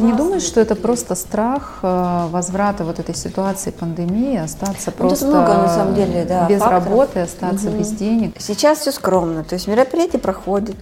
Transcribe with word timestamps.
Ты 0.00 0.06
не 0.06 0.12
думаешь, 0.12 0.42
что 0.42 0.60
это 0.60 0.74
просто 0.74 1.14
страх 1.14 1.80
э, 1.82 2.26
возврата 2.30 2.84
вот 2.84 2.98
этой 2.98 3.14
ситуации 3.14 3.70
пандемии, 3.70 4.38
остаться 4.38 4.92
ну, 4.98 5.08
просто 5.08 5.26
много, 5.26 5.54
на 5.54 5.68
самом 5.68 5.94
деле, 5.94 6.24
да, 6.24 6.48
без 6.48 6.58
факторов. 6.60 6.84
работы, 6.84 7.20
остаться 7.20 7.68
угу. 7.68 7.78
без 7.78 7.90
денег? 7.90 8.34
Сейчас 8.38 8.78
все 8.78 8.92
скромно, 8.92 9.44
то 9.44 9.54
есть 9.54 9.66
мероприятие 9.66 10.20
проходит, 10.20 10.76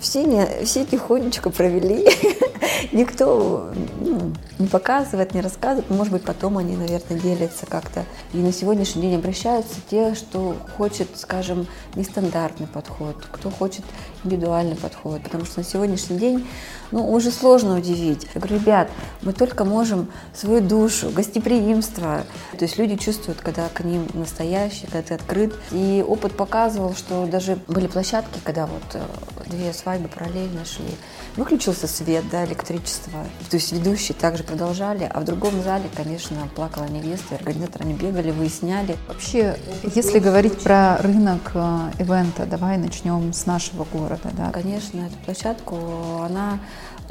все, 0.00 0.24
не, 0.24 0.46
все 0.64 0.84
тихонечко 0.84 1.50
провели, 1.50 2.08
никто 2.92 3.70
ну, 4.00 4.32
не 4.58 4.66
показывает, 4.66 5.34
не 5.34 5.40
рассказывает. 5.40 5.88
Может 5.90 6.12
быть, 6.12 6.24
потом 6.24 6.58
они, 6.58 6.76
наверное, 6.76 7.18
делятся 7.18 7.66
как-то. 7.66 8.04
И 8.32 8.38
на 8.38 8.52
сегодняшний 8.52 9.02
день 9.02 9.16
обращаются 9.16 9.76
те, 9.88 10.14
что 10.14 10.56
хочет, 10.76 11.08
скажем, 11.16 11.66
нестандартный 11.94 12.66
подход, 12.66 13.16
кто 13.30 13.50
хочет 13.50 13.84
индивидуальный 14.24 14.76
подход. 14.76 15.22
Потому 15.22 15.44
что 15.44 15.60
на 15.60 15.64
сегодняшний 15.64 16.18
день 16.18 16.46
ну, 16.90 17.10
уже 17.12 17.30
сложно 17.30 17.76
удивить. 17.76 18.26
Я 18.34 18.40
говорю, 18.40 18.56
ребят, 18.56 18.90
мы 19.22 19.32
только 19.32 19.64
можем 19.64 20.10
свою 20.34 20.60
душу, 20.60 21.10
гостеприимство. 21.10 22.24
То 22.52 22.64
есть 22.64 22.78
люди 22.78 22.96
чувствуют, 22.96 23.40
когда 23.40 23.68
к 23.68 23.84
ним 23.84 24.06
настоящий, 24.14 24.86
когда 24.86 25.02
ты 25.02 25.14
открыт. 25.14 25.54
И 25.70 26.04
опыт 26.06 26.36
показывал, 26.36 26.94
что 26.94 27.26
даже 27.26 27.58
были 27.68 27.86
площадки, 27.86 28.40
когда 28.42 28.66
вот 28.66 28.82
э, 28.94 29.02
две 29.46 29.72
свадьбы 29.72 30.08
параллельно 30.08 30.64
шли. 30.64 30.94
Выключился 31.36 31.86
свет, 31.86 32.24
да, 32.30 32.44
электричество. 32.44 33.24
То 33.50 33.56
есть 33.56 33.72
ведущие 33.72 34.16
также 34.16 34.42
продолжали, 34.48 35.10
а 35.12 35.20
в 35.20 35.24
другом 35.24 35.62
зале, 35.62 35.84
конечно, 35.94 36.36
плакала 36.54 36.86
невеста, 36.86 37.34
организаторы 37.34 37.84
не 37.84 37.94
бегали, 37.94 38.30
выясняли. 38.30 38.96
Вообще, 39.06 39.56
если 39.94 40.18
говорить 40.18 40.58
про 40.62 40.96
рынок 40.98 41.52
э, 41.54 41.90
ивента, 41.98 42.46
давай 42.46 42.78
начнем 42.78 43.32
с 43.32 43.46
нашего 43.46 43.84
города, 43.84 44.30
да? 44.32 44.50
Конечно, 44.50 45.00
эту 45.00 45.16
площадку, 45.24 45.76
она 46.24 46.58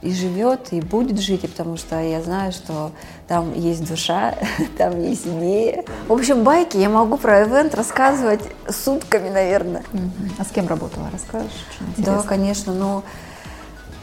и 0.01 0.13
живет, 0.13 0.73
и 0.73 0.81
будет 0.81 1.19
жить, 1.19 1.41
потому 1.41 1.77
что 1.77 1.99
я 1.99 2.21
знаю, 2.21 2.51
что 2.51 2.91
там 3.27 3.53
есть 3.53 3.87
душа, 3.87 4.35
там 4.77 5.01
есть 5.01 5.25
идеи. 5.25 5.85
В 6.07 6.13
общем, 6.13 6.43
байки 6.43 6.77
я 6.77 6.89
могу 6.89 7.17
про 7.17 7.43
ивент 7.43 7.75
рассказывать 7.75 8.41
сутками, 8.69 9.29
наверное. 9.29 9.83
А 10.37 10.43
с 10.43 10.49
кем 10.49 10.67
работала, 10.67 11.09
расскажешь? 11.11 11.65
Да, 11.97 12.21
конечно, 12.23 12.73
но 12.73 13.03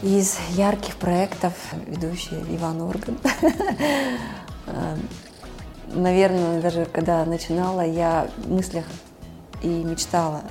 из 0.01 0.37
ярких 0.51 0.95
проектов 0.97 1.53
ведущий 1.87 2.37
Иван 2.49 2.81
Орган. 2.81 3.17
Эм, 4.67 5.09
наверное, 5.93 6.61
даже 6.61 6.85
когда 6.85 7.25
начинала, 7.25 7.81
я 7.81 8.27
в 8.37 8.51
мыслях 8.51 8.85
и 9.61 9.67
мечтала 9.67 10.43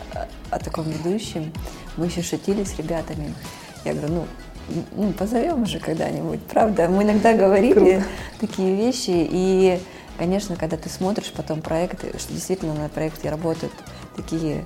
о 0.50 0.58
таком 0.58 0.88
ведущем. 0.90 1.52
Мы 1.96 2.06
еще 2.06 2.22
шутили 2.22 2.64
с 2.64 2.76
ребятами. 2.76 3.34
Я 3.84 3.94
говорю, 3.94 4.14
ну, 4.14 4.26
ну, 4.96 5.12
позовем 5.12 5.66
же 5.66 5.78
когда-нибудь, 5.78 6.42
правда? 6.44 6.88
Мы 6.88 7.02
иногда 7.02 7.34
говорили 7.34 7.74
Круто. 7.74 8.04
такие 8.40 8.74
вещи, 8.74 9.10
и, 9.12 9.80
конечно, 10.18 10.56
когда 10.56 10.76
ты 10.76 10.88
смотришь 10.88 11.32
потом 11.36 11.60
проекты, 11.60 12.18
что 12.18 12.32
действительно 12.32 12.74
на 12.74 12.88
проекте 12.88 13.30
работают 13.30 13.72
такие 14.16 14.64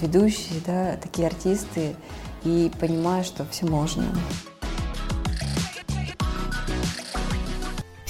ведущие, 0.00 0.60
да, 0.66 0.96
такие 1.00 1.26
артисты, 1.26 1.94
и 2.44 2.70
понимаешь, 2.78 3.26
что 3.26 3.44
все 3.50 3.66
можно. 3.66 4.04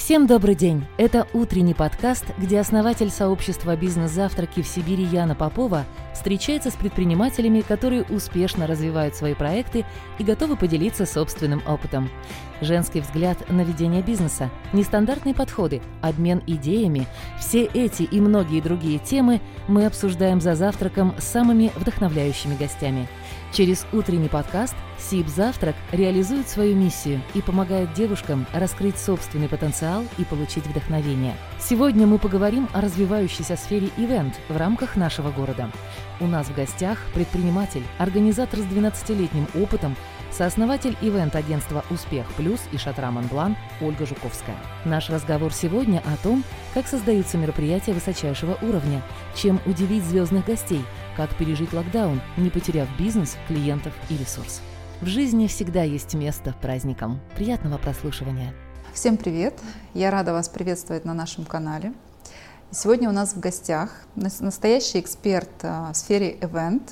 Всем 0.09 0.27
добрый 0.27 0.55
день! 0.55 0.87
Это 0.97 1.27
утренний 1.34 1.75
подкаст, 1.75 2.25
где 2.39 2.61
основатель 2.61 3.11
сообщества 3.11 3.77
«Бизнес-завтраки» 3.77 4.62
в 4.62 4.67
Сибири 4.67 5.05
Яна 5.05 5.34
Попова 5.34 5.84
встречается 6.15 6.71
с 6.71 6.75
предпринимателями, 6.77 7.61
которые 7.61 8.05
успешно 8.05 8.67
развивают 8.67 9.15
свои 9.15 9.34
проекты 9.34 9.84
и 10.19 10.25
готовы 10.25 10.56
поделиться 10.56 11.05
собственным 11.05 11.62
опытом. 11.67 12.09
Женский 12.62 13.03
взгляд 13.03 13.51
на 13.51 13.61
ведение 13.61 14.03
бизнеса, 14.03 14.49
нестандартные 14.73 15.34
подходы, 15.34 15.83
обмен 16.01 16.43
идеями– 16.47 17.06
все 17.39 17.65
эти 17.65 18.05
и 18.05 18.19
многие 18.19 18.62
другие 18.62 18.99
темы 18.99 19.43
мы 19.69 19.84
обсуждаем 19.84 20.41
за 20.41 20.55
завтраком 20.55 21.15
с 21.19 21.25
самыми 21.25 21.71
вдохновляющими 21.77 22.56
гостями– 22.56 23.06
Через 23.53 23.86
утренний 23.92 24.28
подкаст 24.28 24.76
СИП 24.98 25.26
«Завтрак» 25.28 25.75
реализует 25.91 26.48
свою 26.48 26.76
миссию 26.76 27.22
и 27.34 27.41
помогает 27.41 27.94
девушкам 27.94 28.47
раскрыть 28.53 28.98
собственный 28.98 29.48
потенциал 29.48 30.04
и 30.19 30.25
получить 30.25 30.66
вдохновение. 30.66 31.34
Сегодня 31.58 32.06
мы 32.06 32.19
поговорим 32.19 32.69
о 32.75 32.82
развивающейся 32.82 33.56
сфере 33.56 33.88
ивент 33.97 34.38
в 34.48 34.56
рамках 34.56 34.97
нашего 34.97 35.31
города. 35.31 35.70
У 36.20 36.26
нас 36.26 36.48
в 36.48 36.54
гостях 36.54 36.98
предприниматель, 37.14 37.84
организатор 37.97 38.60
с 38.60 38.64
12-летним 38.64 39.47
опытом, 39.54 39.97
сооснователь 40.31 40.97
ивент-агентства 41.00 41.84
«Успех 41.91 42.26
Плюс» 42.34 42.60
и 42.72 42.76
«Шатра 42.76 43.10
Монблан» 43.10 43.56
Ольга 43.81 44.04
Жуковская. 44.04 44.56
Наш 44.84 45.08
разговор 45.08 45.54
сегодня 45.54 46.03
о 46.04 46.16
том, 46.22 46.44
как 46.75 46.87
создаются 46.87 47.38
мероприятия 47.38 47.94
высочайшего 47.94 48.58
уровня, 48.60 49.03
чем 49.34 49.58
удивить 49.64 50.04
звездных 50.04 50.44
гостей– 50.44 50.84
как 51.19 51.34
пережить 51.34 51.73
локдаун, 51.73 52.23
не 52.37 52.49
потеряв 52.49 52.89
бизнес, 52.97 53.37
клиентов 53.49 53.93
и 54.09 54.17
ресурс. 54.17 54.61
В 55.01 55.06
жизни 55.06 55.49
всегда 55.49 55.83
есть 55.83 56.15
место 56.15 56.55
праздникам. 56.62 57.19
Приятного 57.34 57.77
прослушивания. 57.77 58.55
Всем 58.95 59.17
привет! 59.17 59.59
Я 59.95 60.12
рада 60.12 60.33
вас 60.33 60.49
приветствовать 60.49 61.05
на 61.05 61.15
нашем 61.15 61.45
канале. 61.45 61.93
Сегодня 62.71 63.09
у 63.09 63.12
нас 63.12 63.33
в 63.34 63.41
гостях 63.41 63.91
настоящий 64.15 65.01
эксперт 65.01 65.51
а, 65.62 65.93
в 65.93 65.97
сфере 65.97 66.37
event, 66.37 66.83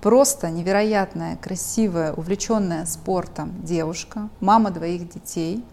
просто 0.00 0.50
невероятная, 0.50 1.36
красивая, 1.36 2.12
увлеченная 2.14 2.84
спортом 2.84 3.62
девушка, 3.62 4.28
мама 4.40 4.72
двоих 4.72 5.08
детей 5.08 5.64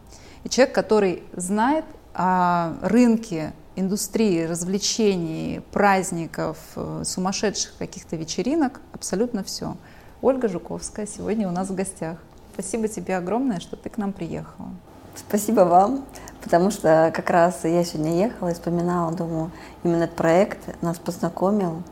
и 0.43 0.49
человек, 0.49 0.75
который 0.75 1.23
знает 1.33 1.85
о 2.13 2.73
рынке 2.83 3.53
индустрии 3.75 4.43
развлечений, 4.43 5.61
праздников, 5.71 6.57
э, 6.75 7.03
сумасшедших 7.05 7.77
каких-то 7.77 8.15
вечеринок, 8.15 8.81
абсолютно 8.93 9.43
все. 9.43 9.77
Ольга 10.21 10.47
Жуковская 10.47 11.07
сегодня 11.07 11.47
у 11.47 11.51
нас 11.51 11.69
в 11.69 11.75
гостях. 11.75 12.17
Спасибо 12.53 12.87
тебе 12.87 13.17
огромное, 13.17 13.59
что 13.59 13.75
ты 13.75 13.89
к 13.89 13.97
нам 13.97 14.13
приехала. 14.13 14.69
Спасибо 15.15 15.61
вам, 15.61 16.05
потому 16.41 16.71
что 16.71 17.11
как 17.13 17.29
раз 17.29 17.61
я 17.63 17.83
сегодня 17.83 18.15
ехала 18.15 18.49
и 18.49 18.53
вспоминала, 18.53 19.11
думаю, 19.13 19.51
именно 19.83 20.03
этот 20.03 20.15
проект 20.15 20.81
нас 20.81 20.97
познакомил. 20.99 21.83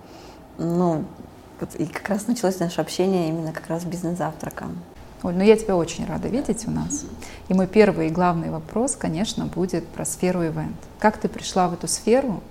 Ну, 0.58 1.06
и 1.78 1.86
как 1.86 2.08
раз 2.10 2.28
началось 2.28 2.60
наше 2.60 2.82
общение 2.82 3.30
именно 3.30 3.52
как 3.52 3.68
раз 3.68 3.84
бизнес-завтраком. 3.84 4.78
Оль, 5.22 5.36
ну 5.36 5.44
я 5.44 5.58
тебя 5.58 5.76
очень 5.76 6.06
рада 6.06 6.30
видеть 6.30 6.66
у 6.68 6.72
нас. 6.72 7.06
И 7.50 7.54
мой 7.54 7.68
первый 7.68 8.08
и 8.08 8.10
главный 8.12 8.50
вопрос, 8.50 8.96
конечно, 8.96 9.46
будет 9.46 9.86
про 9.88 10.06
сферу 10.06 10.46
ивент. 10.46 10.78
Как 10.98 11.18
ты 11.18 11.28
пришла 11.28 11.68
в 11.68 11.74
эту 11.74 11.88
сферу 11.88 12.42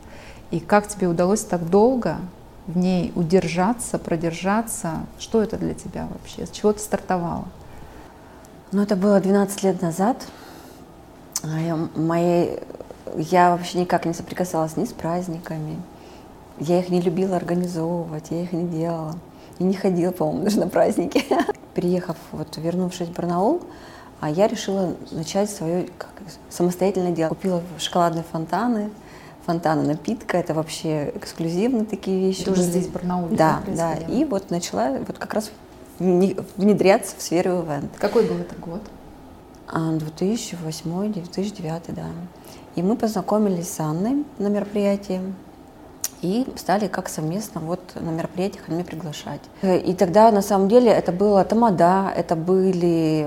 и 0.50 0.60
как 0.60 0.86
тебе 0.86 1.08
удалось 1.08 1.44
так 1.44 1.70
долго 1.70 2.18
в 2.66 2.76
ней 2.76 3.12
удержаться, 3.14 3.98
продержаться? 3.98 5.06
Что 5.18 5.42
это 5.42 5.56
для 5.56 5.72
тебя 5.72 6.06
вообще? 6.10 6.46
С 6.46 6.50
чего 6.50 6.74
ты 6.74 6.80
стартовала? 6.80 7.46
Ну, 8.70 8.82
это 8.82 8.96
было 8.96 9.18
12 9.18 9.62
лет 9.62 9.80
назад. 9.80 10.26
А 11.42 11.88
мои, 11.96 12.50
я 13.16 13.52
вообще 13.52 13.80
никак 13.80 14.04
не 14.04 14.12
соприкасалась 14.12 14.76
ни 14.76 14.84
с 14.84 14.92
праздниками. 14.92 15.80
Я 16.58 16.80
их 16.80 16.90
не 16.90 17.00
любила 17.00 17.36
организовывать, 17.36 18.26
я 18.30 18.42
их 18.42 18.52
не 18.52 18.66
делала. 18.66 19.14
И 19.58 19.64
не 19.64 19.74
ходила, 19.74 20.10
по-моему, 20.10 20.44
даже 20.44 20.60
на 20.60 20.68
праздники. 20.68 21.24
Переехав, 21.78 22.16
вот, 22.32 22.56
вернувшись 22.56 23.06
в 23.06 23.12
Барнаул, 23.12 23.62
а 24.18 24.28
я 24.28 24.48
решила 24.48 24.96
начать 25.12 25.48
свое 25.48 25.88
как, 25.96 26.10
самостоятельное 26.50 27.12
дело. 27.12 27.28
Купила 27.28 27.62
шоколадные 27.78 28.24
фонтаны, 28.24 28.90
фонтаны 29.46 29.84
напитка, 29.84 30.38
это 30.38 30.54
вообще 30.54 31.12
эксклюзивные 31.14 31.84
такие 31.84 32.18
вещи. 32.18 32.42
Ты 32.42 32.50
уже 32.50 32.62
здесь 32.62 32.88
в 32.88 32.92
Барнауле? 32.92 33.36
Да, 33.36 33.62
да. 33.68 33.94
И 33.94 34.24
вот 34.24 34.50
начала 34.50 34.98
вот 35.06 35.18
как 35.18 35.34
раз 35.34 35.52
внедряться 36.00 37.14
в 37.16 37.22
сферу 37.22 37.62
ивент. 37.62 37.92
Какой 37.98 38.24
был 38.24 38.38
это 38.38 38.56
год? 38.56 38.82
2008-2009, 39.68 41.62
а, 41.64 41.80
да. 41.92 42.06
И 42.74 42.82
мы 42.82 42.96
познакомились 42.96 43.68
с 43.68 43.78
Анной 43.78 44.24
на 44.38 44.48
мероприятии 44.48 45.20
и 46.22 46.46
стали 46.56 46.88
как 46.88 47.08
совместно 47.08 47.60
вот 47.60 47.80
на 47.94 48.10
мероприятиях 48.10 48.68
меня 48.68 48.84
приглашать. 48.84 49.40
И 49.62 49.94
тогда 49.94 50.30
на 50.30 50.42
самом 50.42 50.68
деле 50.68 50.90
это 50.90 51.12
было 51.12 51.44
тамада, 51.44 52.12
это 52.16 52.36
были 52.36 53.26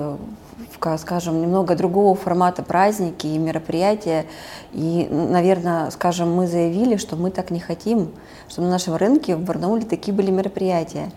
скажем, 0.97 1.41
немного 1.41 1.75
другого 1.75 2.15
формата 2.15 2.63
праздники 2.63 3.27
и 3.27 3.38
мероприятия. 3.38 4.25
И, 4.73 5.07
наверное, 5.11 5.91
скажем, 5.91 6.33
мы 6.33 6.47
заявили, 6.47 6.97
что 6.97 7.15
мы 7.15 7.29
так 7.29 7.51
не 7.51 7.59
хотим, 7.59 8.11
что 8.49 8.61
на 8.61 8.69
нашем 8.69 8.95
рынке 8.95 9.35
в 9.35 9.41
Барнауле 9.41 9.85
такие 9.85 10.13
были 10.13 10.31
мероприятия. 10.31 11.11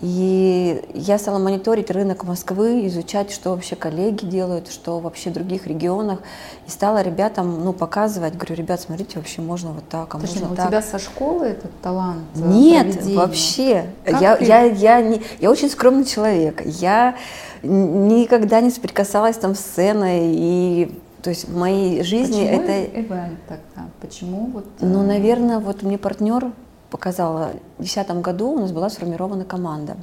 И 0.00 0.82
я 0.94 1.18
стала 1.18 1.38
мониторить 1.38 1.90
рынок 1.90 2.24
Москвы, 2.24 2.86
изучать, 2.86 3.30
что 3.30 3.50
вообще 3.50 3.76
коллеги 3.76 4.24
делают, 4.24 4.68
что 4.72 4.98
вообще 4.98 5.28
в 5.28 5.34
других 5.34 5.66
регионах. 5.66 6.20
И 6.66 6.70
стала 6.70 7.02
ребятам 7.02 7.62
ну, 7.64 7.74
показывать, 7.74 8.34
говорю, 8.34 8.54
ребят, 8.54 8.80
смотрите, 8.80 9.18
вообще 9.18 9.42
можно 9.42 9.72
вот 9.72 9.86
так, 9.90 10.14
а 10.14 10.18
Подожди, 10.18 10.38
можно 10.40 10.54
у 10.54 10.56
так. 10.56 10.68
тебя 10.68 10.80
со 10.80 10.98
школы 10.98 11.46
этот 11.46 11.78
талант? 11.82 12.22
э, 12.34 12.38
Нет, 12.40 12.92
проведения? 12.92 13.16
вообще. 13.18 13.86
Как 14.04 14.20
Я, 14.22 14.36
ты- 14.36 14.44
я, 14.46 14.62
я, 14.62 15.02
не, 15.02 15.20
я 15.38 15.50
очень 15.50 15.68
скромный 15.68 16.06
человек. 16.06 16.62
Я 16.64 17.16
никогда 17.62 18.62
не 18.62 18.70
соприкасалась 18.70 19.36
там 19.36 19.54
с 19.54 19.60
сценой. 19.60 20.32
И, 20.34 20.98
то 21.22 21.28
есть 21.28 21.46
в 21.46 21.54
моей 21.54 22.02
жизни 22.04 22.46
Почему 22.46 22.62
это... 22.62 22.84
ивент 23.00 23.38
тогда? 23.46 23.88
Почему 24.00 24.46
вот? 24.46 24.64
Ну, 24.80 25.02
э, 25.02 25.06
наверное, 25.06 25.58
вот 25.58 25.82
мне 25.82 25.98
партнер 25.98 26.52
показал, 26.90 27.34
в 27.78 27.82
2010 27.82 28.10
году 28.22 28.52
у 28.52 28.58
нас 28.58 28.72
была 28.72 28.90
сформирована 28.90 29.44
команда. 29.44 29.96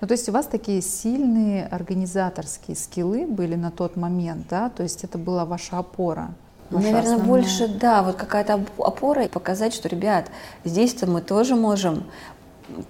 Ну, 0.00 0.08
то 0.08 0.12
есть 0.12 0.28
у 0.28 0.32
вас 0.32 0.46
такие 0.46 0.80
сильные 0.80 1.66
организаторские 1.66 2.76
скиллы 2.76 3.26
были 3.26 3.54
на 3.54 3.70
тот 3.70 3.96
момент, 3.96 4.46
да? 4.48 4.70
То 4.70 4.82
есть 4.82 5.04
это 5.04 5.18
была 5.18 5.44
ваша 5.44 5.78
опора? 5.78 6.30
ваша 6.70 6.84
Наверное, 6.86 7.14
основная? 7.14 7.26
больше, 7.26 7.68
да, 7.68 8.02
вот 8.02 8.16
какая-то 8.16 8.54
оп- 8.54 8.82
опора, 8.82 9.24
и 9.24 9.28
показать, 9.28 9.74
что, 9.74 9.88
ребят, 9.88 10.26
здесь-то 10.64 11.06
мы 11.06 11.20
тоже 11.20 11.54
можем 11.56 12.04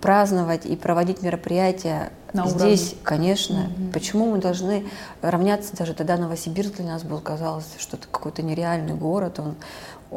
праздновать 0.00 0.66
и 0.66 0.76
проводить 0.76 1.22
мероприятия. 1.22 2.12
На 2.32 2.46
здесь, 2.46 2.90
уровне. 2.90 2.98
конечно. 3.02 3.60
Мгм. 3.76 3.92
Почему 3.92 4.30
мы 4.30 4.38
должны 4.38 4.86
равняться? 5.20 5.76
Даже 5.76 5.94
тогда 5.94 6.16
Новосибирск 6.16 6.76
для 6.76 6.84
нас 6.84 7.02
был, 7.02 7.18
казалось, 7.20 7.66
что 7.78 7.96
это 7.96 8.06
какой-то 8.08 8.42
нереальный 8.42 8.94
город. 8.94 9.40
Он, 9.40 9.54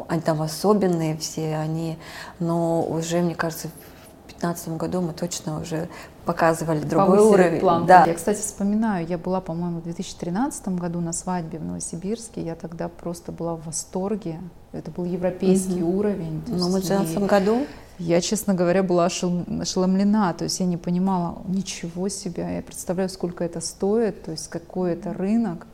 они 0.08 0.20
там 0.22 0.42
особенные 0.42 1.16
все, 1.16 1.56
они, 1.56 1.98
но 2.40 2.82
уже, 2.82 3.20
мне 3.22 3.34
кажется, 3.34 3.68
в 3.68 4.26
2015 4.26 4.68
году 4.76 5.00
мы 5.00 5.12
точно 5.12 5.60
уже 5.60 5.88
показывали 6.24 6.80
другой 6.80 7.18
Повысили 7.18 7.42
уровень. 7.44 7.60
планку. 7.60 7.86
Да. 7.88 8.04
Я, 8.06 8.14
кстати, 8.14 8.40
вспоминаю, 8.40 9.06
я 9.06 9.18
была, 9.18 9.40
по-моему, 9.40 9.80
в 9.80 9.84
2013 9.84 10.68
году 10.68 11.00
на 11.00 11.12
свадьбе 11.12 11.58
в 11.58 11.64
Новосибирске. 11.64 12.42
Я 12.42 12.54
тогда 12.54 12.88
просто 12.88 13.30
была 13.30 13.56
в 13.56 13.66
восторге. 13.66 14.40
Это 14.72 14.90
был 14.90 15.04
европейский 15.04 15.82
уровень. 15.82 16.42
то 16.46 16.52
Но 16.52 16.68
мы 16.68 16.80
в 16.80 16.84
есть 16.84 16.88
2012 16.88 17.16
и 17.16 17.26
году 17.26 17.66
Я, 17.98 18.20
честно 18.22 18.54
говоря, 18.54 18.82
была 18.82 19.04
ошел- 19.06 19.44
ошеломлена. 19.60 20.32
То 20.32 20.44
есть 20.44 20.58
я 20.60 20.66
не 20.66 20.78
понимала, 20.78 21.38
ничего 21.46 22.08
себе. 22.08 22.56
Я 22.56 22.62
представляю, 22.62 23.08
сколько 23.10 23.44
это 23.44 23.60
стоит, 23.60 24.24
то 24.24 24.30
есть 24.30 24.48
какой 24.48 24.92
это 24.94 25.12
рынок. 25.12 25.66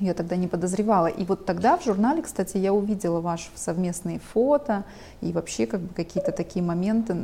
Я 0.00 0.14
тогда 0.14 0.36
не 0.36 0.46
подозревала. 0.46 1.06
И 1.06 1.24
вот 1.24 1.44
тогда 1.44 1.76
в 1.76 1.84
журнале, 1.84 2.22
кстати, 2.22 2.56
я 2.56 2.72
увидела 2.72 3.20
ваши 3.20 3.48
совместные 3.54 4.20
фото 4.32 4.84
и 5.20 5.32
вообще 5.32 5.66
как 5.66 5.80
бы 5.80 5.92
какие-то 5.94 6.30
такие 6.32 6.64
моменты 6.64 7.16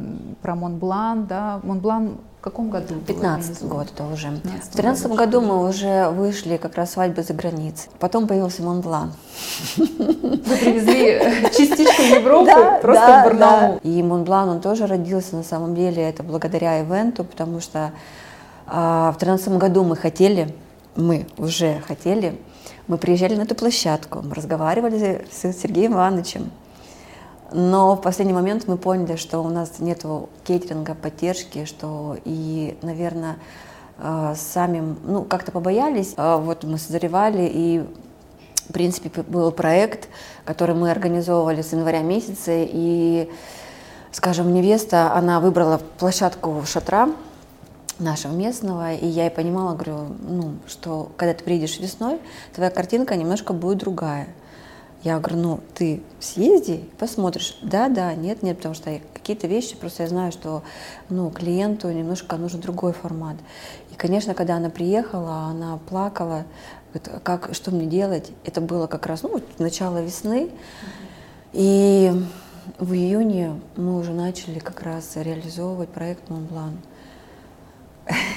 про 0.42 0.54
Монблан, 0.54 1.26
да. 1.26 1.60
Монблан 1.62 2.18
в 2.40 2.44
каком 2.44 2.68
году? 2.70 2.94
был 2.94 3.00
15 3.02 3.22
организован? 3.50 3.76
год 3.76 3.88
это 3.94 4.04
уже. 4.04 4.28
15 4.28 4.72
В 4.72 4.76
13 4.76 5.04
году. 5.06 5.16
году 5.16 5.40
мы 5.40 5.68
уже 5.68 6.10
вышли 6.10 6.56
как 6.56 6.74
раз 6.74 6.92
свадьбы 6.92 7.22
за 7.22 7.32
границей. 7.32 7.90
Потом 8.00 8.26
появился 8.26 8.62
Монблан. 8.62 9.12
Вы 9.76 9.86
привезли 9.86 11.50
частичку 11.56 12.02
Европы 12.02 12.50
просто 12.82 13.20
в 13.20 13.24
Барнаул. 13.24 13.80
И 13.82 14.02
Монблан, 14.02 14.48
он 14.48 14.60
тоже 14.60 14.86
родился 14.86 15.36
на 15.36 15.42
самом 15.44 15.74
деле, 15.74 16.02
это 16.02 16.22
благодаря 16.22 16.80
ивенту, 16.80 17.24
потому 17.24 17.60
что 17.60 17.92
а, 18.66 19.12
в 19.12 19.18
13 19.18 19.48
году 19.56 19.84
мы 19.84 19.96
хотели, 19.96 20.54
мы 20.96 21.26
уже 21.38 21.80
хотели, 21.86 22.38
мы 22.86 22.98
приезжали 22.98 23.34
на 23.34 23.42
эту 23.42 23.54
площадку, 23.54 24.22
мы 24.22 24.34
разговаривали 24.34 25.26
с 25.30 25.52
Сергеем 25.52 25.94
Ивановичем, 25.94 26.50
но 27.52 27.94
в 27.94 28.00
последний 28.00 28.32
момент 28.32 28.66
мы 28.66 28.76
поняли, 28.76 29.14
что 29.14 29.38
у 29.38 29.48
нас 29.48 29.78
нет 29.78 30.04
кейтеринга, 30.44 30.96
поддержки, 30.96 31.66
что 31.66 32.16
и, 32.24 32.76
наверное, 32.82 33.36
э, 33.98 34.34
сами, 34.36 34.96
ну, 35.04 35.22
как-то 35.22 35.52
побоялись. 35.52 36.14
А 36.16 36.38
Вот 36.38 36.64
мы 36.64 36.78
созревали, 36.78 37.48
и, 37.52 37.84
в 38.68 38.72
принципе, 38.72 39.22
был 39.22 39.52
проект, 39.52 40.08
который 40.44 40.74
мы 40.74 40.90
организовывали 40.90 41.62
с 41.62 41.72
января 41.72 42.00
месяца, 42.00 42.50
и, 42.52 43.30
скажем, 44.10 44.52
невеста, 44.52 45.12
она 45.14 45.38
выбрала 45.38 45.80
площадку 45.98 46.62
шатра, 46.66 47.10
нашего 47.98 48.32
местного, 48.32 48.94
и 48.94 49.06
я 49.06 49.26
и 49.26 49.30
понимала, 49.30 49.74
говорю, 49.74 50.14
ну, 50.20 50.54
что 50.66 51.12
когда 51.16 51.34
ты 51.34 51.44
приедешь 51.44 51.78
весной, 51.78 52.20
твоя 52.52 52.70
картинка 52.70 53.16
немножко 53.16 53.52
будет 53.52 53.78
другая. 53.78 54.28
Я 55.02 55.18
говорю, 55.18 55.36
ну, 55.36 55.60
ты 55.74 56.02
съезди 56.18 56.88
посмотришь. 56.98 57.58
Да, 57.60 57.90
да, 57.90 58.14
нет, 58.14 58.42
нет, 58.42 58.56
потому 58.56 58.74
что 58.74 59.00
какие-то 59.12 59.46
вещи, 59.46 59.76
просто 59.76 60.04
я 60.04 60.08
знаю, 60.08 60.32
что, 60.32 60.62
ну, 61.10 61.30
клиенту 61.30 61.90
немножко 61.90 62.36
нужен 62.36 62.60
другой 62.60 62.94
формат. 62.94 63.36
И, 63.92 63.96
конечно, 63.96 64.32
когда 64.32 64.56
она 64.56 64.70
приехала, 64.70 65.44
она 65.50 65.78
плакала, 65.90 66.46
говорит, 66.92 67.10
«А 67.12 67.20
как, 67.20 67.54
что 67.54 67.70
мне 67.70 67.84
делать? 67.84 68.32
Это 68.44 68.62
было 68.62 68.86
как 68.86 69.04
раз, 69.04 69.22
ну, 69.22 69.42
начало 69.58 70.02
весны, 70.02 70.50
и 71.52 72.10
в 72.78 72.94
июне 72.94 73.60
мы 73.76 73.98
уже 73.98 74.12
начали 74.12 74.58
как 74.58 74.82
раз 74.82 75.16
реализовывать 75.16 75.90
проект 75.90 76.30
Монблан. 76.30 76.78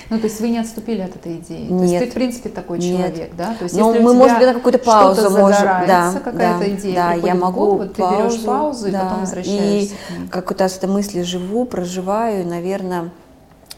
Ну, 0.10 0.18
то 0.18 0.24
есть 0.26 0.40
вы 0.40 0.50
не 0.50 0.60
отступили 0.60 1.02
от 1.02 1.16
этой 1.16 1.38
идеи? 1.38 1.68
То 1.68 1.74
есть 1.76 1.92
Нет. 1.94 2.04
ты, 2.06 2.10
в 2.12 2.14
принципе, 2.14 2.50
такой 2.50 2.80
Нет. 2.80 2.98
человек, 2.98 3.36
да? 3.36 3.54
То 3.56 3.64
есть 3.64 3.76
Ну, 3.76 3.92
если 3.92 4.04
мы, 4.04 4.14
может 4.14 4.38
быть, 4.38 4.48
на 4.48 4.54
какую-то 4.54 4.80
паузу 4.80 5.22
что-то 5.22 5.38
можем, 5.38 5.66
да, 5.66 6.14
какая-то 6.24 6.60
да, 6.60 6.70
идея 6.70 6.96
да, 6.96 7.14
я 7.14 7.36
могу 7.36 7.60
голову, 7.60 7.78
вот 7.80 7.94
ты 7.94 8.02
берешь 8.02 8.42
паузу 8.46 8.88
и 8.88 8.92
да, 8.92 9.02
потом 9.02 9.20
возвращаешься 9.22 9.94
И 9.94 10.16
к 10.16 10.20
ней. 10.20 10.28
как 10.30 10.50
вот 10.50 10.62
с 10.62 10.78
этой 10.78 10.90
мысли 10.90 11.22
живу, 11.24 11.66
проживаю, 11.66 12.42
и, 12.42 12.46
наверное, 12.46 13.10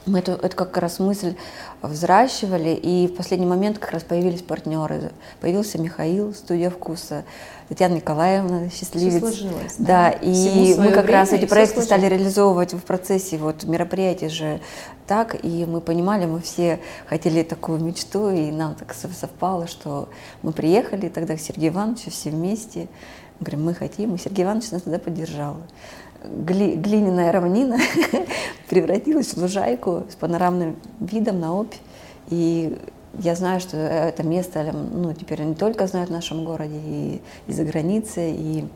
мы 0.06 0.20
эту, 0.20 0.34
это 0.34 0.56
как 0.56 0.78
раз 0.78 1.00
мысль 1.00 1.36
взращивали, 1.82 2.70
и 2.70 3.08
в 3.08 3.16
последний 3.16 3.46
момент 3.46 3.80
как 3.80 3.92
раз 3.92 4.04
появились 4.04 4.42
партнеры. 4.42 5.12
Появился 5.42 5.80
Михаил, 5.80 6.34
студия 6.34 6.70
вкуса, 6.70 7.24
Татьяна 7.69 7.94
Николаевна, 7.95 8.69
счастливец. 8.71 9.19
сложилось, 9.19 9.75
Да, 9.77 10.10
да. 10.10 10.10
И 10.10 10.75
мы 10.75 10.92
как 10.92 11.07
раз 11.07 11.31
эти 11.33 11.45
проекты 11.45 11.81
стали 11.83 12.07
реализовывать 12.07 12.74
в 12.74 12.80
процессе 12.81 13.38
вот 13.38 13.63
мероприятий 13.63 14.27
же 14.27 14.60
так, 15.06 15.38
и 15.44 15.66
мы 15.66 15.80
понимали, 15.80 16.25
мы 16.25 16.42
все 16.42 16.80
хотели 17.07 17.44
такую 17.44 17.80
мечту, 17.80 18.31
и 18.31 18.51
нам 18.51 18.74
так 18.75 18.94
сов- 18.95 19.13
совпало, 19.13 19.68
что 19.68 20.10
мы 20.42 20.51
приехали 20.51 21.10
тогда 21.10 21.36
к 21.36 21.39
Сергею 21.39 21.71
Ивановичу 21.74 22.10
все 22.10 22.31
вместе, 22.31 22.88
говорим, 23.39 23.63
мы 23.66 23.75
хотим, 23.75 24.16
и 24.16 24.18
Сергей 24.18 24.45
Иванович 24.45 24.71
нас 24.71 24.81
тогда 24.81 24.98
поддержал. 24.98 25.57
Гли- 26.24 26.75
глиняная 26.75 27.31
равнина 27.31 27.77
превратилась 28.69 29.27
в 29.33 29.38
лужайку 29.38 30.04
с 30.10 30.16
панорамным 30.16 30.75
видом 31.00 31.39
на 31.39 31.54
Обь, 31.56 31.75
и 32.30 32.77
я 33.18 33.36
знаю, 33.36 33.60
что 33.60 33.76
это 33.78 34.24
место 34.24 34.74
ну, 34.94 35.14
теперь 35.14 35.42
не 35.42 35.56
только 35.56 35.88
знают 35.88 36.10
в 36.10 36.14
нашем 36.14 36.46
городе, 36.46 36.76
и, 36.86 37.22
и 37.48 37.54
за 37.54 37.64
границей, 37.64 38.34
и 38.36 38.68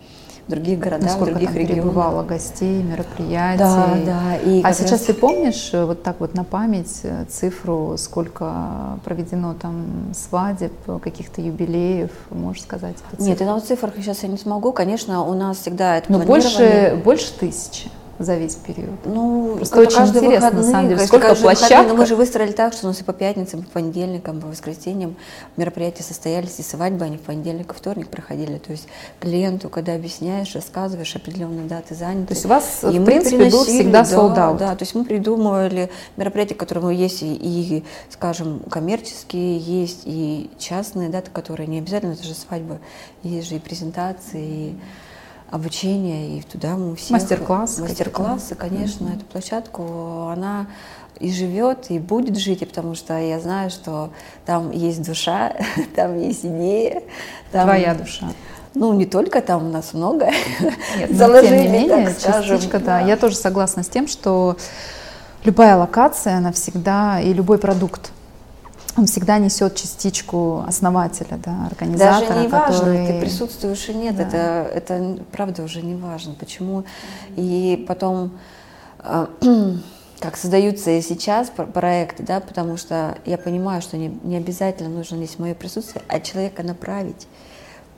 в 0.47 0.51
других 0.51 0.77
городах, 0.79 1.01
в 1.01 1.03
Насколько 1.05 1.31
других 1.31 1.49
там 1.51 1.57
регионах. 1.57 1.83
прибывало 1.83 2.23
гостей, 2.23 2.83
мероприятий. 2.83 3.59
Да, 3.59 3.97
да. 4.05 4.35
И 4.43 4.61
А 4.61 4.73
сейчас 4.73 4.91
раз- 4.91 5.01
ты 5.03 5.13
помнишь 5.13 5.69
э, 5.71 5.85
вот 5.85 6.03
так 6.03 6.19
вот 6.19 6.33
на 6.33 6.43
память 6.43 6.99
э, 7.03 7.23
цифру, 7.29 7.95
сколько 7.97 8.99
проведено 9.05 9.53
там 9.53 9.85
свадеб, 10.13 10.73
каких-то 11.01 11.39
юбилеев, 11.39 12.11
можешь 12.29 12.63
сказать? 12.63 12.97
Нет, 13.19 13.39
это 13.39 13.53
вот 13.53 13.63
цифрах 13.65 13.93
сейчас 13.95 14.23
я 14.23 14.29
не 14.29 14.37
смогу. 14.37 14.73
Конечно, 14.73 15.23
у 15.23 15.33
нас 15.33 15.59
всегда 15.59 15.97
это 15.97 16.11
Но 16.11 16.19
планирование. 16.19 16.95
больше, 16.95 17.01
больше 17.03 17.33
тысячи 17.39 17.89
за 18.19 18.35
весь 18.35 18.55
период. 18.55 19.05
Ну, 19.05 19.55
Просто 19.57 19.79
очень 19.79 20.07
интересно, 20.07 20.51
на 20.51 20.57
выходные, 20.57 20.71
самом 20.71 20.87
деле, 20.87 20.95
конечно, 20.97 21.07
сколько 21.07 21.29
выходные, 21.29 21.55
площадка. 21.57 21.87
но 21.89 21.95
мы 21.95 22.05
же 22.05 22.15
выстроили 22.15 22.51
так, 22.51 22.73
что 22.73 22.85
у 22.85 22.89
нас 22.89 23.01
и 23.01 23.03
по 23.03 23.13
пятницам, 23.13 23.61
и 23.61 23.63
по 23.63 23.71
понедельникам, 23.71 24.39
по 24.39 24.47
воскресеньям 24.47 25.15
мероприятия 25.57 26.03
состоялись, 26.03 26.59
и 26.59 26.63
свадьбы, 26.63 27.05
они 27.05 27.17
в 27.17 27.21
понедельник 27.21 27.71
и 27.71 27.75
вторник 27.75 28.09
проходили. 28.09 28.57
То 28.59 28.71
есть 28.71 28.87
клиенту, 29.19 29.69
когда 29.69 29.95
объясняешь, 29.95 30.53
рассказываешь 30.53 31.15
определенные 31.15 31.67
даты 31.67 31.95
заняты. 31.95 32.27
То 32.27 32.33
есть 32.33 32.45
у 32.45 32.49
вас, 32.49 32.83
И 32.83 32.87
в 32.87 32.99
мы 32.99 33.05
принципе, 33.05 33.49
был 33.49 33.63
всегда 33.63 34.03
да, 34.03 34.09
out. 34.09 34.57
Да, 34.57 34.75
то 34.75 34.83
есть 34.83 34.95
мы 34.95 35.05
придумывали 35.05 35.89
мероприятия, 36.15 36.55
которые 36.55 36.97
есть 36.97 37.23
и, 37.23 37.33
и, 37.33 37.83
скажем, 38.09 38.61
коммерческие, 38.69 39.57
есть 39.57 40.01
и 40.05 40.51
частные 40.59 41.09
даты, 41.09 41.31
которые 41.31 41.67
не 41.67 41.79
обязательно, 41.79 42.13
это 42.13 42.23
же 42.23 42.33
свадьба, 42.33 42.79
есть 43.23 43.49
же 43.49 43.55
и 43.55 43.59
презентации, 43.59 44.43
и 44.43 44.75
обучение, 45.53 46.39
и 46.39 46.41
туда 46.41 46.75
мы 46.75 46.95
все... 46.95 47.13
Мастер-классы 47.13 47.81
Мастер-классы, 47.83 48.55
конечно, 48.55 49.09
эту 49.09 49.23
площадку, 49.25 50.29
она 50.33 50.65
и 51.19 51.31
живет, 51.31 51.91
и 51.91 51.99
будет 51.99 52.37
жить, 52.37 52.63
и 52.63 52.65
потому 52.65 52.95
что 52.95 53.19
я 53.19 53.39
знаю, 53.39 53.69
что 53.69 54.09
там 54.47 54.71
есть 54.71 55.05
душа, 55.05 55.53
там 55.95 56.17
есть 56.17 56.43
идея. 56.43 57.03
Там, 57.51 57.67
Твоя 57.67 57.93
душа. 57.93 58.29
Ну, 58.73 58.93
не 58.93 59.05
только 59.05 59.41
там, 59.41 59.67
у 59.67 59.69
нас 59.69 59.93
много. 59.93 60.31
Нет, 60.97 61.15
заложили, 61.15 61.49
тем 61.49 61.57
не 61.61 61.67
менее, 61.67 62.07
так 62.07 62.19
скажем. 62.19 62.57
частичка, 62.57 62.79
да. 62.79 62.99
Я 63.01 63.15
тоже 63.15 63.35
согласна 63.35 63.83
с 63.83 63.87
тем, 63.87 64.07
что 64.07 64.57
любая 65.43 65.75
локация, 65.75 66.37
она 66.37 66.51
всегда, 66.51 67.21
и 67.21 67.31
любой 67.31 67.59
продукт, 67.59 68.11
он 68.95 69.07
всегда 69.07 69.39
несет 69.39 69.75
частичку 69.75 70.63
основателя, 70.67 71.37
да, 71.43 71.67
организатора, 71.67 72.27
Даже 72.27 72.41
не 72.41 72.47
важно, 72.47 72.79
который... 72.79 73.07
ты 73.07 73.19
присутствуешь 73.21 73.89
и 73.89 73.93
нет, 73.93 74.15
Да. 74.15 74.23
это, 74.23 74.37
это 74.73 75.17
правда 75.31 75.63
уже 75.63 75.81
не 75.81 75.95
важно. 75.95 76.33
Почему? 76.33 76.83
И 77.35 77.83
потом, 77.87 78.31
э, 78.99 79.27
как 80.19 80.37
создаются 80.37 80.91
и 80.91 81.01
сейчас 81.01 81.49
проекты, 81.49 82.23
да, 82.23 82.39
потому 82.39 82.77
что 82.77 83.17
я 83.25 83.37
понимаю, 83.37 83.81
что 83.81 83.97
не, 83.97 84.09
не 84.23 84.37
обязательно 84.37 84.89
нужно 84.89 85.17
здесь 85.17 85.39
мое 85.39 85.55
присутствие, 85.55 86.03
а 86.07 86.19
человека 86.19 86.61
направить, 86.61 87.27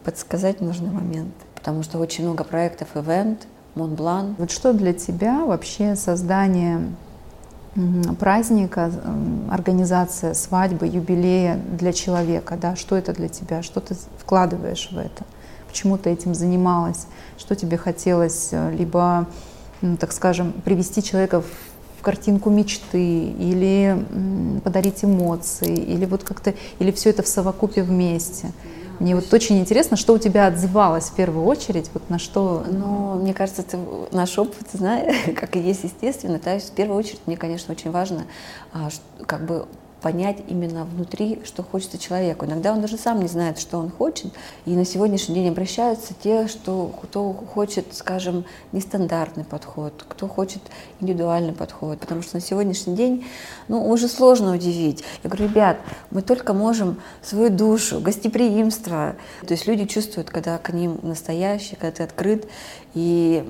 подсказать 0.03 0.61
нужный 0.61 0.91
момент, 0.91 1.33
потому 1.55 1.83
что 1.83 1.97
очень 1.97 2.23
много 2.23 2.43
проектов, 2.43 2.89
ивент, 2.95 3.47
Монблан. 3.75 4.35
Вот 4.37 4.51
что 4.51 4.71
для 4.71 4.93
тебя 4.93 5.45
вообще 5.45 5.97
создание 5.97 6.79
праздника, 8.19 8.91
организация 9.49 10.33
свадьбы, 10.33 10.87
юбилея 10.87 11.59
для 11.77 11.91
человека, 11.91 12.57
да, 12.59 12.75
что 12.75 12.95
это 12.95 13.13
для 13.13 13.27
тебя, 13.27 13.63
что 13.63 13.81
ты 13.81 13.95
вкладываешь 14.17 14.89
в 14.91 14.97
это, 14.97 15.25
почему 15.67 15.97
ты 15.97 16.09
этим 16.09 16.33
занималась, 16.33 17.07
что 17.37 17.55
тебе 17.55 17.77
хотелось, 17.77 18.49
э, 18.51 18.71
либо, 18.71 19.27
так 19.99 20.13
скажем, 20.13 20.53
привести 20.63 21.03
человека 21.03 21.41
в 21.41 22.01
картинку 22.01 22.49
мечты, 22.49 23.25
или 23.31 24.05
подарить 24.63 25.03
эмоции, 25.03 25.75
или 25.75 26.05
вот 26.05 26.23
как-то, 26.23 26.53
или 26.79 26.91
все 26.91 27.09
это 27.09 27.23
в 27.23 27.27
совокупе 27.27 27.83
вместе. 27.83 28.51
Мне 28.99 29.15
вот 29.15 29.33
очень 29.33 29.59
интересно, 29.59 29.97
что 29.97 30.13
у 30.13 30.17
тебя 30.17 30.47
отзывалось 30.47 31.05
в 31.05 31.15
первую 31.15 31.45
очередь, 31.45 31.89
вот 31.93 32.09
на 32.09 32.19
что... 32.19 32.63
Ну, 32.69 33.15
мне 33.15 33.33
кажется, 33.33 33.61
это 33.61 33.79
наш 34.11 34.37
опыт, 34.37 34.67
знаешь, 34.73 35.15
как 35.35 35.55
и 35.55 35.59
есть 35.59 35.83
естественно. 35.83 36.39
Есть 36.45 36.71
в 36.71 36.75
первую 36.75 36.97
очередь 36.97 37.21
мне, 37.25 37.37
конечно, 37.37 37.73
очень 37.73 37.91
важно 37.91 38.25
а, 38.73 38.89
как 39.25 39.45
бы 39.45 39.65
понять 40.05 40.37
именно 40.47 40.85
внутри, 40.85 41.41
что 41.45 41.63
хочется 41.63 41.97
человеку. 41.97 42.45
Иногда 42.45 42.73
он 42.73 42.79
даже 42.79 42.95
сам 42.95 43.21
не 43.21 43.27
знает, 43.27 43.57
что 43.57 43.79
он 43.79 43.89
хочет. 43.89 44.31
И 44.67 44.75
на 44.75 44.85
сегодняшний 44.85 45.33
день 45.33 45.49
обращаются 45.49 46.13
те, 46.13 46.47
что, 46.47 46.91
кто 47.01 47.33
хочет, 47.33 47.87
скажем, 47.95 48.45
нестандартный 48.71 49.45
подход, 49.45 50.05
кто 50.07 50.27
хочет 50.27 50.61
индивидуальный 50.99 51.53
подход. 51.53 51.99
Потому 51.99 52.21
что 52.21 52.35
на 52.35 52.41
сегодняшний 52.41 52.95
день 52.95 53.25
ну, 53.67 53.89
уже 53.89 54.07
сложно 54.07 54.53
удивить. 54.53 55.03
Я 55.23 55.31
говорю, 55.31 55.47
ребят, 55.49 55.77
мы 56.11 56.21
только 56.21 56.53
можем 56.53 57.01
свою 57.23 57.49
душу, 57.49 57.99
гостеприимство. 57.99 59.15
То 59.47 59.55
есть 59.55 59.65
люди 59.65 59.85
чувствуют, 59.85 60.29
когда 60.29 60.59
к 60.59 60.71
ним 60.71 60.99
настоящий, 61.01 61.77
когда 61.77 61.89
ты 61.89 62.03
открыт. 62.03 62.47
И 62.93 63.43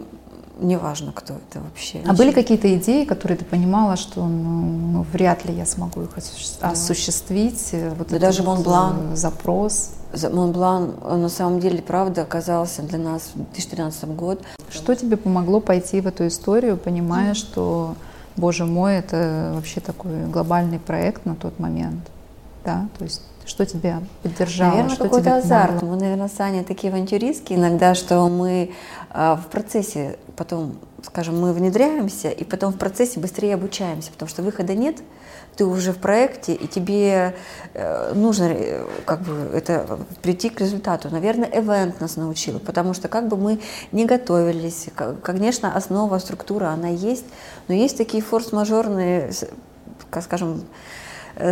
неважно, 0.59 1.12
кто 1.13 1.33
это 1.33 1.59
вообще. 1.62 2.01
А 2.05 2.13
были 2.13 2.31
какие-то 2.31 2.74
идеи, 2.77 3.05
которые 3.05 3.38
ты 3.38 3.45
понимала, 3.45 3.95
что 3.95 4.25
ну, 4.25 4.62
ну, 4.91 5.05
вряд 5.12 5.45
ли 5.45 5.53
я 5.53 5.65
смогу 5.65 6.03
их 6.03 6.09
осуществить? 6.62 7.69
Э, 7.74 7.93
вот 7.97 8.09
да 8.09 8.19
даже 8.19 8.43
вот 8.43 8.55
Монблан. 8.55 9.13
Э, 9.13 9.15
запрос. 9.15 9.91
Монблан, 10.31 10.95
на 11.03 11.29
самом 11.29 11.59
деле, 11.59 11.81
правда, 11.81 12.21
оказался 12.21 12.81
для 12.81 13.00
нас 13.00 13.31
в 13.33 13.38
2013 13.38 14.09
год. 14.15 14.41
Что 14.69 14.95
тебе 14.95 15.17
помогло 15.17 15.59
пойти 15.59 16.00
в 16.01 16.07
эту 16.07 16.27
историю, 16.27 16.77
понимая, 16.77 17.31
mm. 17.31 17.35
что, 17.35 17.95
боже 18.38 18.65
мой, 18.65 18.95
это 18.95 19.51
вообще 19.55 19.81
такой 19.81 20.25
глобальный 20.27 20.79
проект 20.79 21.25
на 21.25 21.35
тот 21.35 21.59
момент? 21.59 22.00
Да, 22.63 22.88
то 22.97 23.03
есть 23.03 23.21
что 23.45 23.65
тебя 23.65 24.01
поддержало? 24.23 24.71
Наверное, 24.71 24.95
какой-то 24.95 25.37
азарт. 25.37 25.81
Мы, 25.81 25.95
наверное, 25.97 26.29
с 26.29 26.39
Аней 26.39 26.63
такие 26.63 26.91
авантюристские 26.91 27.59
иногда, 27.59 27.95
что 27.95 28.27
мы 28.27 28.71
э, 29.13 29.35
в 29.35 29.47
процессе 29.51 30.17
потом, 30.35 30.77
скажем, 31.03 31.39
мы 31.39 31.53
внедряемся, 31.53 32.29
и 32.29 32.43
потом 32.43 32.73
в 32.73 32.77
процессе 32.77 33.19
быстрее 33.19 33.55
обучаемся, 33.55 34.11
потому 34.11 34.29
что 34.29 34.41
выхода 34.43 34.73
нет, 34.73 34.97
ты 35.55 35.65
уже 35.65 35.93
в 35.93 35.97
проекте, 35.97 36.53
и 36.53 36.67
тебе 36.67 37.35
э, 37.73 38.13
нужно 38.13 38.45
э, 38.45 38.85
как 39.05 39.21
бы 39.21 39.49
это 39.53 39.99
прийти 40.21 40.49
к 40.49 40.59
результату. 40.59 41.09
Наверное, 41.09 41.49
event 41.49 41.95
нас 41.99 42.17
научил, 42.17 42.59
потому 42.59 42.93
что 42.93 43.07
как 43.07 43.27
бы 43.27 43.37
мы 43.37 43.59
не 43.91 44.05
готовились, 44.05 44.87
конечно, 45.23 45.75
основа, 45.75 46.17
структура, 46.19 46.67
она 46.67 46.89
есть, 46.89 47.25
но 47.67 47.75
есть 47.75 47.97
такие 47.97 48.21
форс-мажорные, 48.21 49.31
скажем, 50.21 50.63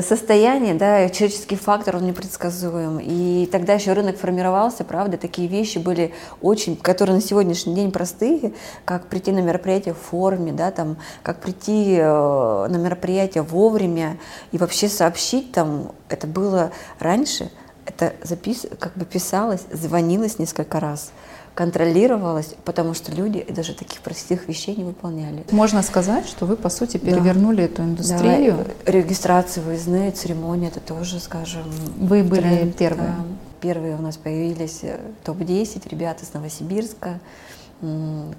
состояние, 0.01 0.73
да, 0.75 1.09
человеческий 1.09 1.55
фактор, 1.55 1.97
он 1.97 2.05
непредсказуем. 2.05 2.99
И 3.01 3.47
тогда 3.51 3.73
еще 3.73 3.93
рынок 3.93 4.17
формировался, 4.17 4.83
правда, 4.83 5.17
такие 5.17 5.47
вещи 5.47 5.77
были 5.77 6.13
очень, 6.41 6.77
которые 6.77 7.15
на 7.15 7.21
сегодняшний 7.21 7.75
день 7.75 7.91
простые, 7.91 8.53
как 8.85 9.07
прийти 9.07 9.31
на 9.31 9.39
мероприятие 9.39 9.93
в 9.93 9.97
форме, 9.97 10.51
да, 10.51 10.71
там, 10.71 10.97
как 11.21 11.39
прийти 11.41 11.97
э, 11.97 12.03
на 12.03 12.77
мероприятие 12.77 13.43
вовремя 13.43 14.17
и 14.51 14.57
вообще 14.57 14.87
сообщить 14.87 15.51
там, 15.51 15.91
это 16.09 16.27
было 16.27 16.71
раньше, 16.99 17.51
это 17.85 18.13
запис, 18.23 18.65
как 18.79 18.93
бы 18.95 19.05
писалось, 19.05 19.63
звонилось 19.71 20.39
несколько 20.39 20.79
раз 20.79 21.11
контролировалось, 21.55 22.55
потому 22.65 22.93
что 22.93 23.11
люди 23.11 23.45
даже 23.49 23.73
таких 23.73 24.01
простых 24.01 24.47
вещей 24.47 24.75
не 24.75 24.83
выполняли. 24.83 25.45
Можно 25.51 25.83
сказать, 25.83 26.27
что 26.27 26.45
вы, 26.45 26.55
по 26.55 26.69
сути, 26.69 26.97
перевернули 26.97 27.57
да. 27.57 27.63
эту 27.63 27.83
индустрию. 27.83 28.65
Да, 28.85 28.91
регистрация 28.91 29.63
выездные, 29.63 30.11
церемонии, 30.11 30.69
это 30.69 30.79
тоже, 30.79 31.19
скажем... 31.19 31.63
Вы 31.97 32.23
были 32.23 32.41
тренд, 32.41 32.75
первые. 32.75 33.07
Да. 33.07 33.25
Первые 33.61 33.95
у 33.95 34.01
нас 34.01 34.17
появились 34.17 34.79
э, 34.81 34.99
топ-10 35.23 35.87
ребят 35.89 36.21
из 36.21 36.33
Новосибирска, 36.33 37.19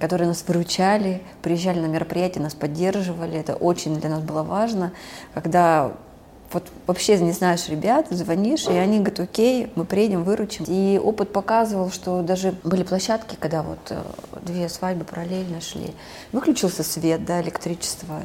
которые 0.00 0.28
нас 0.28 0.42
выручали, 0.46 1.22
приезжали 1.42 1.78
на 1.78 1.86
мероприятия, 1.86 2.40
нас 2.40 2.54
поддерживали. 2.54 3.38
Это 3.38 3.54
очень 3.54 4.00
для 4.00 4.10
нас 4.10 4.22
было 4.22 4.42
важно, 4.42 4.92
когда 5.34 5.92
вот 6.54 6.70
вообще 6.86 7.18
не 7.18 7.32
знаешь 7.32 7.68
ребят, 7.68 8.06
звонишь, 8.10 8.66
и 8.66 8.72
они 8.72 8.98
говорят, 8.98 9.20
окей, 9.20 9.70
мы 9.74 9.84
приедем, 9.84 10.22
выручим. 10.22 10.64
И 10.68 10.98
опыт 11.02 11.32
показывал, 11.32 11.90
что 11.90 12.22
даже 12.22 12.54
были 12.62 12.84
площадки, 12.84 13.36
когда 13.38 13.62
вот 13.62 13.80
э, 13.90 14.00
две 14.42 14.68
свадьбы 14.68 15.04
параллельно 15.04 15.60
шли. 15.60 15.92
Выключился 16.32 16.82
свет, 16.82 17.24
да, 17.24 17.42
электричество. 17.42 18.22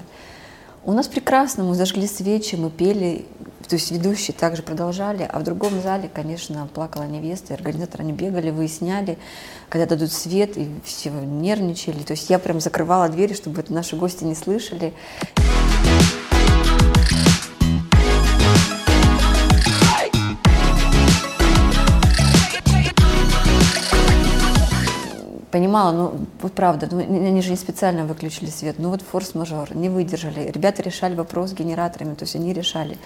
У 0.86 0.94
нас 0.94 1.08
прекрасно, 1.08 1.64
мы 1.64 1.76
зажгли 1.76 2.08
свечи, 2.08 2.56
мы 2.56 2.70
пели, 2.70 3.26
то 3.68 3.76
есть 3.76 3.92
ведущие 3.92 4.34
также 4.34 4.64
продолжали, 4.64 5.28
а 5.30 5.40
в 5.40 5.44
другом 5.44 5.82
зале, 5.82 6.10
конечно, 6.14 6.70
плакала 6.74 7.04
невеста, 7.04 7.54
и 7.54 7.58
организаторы 7.58 8.04
они 8.04 8.14
бегали, 8.14 8.50
выясняли, 8.50 9.18
когда 9.68 9.86
дадут 9.88 10.12
свет, 10.12 10.56
и 10.56 10.70
все 10.86 11.10
нервничали. 11.10 12.04
То 12.04 12.12
есть 12.12 12.30
я 12.30 12.40
прям 12.40 12.62
закрывала 12.62 13.10
двери, 13.10 13.34
чтобы 13.34 13.60
это 13.60 13.74
наши 13.74 13.98
гости 13.98 14.24
не 14.24 14.36
слышали. 14.36 14.94
Понимала, 25.52 25.92
ну 25.92 26.14
вот 26.42 26.54
правда, 26.54 26.88
ну, 26.92 27.00
они 27.00 27.42
же 27.42 27.52
не 27.52 27.58
специально 27.58 28.06
выключили 28.06 28.50
свет, 28.50 28.76
ну 28.78 28.90
вот 28.90 29.02
форс-мажор, 29.02 29.76
не 29.76 29.90
выдержали. 29.90 30.52
Ребята 30.52 30.82
решали 30.82 31.16
вопрос 31.16 31.52
с 31.52 31.54
генераторами, 31.54 32.16
то 32.16 32.24
есть 32.24 32.36
они 32.36 32.54
решали. 32.54 32.98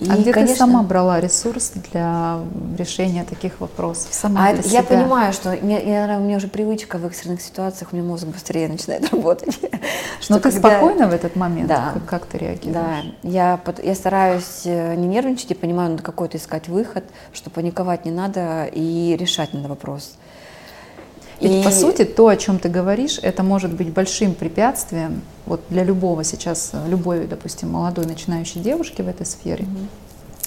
И, 0.00 0.08
а 0.08 0.16
где 0.16 0.32
конечно, 0.32 0.54
ты 0.54 0.58
сама 0.58 0.82
брала 0.84 1.18
ресурс 1.20 1.72
для 1.90 2.38
решения 2.78 3.24
таких 3.24 3.60
вопросов? 3.60 4.08
Сама 4.12 4.48
а 4.48 4.52
я 4.52 4.84
понимаю, 4.84 5.32
что 5.32 5.52
я, 5.52 5.80
я, 5.80 6.18
у 6.18 6.20
меня 6.20 6.36
уже 6.36 6.46
привычка 6.46 6.98
в 6.98 7.06
экстренных 7.06 7.40
ситуациях, 7.40 7.92
у 7.92 7.96
меня 7.96 8.06
мозг 8.06 8.26
быстрее 8.26 8.68
начинает 8.68 9.10
работать. 9.12 9.58
Но 10.28 10.36
ты 10.36 10.50
когда... 10.52 10.70
спокойна 10.70 11.08
в 11.08 11.12
этот 11.12 11.34
момент? 11.34 11.66
Да. 11.66 11.92
Как, 11.94 12.04
как 12.06 12.26
ты 12.26 12.38
реагируешь? 12.38 12.74
Да, 12.74 13.02
я, 13.24 13.60
я 13.82 13.94
стараюсь 13.96 14.62
э, 14.64 14.94
не 14.94 15.08
нервничать 15.08 15.50
и 15.50 15.54
понимаю, 15.54 15.90
надо 15.90 16.04
какой-то 16.04 16.36
искать 16.36 16.68
выход, 16.68 17.04
что 17.32 17.50
паниковать 17.50 18.04
не 18.04 18.12
надо 18.12 18.66
и 18.72 19.16
решать 19.18 19.52
надо 19.52 19.68
вопрос. 19.68 20.12
Ведь, 21.40 21.52
и... 21.52 21.62
по 21.62 21.70
сути, 21.70 22.04
то, 22.04 22.28
о 22.28 22.36
чем 22.36 22.58
ты 22.58 22.68
говоришь, 22.68 23.18
это 23.22 23.42
может 23.42 23.72
быть 23.72 23.92
большим 23.92 24.34
препятствием 24.34 25.22
вот 25.46 25.60
для 25.68 25.84
любого 25.84 26.24
сейчас, 26.24 26.72
любой, 26.88 27.26
допустим, 27.26 27.70
молодой 27.70 28.06
начинающей 28.06 28.60
девушки 28.60 29.02
в 29.02 29.08
этой 29.08 29.26
сфере. 29.26 29.64
Mm-hmm. 29.64 29.86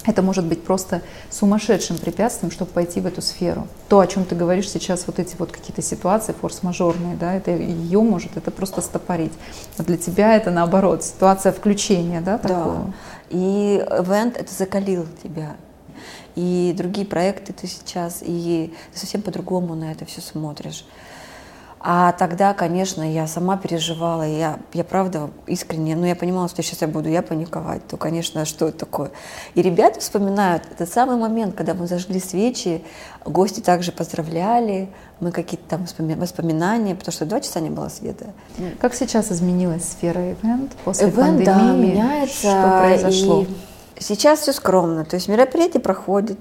Это 0.04 0.24
может 0.24 0.46
быть 0.46 0.64
просто 0.64 1.02
сумасшедшим 1.30 1.98
препятствием, 1.98 2.52
чтобы 2.52 2.72
пойти 2.72 3.00
в 3.00 3.06
эту 3.06 3.22
сферу. 3.22 3.68
То, 3.88 4.00
о 4.00 4.08
чем 4.08 4.26
ты 4.26 4.36
говоришь 4.36 4.70
сейчас, 4.70 5.06
вот 5.06 5.20
эти 5.20 5.36
вот 5.38 5.52
какие-то 5.52 5.84
ситуации 5.84 6.34
форс-мажорные, 6.34 7.16
да, 7.16 7.36
это 7.36 7.52
ее 7.52 8.02
может 8.02 8.36
это 8.36 8.50
просто 8.50 8.82
стопорить. 8.82 9.34
А 9.78 9.84
для 9.84 9.98
тебя 9.98 10.36
это 10.36 10.50
наоборот, 10.50 11.04
ситуация 11.04 11.52
включения, 11.52 12.20
да, 12.22 12.40
такого. 12.40 12.74
Да. 12.76 12.94
И 13.30 13.86
ивент 13.90 14.38
это 14.38 14.52
закалил 14.52 15.06
тебя 15.22 15.56
и 16.36 16.74
другие 16.78 17.06
проекты 17.06 17.54
ты 17.54 17.68
сейчас, 17.68 18.20
и 18.22 18.74
ты 18.94 19.00
совсем 19.00 19.22
по-другому 19.22 19.76
на 19.76 19.92
это 19.92 20.06
все 20.06 20.22
смотришь. 20.22 20.86
А 21.84 22.12
тогда, 22.12 22.54
конечно, 22.54 23.02
я 23.02 23.26
сама 23.26 23.58
переживала, 23.58 24.22
я, 24.22 24.60
я 24.72 24.84
правда 24.84 25.32
искренне, 25.48 25.96
ну 25.96 26.06
я 26.06 26.16
понимала, 26.16 26.48
что 26.48 26.62
сейчас 26.62 26.82
я 26.82 26.88
буду 26.88 27.10
я 27.10 27.24
паниковать, 27.24 27.88
то, 27.88 27.98
конечно, 27.98 28.46
что 28.46 28.68
это 28.68 28.80
такое. 28.80 29.10
И 29.56 29.64
ребята 29.64 30.00
вспоминают 30.00 30.64
этот 30.72 30.94
самый 30.94 31.18
момент, 31.18 31.56
когда 31.56 31.74
мы 31.74 31.88
зажгли 31.88 32.20
свечи, 32.20 32.84
гости 33.26 33.62
также 33.62 33.92
поздравляли, 33.92 34.90
мы 35.20 35.32
какие-то 35.32 35.68
там 35.70 35.88
воспоминания, 36.20 36.94
потому 36.94 37.14
что 37.14 37.26
два 37.26 37.42
часа 37.42 37.60
не 37.60 37.72
было 37.72 37.90
света. 37.90 38.28
Как 38.80 38.94
сейчас 38.94 39.32
изменилась 39.32 39.84
сфера 39.86 40.34
ивент 40.34 40.74
после 40.86 41.08
event, 41.08 41.16
пандемии? 41.16 41.46
Да, 41.46 41.74
меняется. 41.74 42.38
Что 42.38 42.80
произошло? 42.86 43.42
И 43.42 43.48
Сейчас 44.02 44.40
все 44.40 44.52
скромно, 44.52 45.06
то 45.06 45.16
есть 45.16 45.28
мероприятие 45.28 45.80
проходит, 45.80 46.40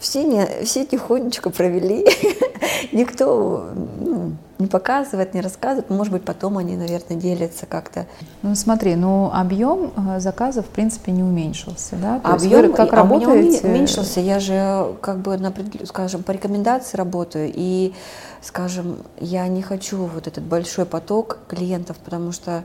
все, 0.00 0.24
не, 0.24 0.64
все 0.64 0.84
тихонечко 0.84 1.50
провели, 1.50 2.04
никто 2.92 3.68
ну, 4.00 4.32
не 4.58 4.66
показывает, 4.66 5.32
не 5.32 5.40
рассказывает, 5.40 5.90
может 5.90 6.12
быть, 6.12 6.24
потом 6.24 6.58
они, 6.58 6.76
наверное, 6.76 7.16
делятся 7.16 7.66
как-то. 7.66 8.06
Ну 8.42 8.56
смотри, 8.56 8.96
ну 8.96 9.30
объем 9.32 9.92
э, 9.96 10.18
заказов, 10.18 10.66
в 10.66 10.70
принципе, 10.70 11.12
не 11.12 11.22
уменьшился, 11.22 11.94
да? 11.94 12.18
То 12.18 12.32
объем 12.32 12.72
как 12.72 12.92
а 12.92 12.96
работаете? 12.96 13.66
уменьшился, 13.66 14.18
я 14.18 14.40
же 14.40 14.96
как 15.00 15.18
бы, 15.18 15.38
на, 15.38 15.54
скажем, 15.84 16.24
по 16.24 16.32
рекомендации 16.32 16.96
работаю, 16.96 17.52
и, 17.54 17.94
скажем, 18.42 18.98
я 19.20 19.46
не 19.46 19.62
хочу 19.62 19.98
вот 19.98 20.26
этот 20.26 20.42
большой 20.42 20.84
поток 20.84 21.38
клиентов, 21.46 21.96
потому 21.98 22.32
что 22.32 22.64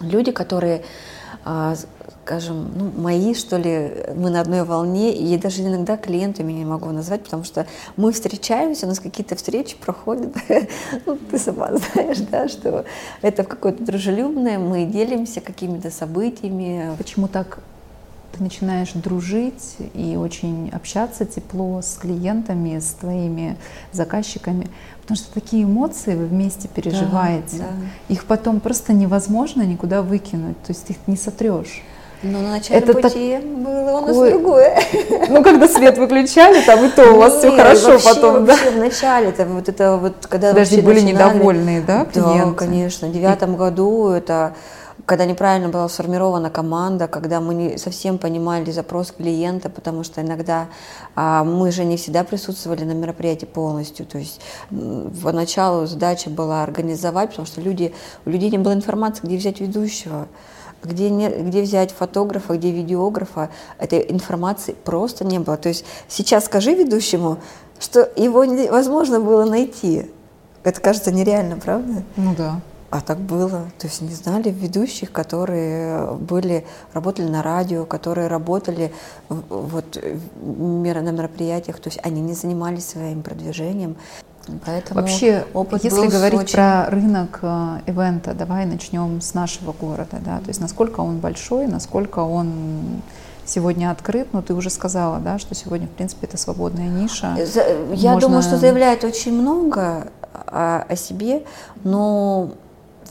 люди, 0.00 0.30
которые 0.30 0.84
а, 1.44 1.74
скажем, 2.24 2.70
ну, 2.74 2.90
мои, 2.96 3.34
что 3.34 3.58
ли, 3.58 3.92
мы 4.16 4.30
на 4.30 4.40
одной 4.40 4.64
волне, 4.64 5.14
и 5.14 5.36
даже 5.36 5.62
иногда 5.62 5.98
клиентами 5.98 6.52
не 6.52 6.64
могу 6.64 6.90
назвать, 6.90 7.22
потому 7.22 7.44
что 7.44 7.66
мы 7.96 8.12
встречаемся, 8.12 8.86
у 8.86 8.88
нас 8.88 8.98
какие-то 8.98 9.36
встречи 9.36 9.76
проходят, 9.76 10.34
ну, 11.06 11.18
ты 11.30 11.38
сама 11.38 11.76
знаешь, 11.76 12.18
да, 12.30 12.48
что 12.48 12.86
это 13.20 13.44
какое-то 13.44 13.84
дружелюбное, 13.84 14.58
мы 14.58 14.86
делимся 14.86 15.42
какими-то 15.42 15.90
событиями. 15.90 16.96
Почему 16.96 17.28
так 17.28 17.58
ты 18.32 18.42
начинаешь 18.42 18.92
дружить 18.94 19.76
и 19.92 20.16
очень 20.16 20.70
общаться 20.70 21.26
тепло 21.26 21.82
с 21.82 21.98
клиентами, 22.00 22.78
с 22.78 22.94
твоими 22.94 23.56
заказчиками, 23.92 24.68
потому 25.02 25.16
что 25.18 25.32
такие 25.32 25.64
эмоции 25.64 26.14
вы 26.14 26.26
вместе 26.26 26.68
переживаете. 26.68 27.58
Да, 27.58 27.64
да. 27.64 28.14
Их 28.14 28.24
потом 28.24 28.60
просто 28.60 28.94
невозможно 28.94 29.62
никуда 29.62 30.00
выкинуть, 30.02 30.60
то 30.62 30.72
есть 30.72 30.88
их 30.88 30.96
не 31.06 31.16
сотрешь. 31.16 31.82
Но 32.24 32.40
на 32.40 32.52
начале 32.52 32.80
это 32.80 32.94
пути 32.94 33.38
так... 33.38 33.44
было 33.44 33.98
у 33.98 34.06
нас 34.06 34.30
другое. 34.30 34.78
Ну, 35.28 35.42
когда 35.42 35.68
свет 35.68 35.98
выключали, 35.98 36.62
там 36.62 36.84
и 36.84 36.88
то 36.88 37.12
у 37.12 37.18
вас 37.18 37.38
все 37.38 37.50
хорошо 37.50 37.98
потом, 38.02 38.46
да? 38.46 38.56
в 38.56 38.76
начале, 38.76 39.28
это 39.28 39.44
вот 39.44 39.68
это 39.68 39.96
вот, 39.96 40.26
когда 40.26 40.52
Даже 40.52 40.80
были 40.80 41.00
недовольные, 41.00 41.82
да, 41.82 42.04
клиенты? 42.06 42.50
Да, 42.50 42.52
конечно. 42.52 43.08
В 43.08 43.12
девятом 43.12 43.56
году 43.56 44.08
это 44.08 44.54
когда 45.06 45.26
неправильно 45.26 45.68
была 45.68 45.88
сформирована 45.88 46.48
команда, 46.48 47.08
когда 47.08 47.40
мы 47.40 47.54
не 47.54 47.78
совсем 47.78 48.16
понимали 48.16 48.70
запрос 48.70 49.10
клиента, 49.10 49.68
потому 49.68 50.02
что 50.02 50.22
иногда 50.22 50.68
а, 51.14 51.44
мы 51.44 51.72
же 51.72 51.84
не 51.84 51.98
всегда 51.98 52.24
присутствовали 52.24 52.84
на 52.84 52.92
мероприятии 52.92 53.44
полностью. 53.44 54.06
То 54.06 54.18
есть 54.18 54.40
поначалу 55.22 55.86
задача 55.86 56.30
была 56.30 56.62
организовать, 56.62 57.30
потому 57.30 57.46
что 57.46 57.60
люди, 57.60 57.92
у 58.24 58.30
людей 58.30 58.50
не 58.50 58.58
было 58.58 58.72
информации, 58.72 59.26
где 59.26 59.36
взять 59.36 59.60
ведущего 59.60 60.26
где, 60.84 61.10
не, 61.10 61.28
где 61.28 61.62
взять 61.62 61.92
фотографа, 61.92 62.56
где 62.56 62.70
видеографа, 62.70 63.50
этой 63.78 64.10
информации 64.10 64.74
просто 64.84 65.24
не 65.24 65.38
было. 65.38 65.56
То 65.56 65.68
есть 65.68 65.84
сейчас 66.08 66.44
скажи 66.46 66.74
ведущему, 66.74 67.38
что 67.78 68.10
его 68.16 68.44
невозможно 68.44 69.20
было 69.20 69.44
найти. 69.44 70.10
Это 70.62 70.80
кажется 70.80 71.12
нереально, 71.12 71.56
правда? 71.56 72.02
Ну 72.16 72.34
да. 72.36 72.60
А 72.90 73.00
так 73.00 73.18
было. 73.18 73.70
То 73.78 73.88
есть 73.88 74.02
не 74.02 74.14
знали 74.14 74.50
ведущих, 74.50 75.10
которые 75.10 76.12
были, 76.12 76.64
работали 76.92 77.28
на 77.28 77.42
радио, 77.42 77.84
которые 77.84 78.28
работали 78.28 78.92
вот, 79.28 80.00
на 80.38 81.10
мероприятиях. 81.10 81.80
То 81.80 81.88
есть 81.88 81.98
они 82.04 82.20
не 82.20 82.34
занимались 82.34 82.86
своим 82.86 83.22
продвижением. 83.22 83.96
Поэтому 84.64 85.00
Вообще, 85.00 85.44
опыт 85.54 85.84
если 85.84 86.06
говорить 86.06 86.40
очень... 86.40 86.54
про 86.54 86.90
рынок 86.90 87.38
э, 87.42 87.78
ивента, 87.86 88.34
давай 88.34 88.66
начнем 88.66 89.20
с 89.20 89.34
нашего 89.34 89.72
города, 89.72 90.18
да, 90.24 90.38
то 90.38 90.48
есть 90.48 90.60
насколько 90.60 91.00
он 91.00 91.18
большой, 91.18 91.66
насколько 91.66 92.20
он 92.20 93.02
сегодня 93.46 93.90
открыт, 93.90 94.28
но 94.32 94.42
ты 94.42 94.54
уже 94.54 94.70
сказала, 94.70 95.18
да, 95.18 95.38
что 95.38 95.54
сегодня, 95.54 95.86
в 95.86 95.90
принципе, 95.90 96.26
это 96.26 96.36
свободная 96.36 96.88
ниша. 96.88 97.36
Я 97.92 98.12
Можно... 98.12 98.28
думаю, 98.28 98.42
что 98.42 98.56
заявляет 98.56 99.04
очень 99.04 99.32
много 99.32 100.08
о, 100.32 100.84
о 100.88 100.96
себе, 100.96 101.44
но 101.82 102.50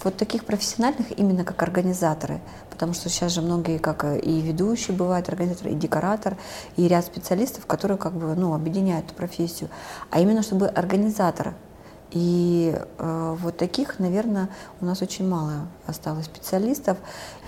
вот 0.03 0.17
таких 0.17 0.45
профессиональных 0.45 1.17
именно 1.17 1.43
как 1.43 1.61
организаторы, 1.63 2.41
потому 2.73 2.93
что 2.93 3.07
сейчас 3.07 3.31
же 3.31 3.41
многие, 3.41 3.77
как 3.77 4.03
и 4.03 4.41
ведущие 4.41 4.97
бывают, 4.97 5.29
организаторы, 5.29 5.71
и 5.71 5.75
декоратор, 5.75 6.35
и 6.75 6.87
ряд 6.87 7.05
специалистов, 7.05 7.65
которые 7.65 7.97
как 7.97 8.13
бы, 8.13 8.35
ну, 8.35 8.53
объединяют 8.53 9.05
эту 9.05 9.15
профессию, 9.15 9.69
а 10.09 10.19
именно 10.19 10.41
чтобы 10.41 10.67
организатор. 10.67 11.53
И 12.11 12.75
э, 12.97 13.35
вот 13.39 13.57
таких, 13.57 13.99
наверное, 13.99 14.49
у 14.81 14.85
нас 14.85 15.01
очень 15.01 15.27
мало 15.27 15.67
осталось 15.87 16.25
специалистов. 16.25 16.97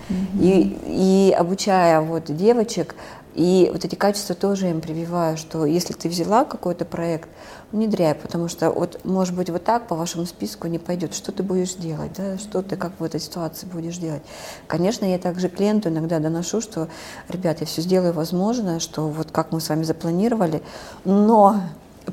Mm-hmm. 0.10 0.40
И, 0.40 1.30
и 1.30 1.32
обучая 1.34 2.02
вот 2.02 2.26
девочек, 2.26 2.96
и 3.36 3.70
вот 3.74 3.84
эти 3.84 3.96
качества 3.96 4.34
тоже 4.34 4.70
им 4.70 4.80
прививаю, 4.80 5.36
что 5.36 5.66
если 5.66 5.92
ты 5.92 6.08
взяла 6.08 6.46
какой-то 6.46 6.86
проект, 6.86 7.28
внедряй, 7.74 8.16
потому 8.16 8.48
что 8.48 8.72
вот, 8.72 9.04
может 9.04 9.36
быть, 9.36 9.50
вот 9.50 9.66
так 9.66 9.88
по 9.88 9.96
вашему 9.96 10.26
списку 10.26 10.68
не 10.68 10.80
пойдет. 10.80 11.14
Что 11.14 11.34
ты 11.34 11.44
будешь 11.44 11.74
делать, 11.74 12.14
да? 12.16 12.38
что 12.38 12.62
ты 12.62 12.78
как 12.78 12.94
в 12.98 13.04
этой 13.04 13.20
ситуации 13.20 13.66
будешь 13.66 13.98
делать? 13.98 14.22
Конечно, 14.68 15.04
я 15.04 15.18
также 15.18 15.50
клиенту 15.50 15.90
иногда 15.90 16.20
доношу, 16.20 16.62
что, 16.62 16.88
ребят, 17.28 17.60
я 17.60 17.66
все 17.66 17.82
сделаю 17.82 18.14
возможное, 18.14 18.80
что 18.80 19.10
вот 19.10 19.32
как 19.32 19.52
мы 19.52 19.60
с 19.60 19.68
вами 19.68 19.84
запланировали, 19.84 20.64
но 21.04 21.62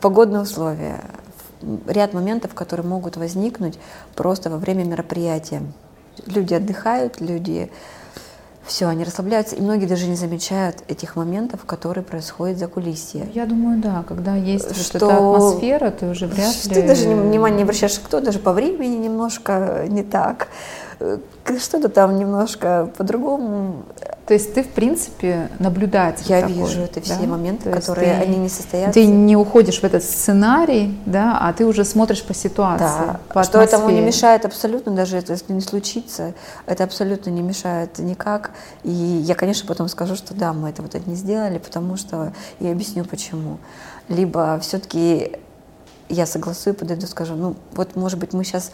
погодные 0.01 0.43
условия, 0.43 1.05
ряд 1.87 2.15
моментов, 2.15 2.53
которые 2.55 2.85
могут 2.85 3.17
возникнуть 3.17 3.79
просто 4.17 4.51
во 4.51 4.57
время 4.57 4.83
мероприятия. 4.83 5.63
Люди 6.27 6.55
отдыхают, 6.55 7.21
люди 7.21 7.71
все, 8.67 8.87
они 8.87 9.05
расслабляются, 9.05 9.57
и 9.57 9.61
многие 9.61 9.87
даже 9.87 10.07
не 10.07 10.15
замечают 10.15 10.83
этих 10.89 11.17
моментов, 11.17 11.65
которые 11.65 12.05
происходят 12.05 12.59
за 12.59 12.69
кулисье. 12.69 13.29
Я 13.35 13.47
думаю, 13.47 13.81
да, 13.81 14.05
когда 14.07 14.37
есть 14.37 14.77
что 14.77 14.99
вот 14.99 15.13
эта 15.13 15.17
атмосфера, 15.17 15.91
ты 15.91 16.07
уже 16.07 16.27
вряд 16.27 16.65
ли... 16.65 16.75
Ты 16.75 16.87
даже 16.87 17.09
внимания 17.09 17.57
не 17.57 17.63
обращаешь, 17.63 17.99
кто 17.99 18.21
даже 18.21 18.39
по 18.39 18.53
времени 18.53 18.97
немножко 18.97 19.87
не 19.89 20.03
так, 20.03 20.49
что-то 21.59 21.89
там 21.89 22.19
немножко 22.19 22.91
по-другому. 22.97 23.85
То 24.27 24.35
есть 24.35 24.55
ты, 24.55 24.63
в 24.63 24.69
принципе, 24.69 25.51
наблюдатель 25.59 26.25
Я 26.29 26.43
такой, 26.43 26.55
вижу 26.55 26.83
это 26.83 27.01
все 27.01 27.17
да? 27.17 27.27
моменты, 27.27 27.71
То 27.71 27.77
которые 27.77 28.15
ты, 28.15 28.23
они 28.23 28.37
не 28.37 28.49
состоятся. 28.49 28.93
Ты 28.95 29.07
не 29.07 29.37
уходишь 29.37 29.81
в 29.81 29.85
этот 29.85 30.05
сценарий, 30.05 30.97
да, 31.07 31.39
а 31.41 31.53
ты 31.53 31.67
уже 31.67 31.85
смотришь 31.85 32.23
по 32.23 32.33
ситуации, 32.33 33.07
да. 33.07 33.21
по 33.33 33.43
Что 33.43 33.61
этому 33.61 33.91
не 33.91 34.01
мешает 34.01 34.45
абсолютно, 34.45 34.93
даже 34.93 35.17
если 35.17 35.53
не 35.53 35.61
случится, 35.61 36.35
это 36.67 36.85
абсолютно 36.85 37.31
не 37.31 37.43
мешает 37.43 37.99
никак. 37.99 38.53
И 38.85 38.91
я, 38.91 39.35
конечно, 39.35 39.67
потом 39.67 39.89
скажу, 39.89 40.15
что 40.15 40.35
да, 40.35 40.53
мы 40.53 40.71
это 40.71 40.83
вот 40.83 40.95
это 40.95 41.09
не 41.11 41.17
сделали, 41.17 41.59
потому 41.59 41.97
что 41.97 42.33
я 42.61 42.71
объясню 42.71 43.05
почему. 43.05 43.59
Либо 44.09 44.59
все-таки 44.61 45.39
я 46.09 46.27
согласую, 46.27 46.75
подойду, 46.75 47.07
скажу, 47.07 47.35
ну 47.35 47.57
вот, 47.73 47.97
может 47.97 48.19
быть, 48.19 48.33
мы 48.33 48.45
сейчас 48.45 48.73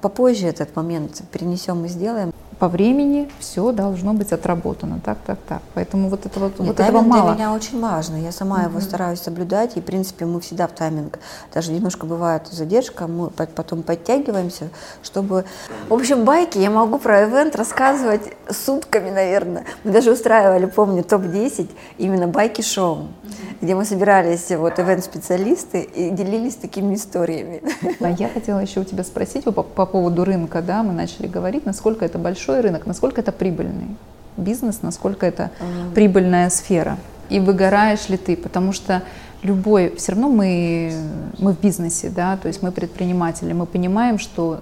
попозже 0.00 0.46
этот 0.46 0.74
момент 0.76 1.22
перенесем 1.32 1.84
и 1.84 1.88
сделаем 1.88 2.32
по 2.60 2.68
времени 2.68 3.26
все 3.38 3.72
должно 3.72 4.12
быть 4.12 4.32
отработано, 4.32 5.00
так, 5.02 5.16
так, 5.26 5.38
так. 5.48 5.62
Поэтому 5.72 6.10
вот, 6.10 6.26
это 6.26 6.38
вот, 6.38 6.58
Нет, 6.58 6.68
вот 6.68 6.80
этого 6.80 7.00
мало. 7.00 7.34
для 7.34 7.34
меня 7.34 7.54
очень 7.54 7.80
важно. 7.80 8.16
Я 8.16 8.32
сама 8.32 8.60
mm-hmm. 8.60 8.68
его 8.68 8.80
стараюсь 8.80 9.20
соблюдать, 9.20 9.78
и, 9.78 9.80
в 9.80 9.84
принципе, 9.84 10.26
мы 10.26 10.42
всегда 10.42 10.68
в 10.68 10.72
тайминг. 10.72 11.18
Даже 11.54 11.72
немножко 11.72 12.04
бывает 12.04 12.48
задержка, 12.48 13.06
мы 13.06 13.30
потом 13.30 13.82
подтягиваемся, 13.82 14.68
чтобы... 15.02 15.46
В 15.88 15.94
общем, 15.94 16.26
байки 16.26 16.58
я 16.58 16.68
могу 16.70 16.98
про 16.98 17.24
ивент 17.24 17.56
рассказывать 17.56 18.30
сутками, 18.50 19.08
наверное. 19.08 19.64
Мы 19.82 19.92
даже 19.92 20.12
устраивали, 20.12 20.66
помню, 20.66 21.02
топ-10 21.02 21.70
именно 21.96 22.28
байки-шоу, 22.28 22.98
mm-hmm. 22.98 23.56
где 23.62 23.74
мы 23.74 23.86
собирались, 23.86 24.50
вот, 24.50 24.78
ивент-специалисты, 24.78 25.80
и 25.80 26.10
делились 26.10 26.56
такими 26.56 26.94
историями. 26.94 27.62
А 28.00 28.10
я 28.10 28.28
хотела 28.28 28.58
еще 28.58 28.80
у 28.80 28.84
тебя 28.84 29.02
спросить 29.02 29.44
по, 29.44 29.62
по 29.62 29.86
поводу 29.86 30.26
рынка, 30.26 30.60
да, 30.60 30.82
мы 30.82 30.92
начали 30.92 31.26
говорить, 31.26 31.64
насколько 31.64 32.04
это 32.04 32.18
большой 32.18 32.49
большой 32.50 32.62
рынок, 32.62 32.86
насколько 32.86 33.20
это 33.20 33.32
прибыльный 33.32 33.96
бизнес, 34.36 34.82
насколько 34.82 35.26
это 35.26 35.50
mm. 35.60 35.94
прибыльная 35.94 36.50
сфера. 36.50 36.98
И 37.28 37.40
выгораешь 37.40 38.08
ли 38.08 38.16
ты, 38.16 38.36
потому 38.36 38.72
что 38.72 39.02
любой, 39.42 39.94
все 39.96 40.12
равно 40.12 40.28
мы, 40.28 40.92
мы 41.38 41.52
в 41.52 41.60
бизнесе, 41.60 42.10
да, 42.10 42.36
то 42.36 42.48
есть 42.48 42.62
мы 42.62 42.72
предприниматели, 42.72 43.52
мы 43.52 43.66
понимаем, 43.66 44.18
что 44.18 44.60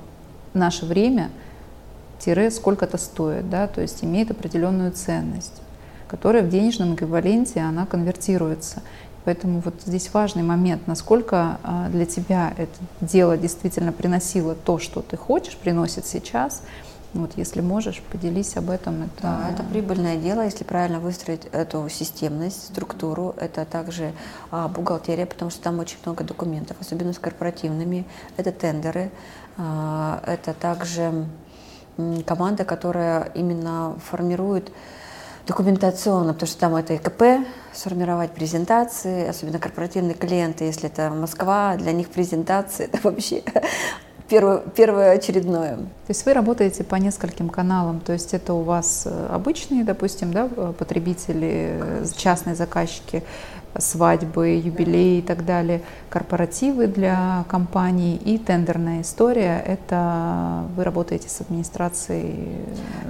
наше 0.54 0.84
время 0.84 1.30
тире 2.18 2.50
сколько-то 2.50 2.98
стоит, 2.98 3.48
да, 3.48 3.66
то 3.68 3.80
есть 3.80 4.04
имеет 4.04 4.30
определенную 4.30 4.92
ценность, 4.92 5.62
которая 6.08 6.42
в 6.42 6.48
денежном 6.48 6.94
эквиваленте, 6.94 7.60
она 7.60 7.86
конвертируется. 7.86 8.82
Поэтому 9.24 9.60
вот 9.60 9.74
здесь 9.84 10.10
важный 10.12 10.42
момент, 10.42 10.86
насколько 10.86 11.58
а, 11.62 11.88
для 11.90 12.06
тебя 12.06 12.54
это 12.56 12.72
дело 13.00 13.36
действительно 13.36 13.92
приносило 13.92 14.54
то, 14.54 14.78
что 14.78 15.02
ты 15.02 15.16
хочешь, 15.16 15.56
приносит 15.56 16.06
сейчас– 16.06 16.62
вот 17.14 17.32
если 17.36 17.60
можешь, 17.60 18.02
поделись 18.12 18.56
об 18.56 18.70
этом. 18.70 19.04
Это... 19.04 19.22
Да, 19.22 19.50
это 19.50 19.62
прибыльное 19.62 20.16
дело, 20.16 20.42
если 20.42 20.64
правильно 20.64 21.00
выстроить 21.00 21.46
эту 21.52 21.88
системность, 21.88 22.66
структуру. 22.66 23.34
Это 23.38 23.64
также 23.64 24.12
а, 24.50 24.68
бухгалтерия, 24.68 25.26
потому 25.26 25.50
что 25.50 25.62
там 25.62 25.78
очень 25.78 25.98
много 26.04 26.24
документов, 26.24 26.76
особенно 26.80 27.12
с 27.12 27.18
корпоративными. 27.18 28.06
Это 28.36 28.52
тендеры, 28.52 29.10
а, 29.56 30.22
это 30.26 30.52
также 30.52 31.26
команда, 32.26 32.64
которая 32.64 33.30
именно 33.34 33.96
формирует 34.10 34.70
документационно, 35.46 36.34
потому 36.34 36.46
что 36.48 36.60
там 36.60 36.76
это 36.76 36.94
ИКП, 36.94 37.46
сформировать 37.72 38.32
презентации, 38.32 39.26
особенно 39.26 39.58
корпоративные 39.58 40.14
клиенты, 40.14 40.64
если 40.64 40.90
это 40.90 41.10
Москва, 41.10 41.76
для 41.76 41.92
них 41.92 42.10
презентации 42.10 42.84
это 42.92 42.98
вообще 43.02 43.42
первое, 44.28 44.58
первое 44.74 45.12
очередное. 45.12 45.76
То 45.76 46.10
есть 46.10 46.24
вы 46.26 46.32
работаете 46.32 46.84
по 46.84 46.96
нескольким 46.96 47.48
каналам, 47.48 48.00
то 48.00 48.12
есть 48.12 48.34
это 48.34 48.54
у 48.54 48.62
вас 48.62 49.04
э, 49.06 49.26
обычные, 49.30 49.84
допустим, 49.84 50.32
да, 50.32 50.46
потребители, 50.46 51.78
э, 51.80 52.04
частные 52.16 52.54
заказчики, 52.54 53.22
свадьбы, 53.78 54.48
юбилеи 54.48 55.18
и 55.18 55.22
так 55.22 55.44
далее, 55.44 55.82
корпоративы 56.10 56.86
для 56.86 57.44
компаний 57.48 58.16
и 58.16 58.38
тендерная 58.38 59.02
история. 59.02 59.62
Это 59.64 60.64
вы 60.76 60.84
работаете 60.84 61.28
с 61.28 61.40
администрацией 61.40 62.56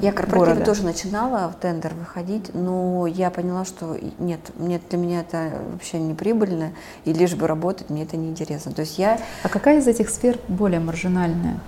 Я 0.00 0.12
корпоративы 0.12 0.54
города. 0.54 0.64
тоже 0.64 0.84
начинала 0.84 1.48
в 1.48 1.60
тендер 1.60 1.94
выходить, 1.94 2.54
но 2.54 3.06
я 3.06 3.30
поняла, 3.30 3.64
что 3.64 3.96
нет, 4.18 4.40
мне, 4.58 4.80
для 4.88 4.98
меня 4.98 5.20
это 5.20 5.52
вообще 5.72 5.98
не 5.98 6.14
прибыльно, 6.14 6.72
и 7.04 7.12
лишь 7.12 7.34
бы 7.34 7.46
работать, 7.46 7.90
мне 7.90 8.02
это 8.02 8.16
не 8.16 8.28
интересно. 8.28 8.72
То 8.72 8.82
есть 8.82 8.98
я... 8.98 9.18
А 9.42 9.48
какая 9.48 9.78
из 9.78 9.86
этих 9.86 10.10
сфер 10.10 10.38
более 10.48 10.80
маржинальная? 10.80 11.58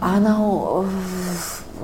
Она 0.00 0.38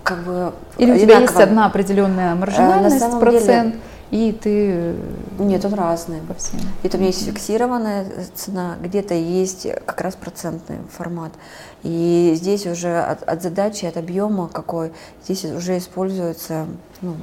как 0.03 0.19
бы... 0.25 0.53
Или 0.79 0.93
у 0.93 0.99
тебя 0.99 1.21
есть 1.21 1.37
одна 1.37 1.67
определенная 1.67 2.35
маржинальность, 2.35 3.21
процент? 3.21 3.73
Деле 3.73 3.81
и 4.15 4.31
ты... 4.31 4.95
Нет, 5.41 5.65
он 5.65 5.75
разный. 5.75 6.21
По 6.21 6.35
всем. 6.35 6.61
Это 6.85 6.97
у 6.97 7.01
меня 7.01 7.09
есть 7.09 7.27
фиксированная 7.27 8.07
цена, 8.33 8.77
где-то 8.81 9.13
есть 9.13 9.67
как 9.87 10.01
раз 10.03 10.15
процентный 10.15 10.77
формат. 10.97 11.33
И 11.83 12.33
здесь 12.37 12.65
уже 12.65 13.01
от, 13.01 13.25
от 13.25 13.43
задачи, 13.43 13.87
от 13.87 13.97
объема 13.97 14.47
какой, 14.47 14.93
здесь 15.25 15.45
уже 15.45 15.79
используется... 15.79 16.67
Ну, 17.03 17.17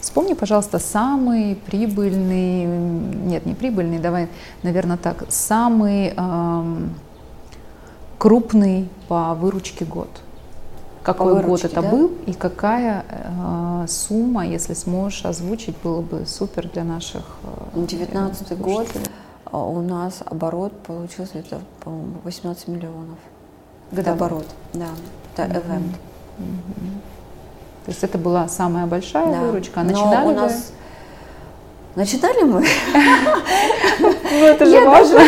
Вспомни, 0.00 0.34
пожалуйста, 0.34 0.80
самый 0.80 1.54
прибыльный, 1.54 2.64
нет, 2.64 3.46
не 3.46 3.54
прибыльный, 3.54 3.98
давай, 3.98 4.28
наверное, 4.64 4.96
так, 4.96 5.24
самый 5.28 6.14
эм, 6.16 6.94
крупный 8.16 8.88
по 9.06 9.34
выручке 9.34 9.84
год– 9.84 10.08
какой 11.12 11.34
выручке, 11.34 11.48
год 11.48 11.64
это 11.64 11.82
да? 11.82 11.90
был 11.90 12.12
и 12.26 12.32
какая 12.32 13.04
э, 13.08 13.86
сумма, 13.88 14.46
если 14.46 14.74
сможешь 14.74 15.24
озвучить, 15.24 15.76
было 15.82 16.00
бы 16.00 16.26
супер 16.26 16.68
для 16.68 16.84
наших. 16.84 17.24
Э, 17.74 17.86
19 17.86 18.58
год 18.58 18.86
а 19.50 19.58
у 19.64 19.80
нас 19.80 20.22
оборот 20.26 20.78
получился 20.82 21.38
это, 21.38 21.60
по-моему, 21.82 22.16
18 22.24 22.68
миллионов. 22.68 23.18
Годооборот, 23.90 24.46
да, 24.74 24.88
это 25.34 25.50
mm-hmm. 25.50 25.56
event. 25.56 25.94
Mm-hmm. 26.38 27.00
То 27.86 27.90
есть 27.92 28.04
это 28.04 28.18
была 28.18 28.46
самая 28.48 28.86
большая 28.86 29.32
да. 29.32 29.40
выручка. 29.40 29.80
А 29.80 29.84
начинали 29.84 30.26
Но 30.26 30.32
у 30.32 30.34
нас 30.34 30.72
Начинали 31.96 32.42
мы? 32.42 32.64
Ну, 34.00 34.44
это 34.44 34.66
же 34.66 34.84
важно. 34.84 35.20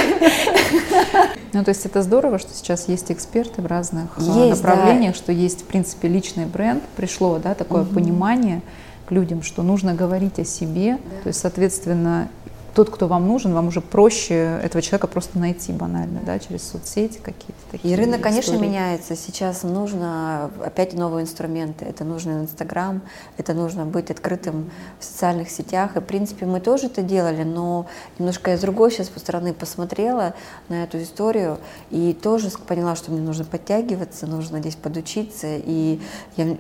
Ну, 1.52 1.64
то 1.64 1.70
есть 1.70 1.84
это 1.84 2.02
здорово, 2.02 2.38
что 2.38 2.52
сейчас 2.54 2.88
есть 2.88 3.10
эксперты 3.10 3.62
в 3.62 3.66
разных 3.66 4.16
а, 4.16 4.46
есть, 4.46 4.62
направлениях, 4.62 5.14
да. 5.14 5.18
что 5.18 5.32
есть, 5.32 5.62
в 5.62 5.64
принципе, 5.64 6.08
личный 6.08 6.46
бренд. 6.46 6.82
Пришло, 6.96 7.38
да, 7.38 7.54
такое 7.54 7.82
угу. 7.82 7.94
понимание 7.94 8.62
к 9.06 9.10
людям, 9.10 9.42
что 9.42 9.62
нужно 9.62 9.94
говорить 9.94 10.38
о 10.38 10.44
себе. 10.44 10.92
Да. 10.92 11.22
То 11.22 11.26
есть, 11.28 11.40
соответственно, 11.40 12.28
тот, 12.74 12.90
кто 12.90 13.09
вам 13.09 13.26
нужен, 13.26 13.52
вам 13.52 13.68
уже 13.68 13.80
проще 13.80 14.61
этого 14.62 14.83
человека 14.83 15.06
просто 15.06 15.38
найти 15.38 15.72
банально, 15.72 16.20
да, 16.24 16.38
через 16.38 16.68
соцсети 16.68 17.18
какие-то 17.18 17.61
такие. 17.70 17.92
И 17.92 17.96
рынок, 17.96 18.20
истории. 18.20 18.22
конечно, 18.22 18.56
меняется. 18.56 19.16
Сейчас 19.16 19.62
нужно 19.62 20.50
опять 20.64 20.94
новые 20.94 21.24
инструменты. 21.24 21.85
Это 21.85 22.04
нужно 22.04 22.42
Инстаграм, 22.42 23.02
это 23.37 23.54
нужно 23.54 23.85
быть 23.85 24.11
открытым 24.11 24.70
в 24.98 25.04
социальных 25.04 25.50
сетях. 25.50 25.96
И, 25.96 26.00
в 26.00 26.04
принципе, 26.04 26.46
мы 26.46 26.61
тоже 26.61 26.87
это 26.87 27.02
делали, 27.02 27.42
но 27.42 27.87
немножко 28.18 28.50
я 28.50 28.56
с 28.56 28.61
другой 28.61 28.90
сейчас 28.90 29.09
по 29.09 29.20
стороны 29.20 29.52
посмотрела 29.52 30.35
на 30.68 30.85
эту 30.85 31.02
историю 31.02 31.59
и 31.90 32.12
тоже 32.12 32.50
поняла, 32.50 32.96
что 32.96 33.11
мне 33.11 33.20
нужно 33.20 33.44
подтягиваться, 33.44 34.26
нужно 34.26 34.61
здесь 34.61 34.76
подучиться. 34.76 35.46
И 35.56 36.00
я 36.37 36.56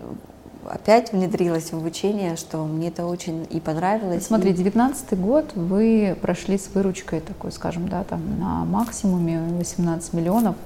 опять 0.68 1.12
внедрилась 1.12 1.72
в 1.72 1.74
обучение, 1.74 2.36
что 2.36 2.64
мне 2.64 2.88
это 2.88 3.06
очень 3.06 3.46
и 3.50 3.60
понравилось. 3.60 4.26
Смотри, 4.26 4.52
девятнадцатый 4.52 5.18
год 5.18 5.52
вы 5.54 6.16
прошли 6.20 6.58
с 6.58 6.68
выручкой 6.74 7.20
такой, 7.20 7.52
скажем, 7.52 7.88
да, 7.88 8.04
там 8.04 8.20
на 8.38 8.64
максимуме 8.64 9.40
18 9.58 10.12
миллионов. 10.12 10.56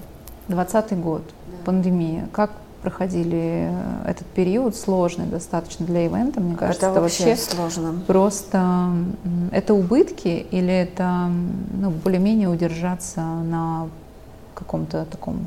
Двадцатый 0.49 0.99
год, 0.99 1.23
да. 1.47 1.57
пандемия. 1.65 2.29
Как 2.33 2.51
проходили 2.83 3.73
этот 4.07 4.27
период 4.27 4.77
сложный 4.77 5.25
достаточно 5.25 5.87
для 5.87 6.05
ивента, 6.05 6.41
мне 6.41 6.55
кажется, 6.55 6.87
это, 6.87 6.93
это 6.93 7.01
вообще 7.01 7.35
сложно. 7.35 7.95
Просто 8.07 8.93
это 9.53 9.73
убытки 9.73 10.47
или 10.51 10.73
это 10.73 11.31
ну, 11.73 11.91
более-менее 11.91 12.51
удержаться 12.51 13.23
на 13.23 13.89
каком-то 14.55 15.07
таком 15.07 15.47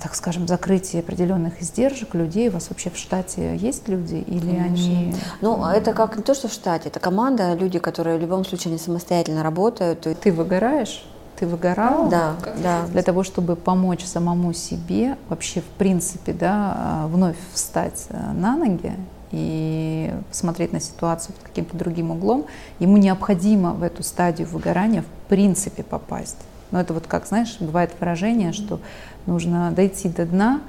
так 0.00 0.14
скажем, 0.14 0.48
закрытие 0.48 1.00
определенных 1.00 1.62
издержек 1.62 2.14
людей? 2.14 2.48
У 2.48 2.52
вас 2.52 2.68
вообще 2.70 2.90
в 2.90 2.96
штате 2.96 3.56
есть 3.56 3.88
люди 3.88 4.16
или 4.16 4.40
Конечно. 4.40 4.64
они... 4.66 5.14
Ну, 5.40 5.64
это 5.64 5.92
как 5.92 6.16
не 6.16 6.22
то, 6.22 6.34
что 6.34 6.48
в 6.48 6.52
штате, 6.52 6.88
это 6.88 7.00
команда, 7.00 7.54
люди, 7.54 7.78
которые 7.78 8.18
в 8.18 8.20
любом 8.20 8.44
случае 8.44 8.72
не 8.72 8.78
самостоятельно 8.78 9.42
работают. 9.42 10.06
Ты 10.20 10.32
выгораешь? 10.32 11.04
Ты 11.36 11.46
выгорал? 11.46 12.08
Да, 12.08 12.34
да. 12.62 12.86
Для 12.86 13.02
того, 13.02 13.22
чтобы 13.22 13.56
помочь 13.56 14.04
самому 14.04 14.52
себе, 14.52 15.16
вообще, 15.28 15.60
в 15.60 15.78
принципе, 15.78 16.32
да, 16.32 16.74
а, 16.76 17.06
вновь 17.08 17.36
встать 17.52 18.06
э, 18.10 18.32
на 18.32 18.56
ноги 18.56 18.92
и 19.32 20.12
посмотреть 20.30 20.72
на 20.72 20.80
ситуацию 20.80 21.34
под 21.34 21.48
каким-то 21.48 21.76
другим 21.76 22.12
углом, 22.12 22.46
ему 22.78 22.98
необходимо 22.98 23.72
в 23.72 23.82
эту 23.82 24.04
стадию 24.04 24.46
выгорания 24.46 25.02
в 25.02 25.28
принципе 25.28 25.82
попасть. 25.82 26.38
Но 26.70 26.80
это 26.80 26.94
вот 26.94 27.06
как, 27.06 27.26
знаешь, 27.26 27.56
бывает 27.60 27.92
выражение, 27.98 28.52
что 28.52 28.80
нужно 29.26 29.72
дойти 29.72 30.08
до 30.08 30.26
дна, 30.26 30.60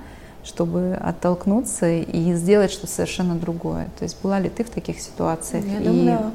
чтобы 0.44 0.94
оттолкнуться 0.94 1.90
и 1.90 2.34
сделать 2.34 2.72
что-то 2.72 2.94
совершенно 2.94 3.36
другое. 3.36 3.88
То 3.98 4.04
есть 4.04 4.22
была 4.22 4.40
ли 4.40 4.50
ты 4.50 4.64
в 4.64 4.70
таких 4.70 5.00
ситуациях? 5.00 5.66
Я 5.66 5.80
и 5.80 5.84
думаю, 5.84 6.32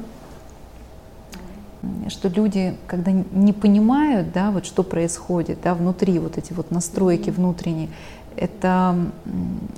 что 2.09 2.27
люди, 2.27 2.75
когда 2.87 3.11
не 3.11 3.53
понимают, 3.53 4.31
да, 4.33 4.51
вот 4.51 4.65
что 4.65 4.83
происходит, 4.83 5.59
да, 5.63 5.73
внутри, 5.73 6.19
вот 6.19 6.37
эти 6.37 6.53
вот 6.53 6.71
настройки 6.71 7.29
внутренние, 7.29 7.89
это 8.35 8.95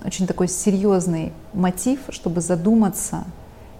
очень 0.06 0.28
такой 0.28 0.48
серьезный 0.48 1.32
мотив, 1.54 2.00
чтобы 2.10 2.42
задуматься 2.42 3.24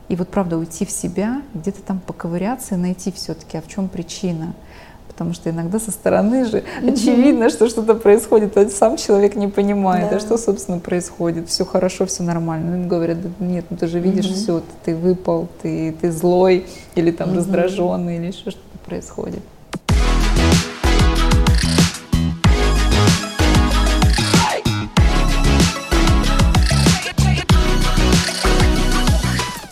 и 0.10 0.16
вот 0.16 0.30
правда 0.30 0.58
уйти 0.58 0.86
в 0.86 0.92
себя, 0.92 1.42
где-то 1.54 1.82
там 1.82 2.00
поковыряться 2.00 2.76
и 2.76 2.78
найти 2.78 3.12
все-таки, 3.12 3.58
а 3.58 3.62
в 3.62 3.68
чем 3.68 3.88
причина. 3.88 4.54
Потому 5.14 5.34
что 5.34 5.52
иногда 5.52 5.80
со 5.80 5.92
стороны 5.92 6.46
же 6.46 6.58
mm-hmm. 6.58 6.92
очевидно, 6.92 7.50
что 7.52 7.70
что-то 7.70 7.94
происходит, 7.94 8.58
а 8.58 8.68
сам 8.70 8.98
человек 8.98 9.36
не 9.36 9.48
понимает, 9.48 10.10
да. 10.10 10.16
а 10.16 10.20
что, 10.20 10.40
собственно, 10.40 10.80
происходит. 10.80 11.50
Все 11.50 11.66
хорошо, 11.66 12.08
все 12.08 12.24
нормально. 12.24 12.78
Ну, 12.78 12.88
говорят, 12.88 13.20
нет, 13.40 13.66
ну 13.70 13.78
ты 13.78 13.86
же 13.86 14.00
видишь 14.00 14.26
mm-hmm. 14.26 14.34
все, 14.34 14.64
ты 14.84 14.96
выпал, 14.96 15.48
ты, 15.62 15.96
ты 16.02 16.12
злой, 16.12 16.66
или 16.96 17.12
там 17.12 17.30
mm-hmm. 17.30 17.36
раздраженный, 17.36 18.18
или 18.18 18.26
еще 18.28 18.50
что-то 18.50 18.78
происходит. 18.86 19.42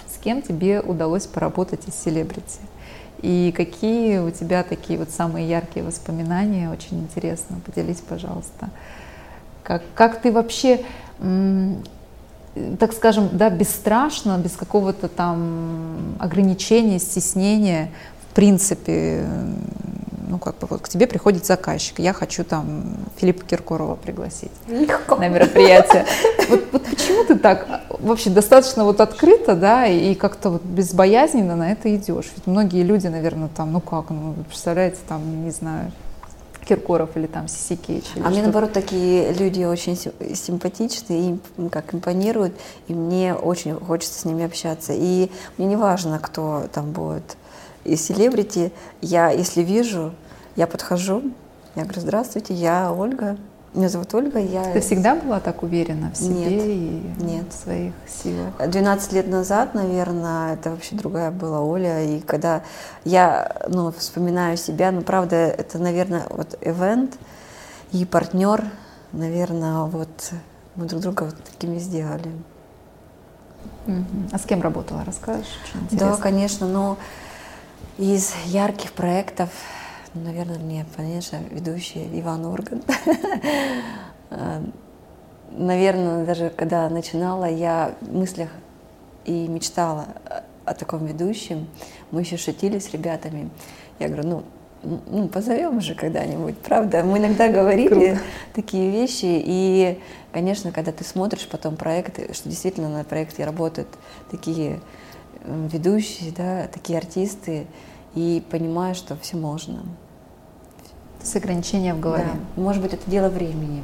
С 0.08 0.24
кем 0.24 0.44
тебе 0.44 0.82
удалось 0.82 1.26
поработать 1.26 1.88
из 1.88 1.96
селебрити? 1.96 2.60
И 3.22 3.54
какие 3.56 4.18
у 4.18 4.32
тебя 4.32 4.64
такие 4.64 4.98
вот 4.98 5.12
самые 5.12 5.48
яркие 5.48 5.86
воспоминания? 5.86 6.70
Очень 6.72 7.02
интересно. 7.02 7.60
Поделись, 7.66 8.02
пожалуйста. 8.02 8.70
Как, 9.64 9.84
как 9.94 10.22
ты 10.22 10.32
вообще, 10.32 10.84
так 12.80 12.94
скажем, 12.94 13.30
да, 13.32 13.50
бесстрашно, 13.50 14.40
без 14.40 14.54
какого-то 14.54 15.08
там 15.08 16.16
ограничения, 16.20 16.98
стеснения, 17.00 17.92
в 18.30 18.34
принципе, 18.34 19.26
ну, 20.32 20.40
как 20.40 20.58
бы 20.60 20.68
вот 20.70 20.82
к 20.82 20.90
тебе 20.90 21.08
приходит 21.08 21.46
заказчик, 21.46 22.00
я 22.00 22.14
хочу 22.14 22.46
там 22.46 22.96
Филиппа 23.18 23.46
Киркорова 23.46 23.96
пригласить 23.96 24.52
Легко. 24.68 25.18
на 25.18 25.28
мероприятие. 25.28 26.06
Вот, 26.50 26.64
вот 26.72 26.86
почему 26.86 27.26
ты 27.26 27.38
так 27.38 27.68
вообще 28.00 28.30
достаточно 28.30 28.86
вот 28.86 29.02
открыто, 29.02 29.56
да, 29.56 29.86
и 29.86 30.16
как-то 30.16 30.52
вот 30.52 30.64
безбоязненно 30.64 31.56
на 31.56 31.74
это 31.74 31.94
идешь? 31.94 32.32
Ведь 32.36 32.48
многие 32.48 32.84
люди, 32.84 33.08
наверное, 33.08 33.50
там, 33.50 33.74
ну 33.74 33.82
как, 33.82 34.10
ну, 34.10 34.34
представляете, 34.48 34.98
там, 35.08 35.44
не 35.44 35.52
знаю, 35.52 35.92
Киркоров 36.66 37.18
или 37.18 37.28
там 37.28 37.50
Сисикевич. 37.50 38.06
А 38.24 38.30
мне 38.30 38.42
наоборот 38.42 38.72
такие 38.72 39.34
люди 39.34 39.66
очень 39.66 39.98
симпатичные, 39.98 41.32
и 41.58 41.68
как 41.70 41.94
импонируют, 41.94 42.54
и 42.88 42.94
мне 42.94 43.34
очень 43.34 43.76
хочется 43.76 44.22
с 44.22 44.26
ними 44.26 44.46
общаться. 44.46 44.94
И 44.96 45.30
мне 45.58 45.68
не 45.68 45.76
важно, 45.76 46.20
кто 46.20 46.64
там 46.72 46.92
будет 46.92 47.36
из 47.84 48.06
селебрити. 48.06 48.72
Я, 49.02 49.32
если 49.32 49.62
вижу, 49.62 50.14
я 50.56 50.68
подхожу, 50.68 51.24
я 51.76 51.84
говорю, 51.84 52.02
здравствуйте, 52.02 52.54
я 52.54 52.92
Ольга, 52.92 53.38
Меня 53.74 53.88
зовут 53.88 54.14
Ольга, 54.14 54.40
я... 54.40 54.74
Ты 54.74 54.82
всегда 54.82 55.16
была 55.16 55.40
так 55.40 55.64
уверена 55.64 56.12
в 56.12 56.18
себе 56.18 56.46
Нет. 56.46 56.66
и 56.66 57.24
Нет. 57.24 57.46
в 57.50 57.64
своих 57.64 57.94
силах? 58.06 58.54
12 58.60 59.14
лет 59.14 59.28
назад, 59.30 59.74
наверное, 59.74 60.56
это 60.56 60.72
вообще 60.72 60.96
другая 60.96 61.32
была 61.32 61.62
Оля. 61.62 62.04
И 62.04 62.20
когда 62.20 62.64
я 63.06 63.56
ну, 63.70 63.94
вспоминаю 63.94 64.58
себя, 64.58 64.92
ну, 64.92 65.02
правда, 65.02 65.38
это, 65.38 65.80
наверное, 65.80 66.26
вот 66.30 66.58
ивент 66.60 67.18
и 67.94 68.04
партнер, 68.04 68.66
наверное, 69.14 69.84
вот 69.84 70.34
мы 70.76 70.86
друг 70.86 71.02
друга 71.02 71.24
вот 71.24 71.36
такими 71.44 71.78
сделали. 71.80 72.32
А 74.32 74.38
с 74.38 74.44
кем 74.44 74.62
работала? 74.62 75.04
Расскажешь? 75.06 75.48
Да, 75.92 76.18
конечно, 76.18 76.68
но 76.68 76.98
из 77.98 78.34
ярких 78.46 78.92
проектов, 78.94 79.50
ну, 80.14 80.22
наверное, 80.22 80.60
мне, 80.60 80.86
конечно, 80.96 81.40
ведущий 81.50 82.08
Иван 82.20 82.46
Ургант. 82.46 82.86
Э, 84.30 84.62
Наверное, 85.54 86.26
даже 86.26 86.50
когда 86.50 86.88
начинала, 86.90 87.44
я 87.44 87.94
в 88.00 88.16
мыслях 88.16 88.48
и 89.26 89.50
мечтала 89.50 90.06
о- 90.66 90.74
таком 90.74 91.06
ведущем. 91.06 91.68
Мы 92.12 92.22
еще 92.22 92.38
шутили 92.38 92.80
с 92.80 92.92
ребятами. 92.94 93.50
Я 94.00 94.08
говорю, 94.08 94.28
ну, 94.30 94.44
ну 95.08 95.28
позовем 95.28 95.82
же 95.82 95.94
когда-нибудь, 95.94 96.58
правда? 96.60 97.04
Мы 97.04 97.18
иногда 97.18 97.50
говорили 97.50 98.18
такие 98.54 98.90
вещи, 98.92 99.26
и, 99.26 100.00
конечно, 100.32 100.72
когда 100.72 100.94
ты 100.94 101.04
смотришь 101.04 101.46
потом 101.52 101.76
проекты, 101.76 102.34
что 102.34 102.48
действительно 102.48 102.88
на 102.88 103.04
проекте 103.04 103.44
работают 103.44 103.90
такие 104.32 104.80
ведущие, 105.46 106.32
да, 106.32 106.68
такие 106.72 106.98
артисты, 106.98 107.66
и 108.16 108.44
понимаешь, 108.50 108.98
что 108.98 109.16
все 109.22 109.38
можно. 109.38 109.80
Есть 111.22 111.36
ограничения 111.36 111.94
в 111.94 112.00
голове. 112.00 112.26
Да. 112.56 112.62
Может 112.62 112.82
быть, 112.82 112.94
это 112.94 113.10
дело 113.10 113.30
времени. 113.30 113.84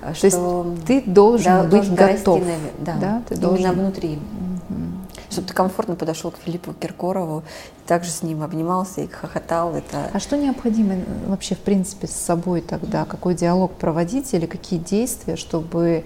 То 0.00 0.08
есть 0.10 0.28
что 0.36 0.74
ты 0.86 1.02
должен 1.02 1.44
да, 1.52 1.62
быть 1.64 1.70
должен 1.70 1.94
готов. 1.96 2.40
наве- 2.40 2.72
да, 2.78 2.96
Да, 3.00 3.22
ты 3.28 3.34
именно 3.34 3.48
должен. 3.48 3.72
внутри. 3.72 4.16
Мгм. 4.16 5.06
Чтобы 5.30 5.48
ты 5.48 5.54
комфортно 5.54 5.96
подошел 5.96 6.30
к 6.30 6.36
Филиппу 6.38 6.72
Киркорову, 6.72 7.42
также 7.86 8.10
с 8.10 8.22
ним 8.22 8.42
обнимался 8.42 9.02
и 9.02 9.08
хохотал. 9.08 9.74
Это 9.74 10.08
А 10.12 10.18
что 10.20 10.36
необходимо 10.36 10.94
э, 10.94 11.02
вообще, 11.26 11.54
в 11.54 11.58
принципе, 11.58 12.06
с 12.06 12.12
собой 12.12 12.60
тогда? 12.62 13.04
Какой 13.04 13.34
диалог 13.34 13.72
проводить 13.72 14.32
или 14.34 14.46
какие 14.46 14.78
действия, 14.78 15.36
чтобы 15.36 16.04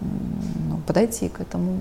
ну, 0.00 0.78
подойти 0.86 1.28
к 1.28 1.40
этому, 1.40 1.80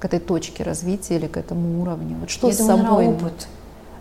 к 0.00 0.04
этой 0.04 0.18
точке 0.20 0.62
развития 0.64 1.16
или 1.16 1.28
к 1.28 1.36
этому 1.36 1.80
уровню? 1.82 2.16
Вот 2.20 2.30
что 2.30 2.48
Я 2.48 2.54
с 2.54 2.58
думаю, 2.58 2.78
собой? 2.84 3.06
опыт. 3.08 3.48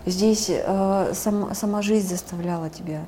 Здесь 0.06 0.48
э, 0.50 1.14
сам- 1.14 1.56
сама 1.56 1.82
жизнь 1.82 2.10
заставляла 2.10 2.70
тебя. 2.70 3.06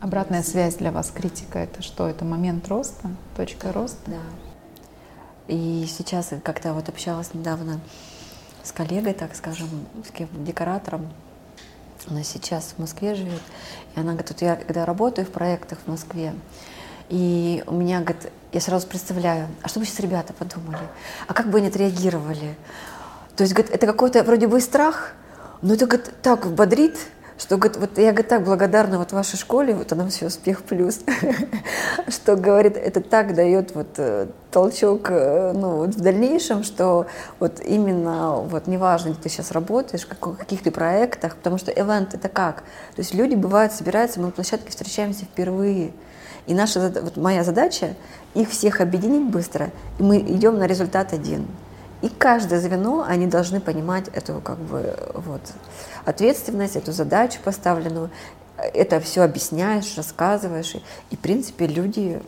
Обратная 0.00 0.42
связь 0.42 0.74
для 0.74 0.90
вас, 0.90 1.12
критика, 1.14 1.60
это 1.60 1.82
что? 1.82 2.08
Это 2.08 2.24
момент 2.24 2.66
роста, 2.66 3.10
точка 3.36 3.72
роста? 3.72 3.98
Да. 4.06 4.20
И 5.46 5.86
сейчас 5.86 6.32
я 6.32 6.40
как-то 6.40 6.72
вот 6.72 6.88
общалась 6.88 7.32
недавно 7.32 7.80
с 8.64 8.72
коллегой, 8.72 9.14
так 9.14 9.36
скажем, 9.36 9.68
с 10.04 10.10
кем 10.10 10.28
декоратором. 10.44 11.12
Она 12.08 12.24
сейчас 12.24 12.74
в 12.76 12.80
Москве 12.80 13.14
живет. 13.14 13.42
И 13.94 14.00
она 14.00 14.12
говорит, 14.12 14.30
вот 14.30 14.42
я 14.42 14.56
когда 14.56 14.84
работаю 14.84 15.26
в 15.26 15.30
проектах 15.30 15.78
в 15.84 15.88
Москве, 15.88 16.34
и 17.08 17.62
у 17.66 17.74
меня, 17.74 18.00
говорит, 18.00 18.32
я 18.52 18.60
сразу 18.60 18.86
представляю, 18.86 19.48
а 19.62 19.68
что 19.68 19.78
бы 19.78 19.86
сейчас 19.86 20.00
ребята 20.00 20.32
подумали? 20.32 20.78
А 21.28 21.34
как 21.34 21.50
бы 21.50 21.58
они 21.58 21.68
отреагировали? 21.68 22.56
То 23.36 23.42
есть, 23.44 23.54
говорит, 23.54 23.72
это 23.72 23.86
какой-то 23.86 24.24
вроде 24.24 24.46
бы 24.46 24.60
страх, 24.60 25.14
но 25.62 25.74
это, 25.74 25.86
говорит, 25.86 26.10
так 26.22 26.46
бодрит, 26.46 26.96
что, 27.40 27.56
говорит, 27.56 27.78
вот 27.78 27.98
я, 27.98 28.12
говорит, 28.12 28.28
так 28.28 28.44
благодарна 28.44 28.98
вот 28.98 29.12
вашей 29.12 29.38
школе, 29.38 29.74
вот 29.74 29.90
она 29.92 30.08
все 30.08 30.26
успех 30.26 30.62
плюс, 30.62 31.00
что, 32.08 32.36
говорит, 32.36 32.76
это 32.76 33.00
так 33.00 33.34
дает 33.34 33.74
вот 33.74 33.88
э, 33.96 34.26
толчок, 34.50 35.10
э, 35.10 35.52
ну, 35.54 35.76
вот 35.78 35.94
в 35.94 36.00
дальнейшем, 36.00 36.64
что 36.64 37.06
вот 37.38 37.60
именно, 37.60 38.36
вот 38.36 38.66
неважно, 38.66 39.10
где 39.10 39.22
ты 39.22 39.28
сейчас 39.30 39.52
работаешь, 39.52 40.06
в 40.06 40.36
каких, 40.36 40.62
ты 40.62 40.70
проектах, 40.70 41.36
потому 41.36 41.56
что 41.56 41.70
ивент 41.70 42.12
это 42.14 42.28
как? 42.28 42.56
То 42.94 42.98
есть 42.98 43.14
люди 43.14 43.34
бывают, 43.34 43.72
собираются, 43.72 44.20
мы 44.20 44.26
на 44.26 44.32
площадке 44.32 44.68
встречаемся 44.68 45.24
впервые, 45.24 45.92
и 46.46 46.52
наша, 46.52 46.92
вот 47.02 47.16
моя 47.16 47.42
задача 47.42 47.94
их 48.34 48.50
всех 48.50 48.80
объединить 48.80 49.30
быстро, 49.30 49.70
и 49.98 50.02
мы 50.02 50.18
идем 50.18 50.58
на 50.58 50.66
результат 50.66 51.12
один. 51.14 51.46
И 52.02 52.08
каждое 52.08 52.60
звено, 52.60 53.04
они 53.06 53.26
должны 53.26 53.60
понимать 53.60 54.08
эту 54.08 54.40
как 54.40 54.58
бы 54.58 54.96
вот 55.14 55.42
ответственность, 56.04 56.76
эту 56.76 56.92
задачу 56.92 57.38
поставленную. 57.44 58.10
Это 58.74 59.00
все 59.00 59.22
объясняешь, 59.22 59.96
рассказываешь. 59.96 60.74
И, 60.74 60.82
и, 61.10 61.16
в 61.16 61.18
принципе, 61.18 61.66
люди 61.66 62.20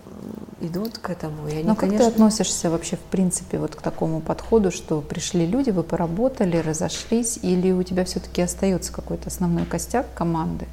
идут 0.61 0.99
к 0.99 1.11
этому. 1.11 1.49
И 1.49 1.53
они, 1.53 1.65
Но 1.65 1.75
как 1.75 1.81
конечно, 1.81 2.07
ты 2.07 2.13
относишься 2.13 2.71
вообще, 2.71 2.97
в 2.97 3.01
принципе, 3.01 3.59
вот 3.59 3.75
к 3.75 3.83
такому 3.83 4.21
подходу, 4.21 4.71
что 4.71 5.01
пришли 5.01 5.47
люди, 5.47 5.71
вы 5.71 5.83
поработали, 5.83 6.57
разошлись, 6.57 7.39
или 7.43 7.73
у 7.73 7.83
тебя 7.83 8.05
все-таки 8.05 8.43
остается 8.43 8.93
какой-то 8.93 9.29
основной 9.29 9.65
костяк 9.65 10.07
команды? 10.15 10.67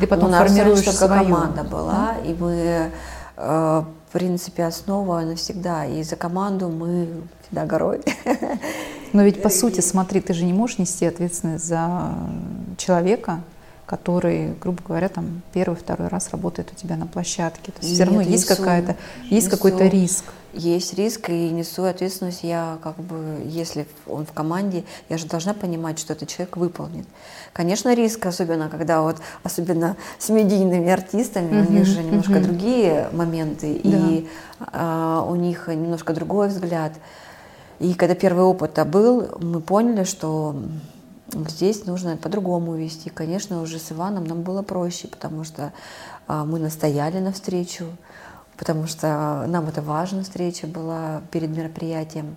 Ты 0.00 0.06
потом 0.06 0.28
у 0.28 0.32
нас 0.32 0.40
формируешь 0.40 0.84
раньше 0.84 0.92
свою, 0.92 1.24
команда 1.24 1.64
была, 1.64 2.16
и 2.24 2.34
мы, 2.34 2.90
в 3.36 3.86
принципе, 4.12 4.64
основа 4.64 5.20
навсегда. 5.20 5.84
И 5.84 6.02
за 6.02 6.16
команду 6.16 6.68
мы 6.68 7.22
всегда 7.42 7.66
горой. 7.66 8.00
Но 9.12 9.22
ведь 9.22 9.42
по 9.42 9.48
сути, 9.50 9.80
смотри, 9.80 10.20
ты 10.20 10.32
же 10.32 10.44
не 10.44 10.52
можешь 10.52 10.78
нести 10.78 11.06
ответственность 11.06 11.66
за 11.66 12.14
человека, 12.78 13.40
который, 13.86 14.54
грубо 14.60 14.82
говоря, 14.86 15.08
там 15.08 15.42
первый, 15.52 15.76
второй 15.76 16.08
раз 16.08 16.30
работает 16.30 16.70
у 16.72 16.74
тебя 16.74 16.96
на 16.96 17.06
площадке. 17.06 17.70
То 17.70 17.78
есть 17.80 17.94
все 17.94 18.04
Нет, 18.04 18.06
равно 18.06 18.22
есть 18.22 18.44
какая-то, 18.44 18.96
есть 19.30 19.48
какой-то 19.48 19.86
риск. 19.86 20.24
Есть 20.52 20.94
риск, 20.94 21.28
и 21.28 21.50
несу 21.50 21.84
ответственность 21.84 22.42
я, 22.42 22.78
как 22.82 22.96
бы, 22.96 23.42
если 23.44 23.86
он 24.06 24.24
в 24.24 24.32
команде, 24.32 24.84
я 25.10 25.18
же 25.18 25.26
должна 25.26 25.52
понимать, 25.52 25.98
что 25.98 26.14
этот 26.14 26.30
человек 26.30 26.56
выполнит. 26.56 27.06
Конечно, 27.52 27.94
риск, 27.94 28.24
особенно 28.24 28.70
когда 28.70 29.02
вот, 29.02 29.18
особенно 29.42 29.96
с 30.18 30.30
медийными 30.30 30.90
артистами, 30.90 31.60
у 31.60 31.62
Мгм, 31.62 31.74
них 31.74 31.86
же 31.86 32.02
немножко 32.02 32.38
мгм. 32.40 32.42
другие 32.42 33.08
моменты, 33.12 33.78
и 33.84 34.26
а, 34.72 35.26
у 35.28 35.34
них 35.36 35.68
немножко 35.68 36.14
другой 36.14 36.48
взгляд. 36.48 36.92
И 37.78 37.92
когда 37.92 38.14
первый 38.14 38.44
опыт 38.44 38.78
был, 38.88 39.36
мы 39.40 39.60
поняли, 39.60 40.04
что 40.04 40.56
здесь 41.32 41.86
нужно 41.86 42.16
по-другому 42.16 42.74
вести. 42.74 43.10
Конечно, 43.10 43.62
уже 43.62 43.78
с 43.78 43.92
Иваном 43.92 44.24
нам 44.24 44.42
было 44.42 44.62
проще, 44.62 45.08
потому 45.08 45.44
что 45.44 45.72
а, 46.26 46.44
мы 46.44 46.58
настояли 46.58 47.18
на 47.18 47.32
встречу, 47.32 47.86
потому 48.56 48.86
что 48.86 49.44
нам 49.48 49.66
это 49.68 49.82
важно, 49.82 50.22
встреча 50.22 50.66
была 50.66 51.22
перед 51.30 51.50
мероприятием. 51.50 52.36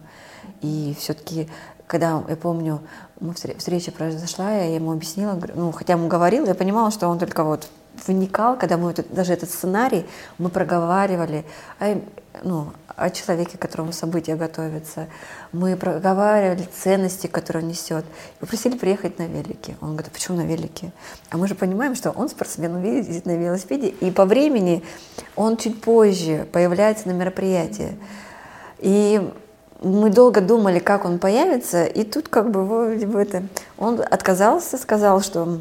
И 0.62 0.96
все-таки, 1.00 1.50
когда, 1.88 2.24
я 2.28 2.36
помню, 2.36 2.82
мы 3.20 3.34
встр- 3.34 3.58
встреча 3.58 3.92
произошла, 3.92 4.52
я 4.52 4.76
ему 4.76 4.92
объяснила, 4.92 5.40
ну, 5.56 5.72
хотя 5.72 5.94
ему 5.94 6.08
говорила, 6.08 6.46
я 6.48 6.56
понимала, 6.56 6.92
что 6.92 7.08
он 7.08 7.20
только 7.20 7.44
вот 7.44 7.68
вникал, 8.08 8.58
когда 8.58 8.78
мы 8.78 8.94
даже 8.94 9.34
этот 9.34 9.50
сценарий 9.50 10.06
мы 10.38 10.50
проговаривали, 10.50 11.46
о, 11.80 12.02
ну, 12.44 12.68
о 12.96 13.10
человеке, 13.10 13.58
к 13.58 13.62
которому 13.62 13.94
события 13.94 14.36
готовятся. 14.36 15.08
Мы 15.52 15.76
проговаривали 15.76 16.68
ценности, 16.74 17.28
которые 17.28 17.64
он 17.64 17.70
несет. 17.70 18.06
Попросили 18.40 18.78
приехать 18.78 19.20
на 19.20 19.28
велике. 19.28 19.78
Он 19.82 19.94
говорит, 19.94 20.12
а 20.12 20.14
почему 20.14 20.38
на 20.38 20.46
велике? 20.46 20.92
А 21.30 21.38
мы 21.38 21.48
же 21.48 21.56
понимаем, 21.56 21.96
что 21.96 22.12
он 22.12 22.30
спортсмен, 22.30 22.76
он 22.76 22.84
ездит 22.84 23.26
на 23.26 23.36
велосипеде, 23.36 23.88
и 23.88 24.12
по 24.12 24.26
времени 24.26 24.84
он 25.36 25.58
чуть 25.58 25.82
позже 25.82 26.48
появляется 26.52 27.08
на 27.08 27.14
мероприятии. 27.14 27.98
И 28.80 29.32
мы 29.82 30.10
долго 30.10 30.42
думали, 30.42 30.80
как 30.80 31.06
он 31.06 31.20
появится, 31.20 31.86
и 31.86 32.04
тут 32.04 32.28
как 32.28 32.52
бы 32.52 32.66
бы 32.66 33.22
это... 33.22 33.44
Он 33.78 34.02
отказался, 34.02 34.78
сказал, 34.78 35.22
что 35.22 35.60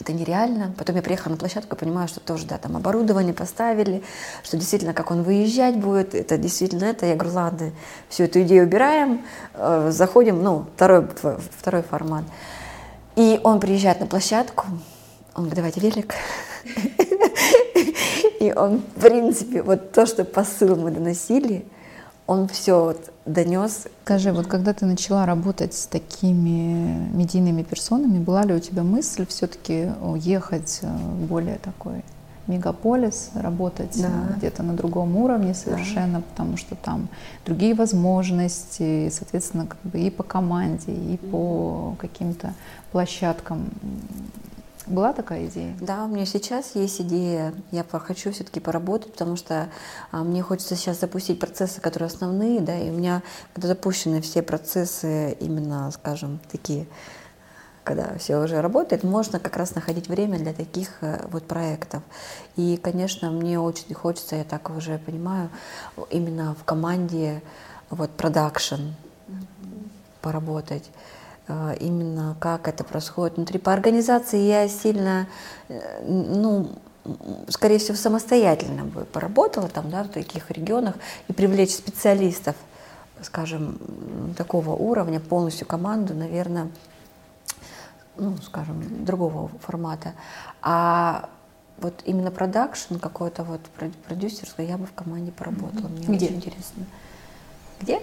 это 0.00 0.12
нереально. 0.12 0.72
Потом 0.76 0.96
я 0.96 1.02
приехала 1.02 1.32
на 1.32 1.38
площадку 1.38 1.74
и 1.76 1.78
понимаю, 1.78 2.08
что 2.08 2.20
тоже, 2.20 2.46
да, 2.46 2.58
там 2.58 2.76
оборудование 2.76 3.34
поставили, 3.34 4.02
что 4.42 4.56
действительно, 4.56 4.94
как 4.94 5.10
он 5.10 5.22
выезжать 5.22 5.76
будет, 5.76 6.14
это 6.14 6.38
действительно 6.38 6.84
это. 6.84 7.06
Я 7.06 7.16
говорю, 7.16 7.34
ладно, 7.34 7.70
всю 8.08 8.24
эту 8.24 8.42
идею 8.42 8.64
убираем, 8.64 9.24
э, 9.54 9.90
заходим, 9.90 10.42
ну, 10.42 10.66
второй, 10.76 11.08
второй 11.58 11.82
формат. 11.82 12.24
И 13.16 13.40
он 13.42 13.58
приезжает 13.60 14.00
на 14.00 14.06
площадку, 14.06 14.66
он 15.34 15.48
говорит, 15.48 15.56
давайте 15.56 15.80
велик. 15.80 16.14
И 18.40 18.52
он, 18.52 18.82
в 18.96 19.00
принципе, 19.00 19.62
вот 19.62 19.92
то, 19.92 20.06
что 20.06 20.24
посыл 20.24 20.76
мы 20.76 20.92
доносили, 20.92 21.64
он 22.28 22.46
все 22.46 22.84
вот 22.84 23.10
донес. 23.24 23.86
Скажи, 24.04 24.32
вот 24.32 24.46
когда 24.46 24.74
ты 24.74 24.84
начала 24.84 25.24
работать 25.26 25.72
с 25.72 25.86
такими 25.86 27.08
медийными 27.16 27.62
персонами, 27.62 28.18
была 28.18 28.44
ли 28.44 28.54
у 28.54 28.60
тебя 28.60 28.82
мысль 28.82 29.26
все-таки 29.26 29.88
уехать 30.02 30.80
в 30.82 31.26
более 31.26 31.56
такой 31.58 32.04
мегаполис, 32.46 33.30
работать 33.34 34.00
Да. 34.00 34.10
где-то 34.36 34.62
на 34.62 34.74
другом 34.74 35.16
уровне 35.16 35.54
совершенно, 35.54 36.20
потому 36.20 36.58
что 36.58 36.74
там 36.76 37.08
другие 37.46 37.74
возможности, 37.74 39.10
соответственно, 39.10 39.66
как 39.66 39.78
бы 39.90 39.98
и 39.98 40.10
по 40.10 40.22
команде, 40.22 40.92
и 40.92 41.16
по 41.16 41.94
каким-то 41.98 42.52
площадкам 42.92 43.70
Была 44.88 45.12
такая 45.12 45.46
идея? 45.46 45.76
Да, 45.80 46.04
у 46.04 46.08
меня 46.08 46.24
сейчас 46.24 46.74
есть 46.74 47.00
идея. 47.02 47.54
Я 47.70 47.84
хочу 47.84 48.32
все-таки 48.32 48.58
поработать, 48.58 49.12
потому 49.12 49.36
что 49.36 49.68
а, 50.10 50.24
мне 50.24 50.42
хочется 50.42 50.76
сейчас 50.76 51.00
запустить 51.00 51.38
процессы, 51.38 51.80
которые 51.80 52.06
основные, 52.06 52.60
да, 52.60 52.78
и 52.78 52.88
у 52.88 52.94
меня, 52.94 53.22
когда 53.52 53.68
запущены 53.68 54.22
все 54.22 54.42
процессы 54.42 55.32
именно, 55.40 55.90
скажем, 55.90 56.40
такие, 56.50 56.86
когда 57.84 58.16
все 58.18 58.38
уже 58.38 58.62
работает, 58.62 59.04
можно 59.04 59.38
как 59.38 59.58
раз 59.58 59.74
находить 59.74 60.08
время 60.08 60.38
для 60.38 60.54
таких 60.54 60.90
э, 61.02 61.26
вот 61.30 61.44
проектов. 61.44 62.02
И, 62.56 62.78
конечно, 62.78 63.30
мне 63.30 63.60
очень 63.60 63.94
хочется, 63.94 64.36
я 64.36 64.44
так 64.44 64.70
уже 64.70 64.98
понимаю, 64.98 65.50
именно 66.10 66.54
в 66.54 66.64
команде 66.64 67.42
вот 67.90 68.10
продакшн 68.10 68.92
поработать. 70.22 70.90
А, 71.48 71.72
именно 71.80 72.36
как 72.40 72.68
это 72.68 72.84
происходит 72.84 73.36
внутри. 73.36 73.58
По 73.58 73.72
организации 73.72 74.38
я 74.38 74.68
сильно, 74.68 75.26
э, 75.68 76.04
ну, 76.06 76.72
скорее 77.48 77.78
всего, 77.78 77.96
самостоятельно 77.96 78.84
бы 78.84 79.06
поработала 79.06 79.68
там, 79.68 79.88
да, 79.90 80.04
в 80.04 80.08
таких 80.08 80.50
регионах 80.50 80.96
и 81.26 81.32
привлечь 81.32 81.74
специалистов, 81.74 82.54
скажем, 83.22 83.78
такого 84.36 84.70
уровня, 84.70 85.20
полностью 85.20 85.66
команду, 85.66 86.12
наверное, 86.12 86.68
ну, 88.16 88.36
скажем, 88.42 89.06
другого 89.06 89.50
формата. 89.62 90.12
А 90.60 91.30
вот 91.78 92.02
именно 92.04 92.30
продакшн 92.30 92.96
какой-то 92.96 93.42
вот 93.42 93.62
продюсерский 94.06 94.66
я 94.66 94.76
бы 94.76 94.84
в 94.84 94.92
команде 94.92 95.32
поработала. 95.32 95.88
Мне 95.88 96.06
Где? 96.08 96.26
очень 96.26 96.36
интересно. 96.36 96.84
Где? 97.80 98.00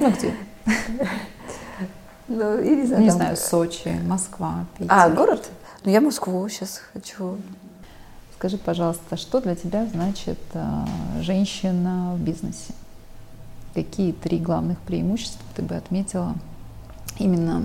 Ну, 0.00 0.10
где? 0.10 0.34
Ну, 2.28 2.58
я 2.62 2.76
не 2.76 2.86
знаю. 2.86 3.02
Не 3.02 3.08
там- 3.08 3.16
знаю, 3.18 3.36
Сочи, 3.36 3.88
Москва, 4.06 4.64
Питер. 4.78 4.92
А, 4.92 5.08
город? 5.10 5.48
Ну, 5.84 5.90
я 5.90 6.00
Москву 6.00 6.48
сейчас 6.48 6.80
хочу. 6.92 7.38
Скажи, 8.36 8.58
пожалуйста, 8.58 9.16
что 9.16 9.40
для 9.40 9.54
тебя 9.54 9.86
значит 9.86 10.38
а, 10.54 10.86
женщина 11.20 12.12
в 12.14 12.20
бизнесе? 12.20 12.74
Какие 13.74 14.12
три 14.12 14.38
главных 14.38 14.78
преимущества 14.80 15.40
ты 15.54 15.62
бы 15.62 15.74
отметила 15.76 16.34
именно 17.18 17.64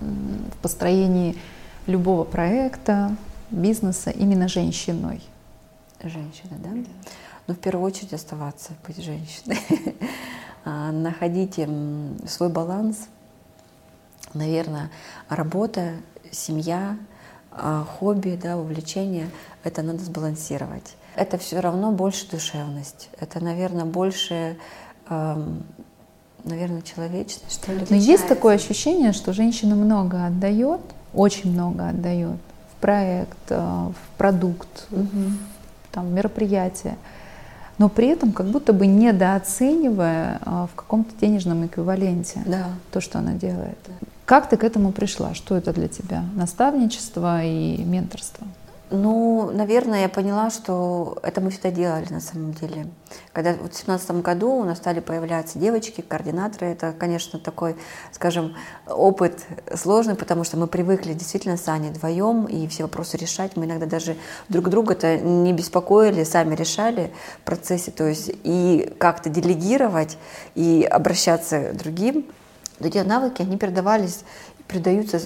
в 0.00 0.56
построении 0.62 1.36
любого 1.86 2.24
проекта, 2.24 3.14
бизнеса 3.50 4.10
именно 4.10 4.48
женщиной? 4.48 5.22
Женщина, 6.02 6.56
да? 6.58 6.70
Ну, 7.46 7.54
в 7.54 7.58
первую 7.58 7.86
очередь 7.86 8.12
оставаться, 8.14 8.72
быть 8.86 9.02
женщиной. 9.02 9.58
А, 10.62 10.92
Находить 10.92 11.58
м, 11.58 12.18
свой 12.28 12.50
баланс. 12.50 13.08
Наверное, 14.34 14.90
работа, 15.28 15.92
семья, 16.30 16.96
а, 17.52 17.84
хобби, 17.84 18.38
да, 18.40 18.56
увлечение, 18.56 19.28
это 19.64 19.82
надо 19.82 19.98
сбалансировать. 20.04 20.96
Это 21.16 21.36
все 21.38 21.60
равно 21.60 21.90
больше 21.90 22.30
душевность. 22.30 23.08
Это, 23.18 23.42
наверное, 23.42 23.84
больше, 23.84 24.56
эм, 25.08 25.64
наверное, 26.44 26.82
человечность, 26.82 27.50
что 27.52 27.72
ли. 27.72 27.84
Но 27.90 27.96
есть 27.96 28.28
такое 28.28 28.54
ощущение, 28.54 29.12
что 29.12 29.32
женщина 29.32 29.74
много 29.74 30.26
отдает, 30.26 30.80
очень 31.12 31.52
много 31.52 31.88
отдает 31.88 32.38
в 32.72 32.80
проект, 32.80 33.36
э, 33.50 33.58
в 33.58 34.16
продукт, 34.16 34.86
Мгм. 34.90 35.38
там, 35.90 36.06
в 36.06 36.12
мероприятие, 36.12 36.96
но 37.80 37.88
при 37.88 38.08
этом 38.08 38.32
как 38.32 38.46
будто 38.46 38.74
бы 38.74 38.86
недооценивая 38.86 40.38
а, 40.44 40.66
в 40.66 40.74
каком-то 40.74 41.12
денежном 41.18 41.64
эквиваленте 41.64 42.42
Да. 42.44 42.66
то, 42.92 43.00
что 43.00 43.18
она 43.18 43.32
делает. 43.32 43.78
Как 44.26 44.50
ты 44.50 44.58
к 44.58 44.64
этому 44.64 44.92
пришла? 44.92 45.32
Что 45.32 45.56
это 45.56 45.72
для 45.72 45.88
тебя? 45.88 46.22
Наставничество 46.36 47.42
и 47.42 47.82
менторство? 47.82 48.46
Ну, 48.92 49.52
наверное, 49.52 50.02
я 50.02 50.08
поняла, 50.08 50.50
что 50.50 51.16
это 51.22 51.40
мы 51.40 51.50
всегда 51.50 51.70
делали 51.70 52.06
на 52.10 52.20
самом 52.20 52.52
деле. 52.52 52.88
Когда 53.32 53.52
в 53.52 53.72
семнадцатом 53.72 54.20
году 54.20 54.50
у 54.50 54.64
нас 54.64 54.78
стали 54.78 54.98
появляться 54.98 55.60
девочки, 55.60 56.00
координаторы, 56.00 56.66
это, 56.66 56.92
конечно, 56.92 57.38
такой, 57.38 57.76
скажем, 58.10 58.56
опыт 58.88 59.46
сложный, 59.76 60.16
потому 60.16 60.42
что 60.42 60.56
мы 60.56 60.66
привыкли 60.66 61.12
действительно 61.12 61.56
с 61.56 61.68
Аней 61.68 61.90
вдвоем 61.90 62.46
и 62.46 62.66
все 62.66 62.82
вопросы 62.82 63.16
решать. 63.16 63.56
Мы 63.56 63.66
иногда 63.66 63.86
даже 63.86 64.16
друг 64.48 64.68
друга-то 64.68 65.18
не 65.18 65.52
беспокоили, 65.52 66.24
сами 66.24 66.56
решали 66.56 67.12
в 67.42 67.44
процессе, 67.44 67.92
то 67.92 68.08
есть 68.08 68.32
и 68.42 68.92
как-то 68.98 69.30
делегировать, 69.30 70.18
и 70.56 70.82
обращаться 70.82 71.70
к 71.70 71.76
другим. 71.76 72.26
Эти 72.80 72.98
навыки, 72.98 73.42
они 73.42 73.56
передавались, 73.56 74.24
передаются 74.66 75.20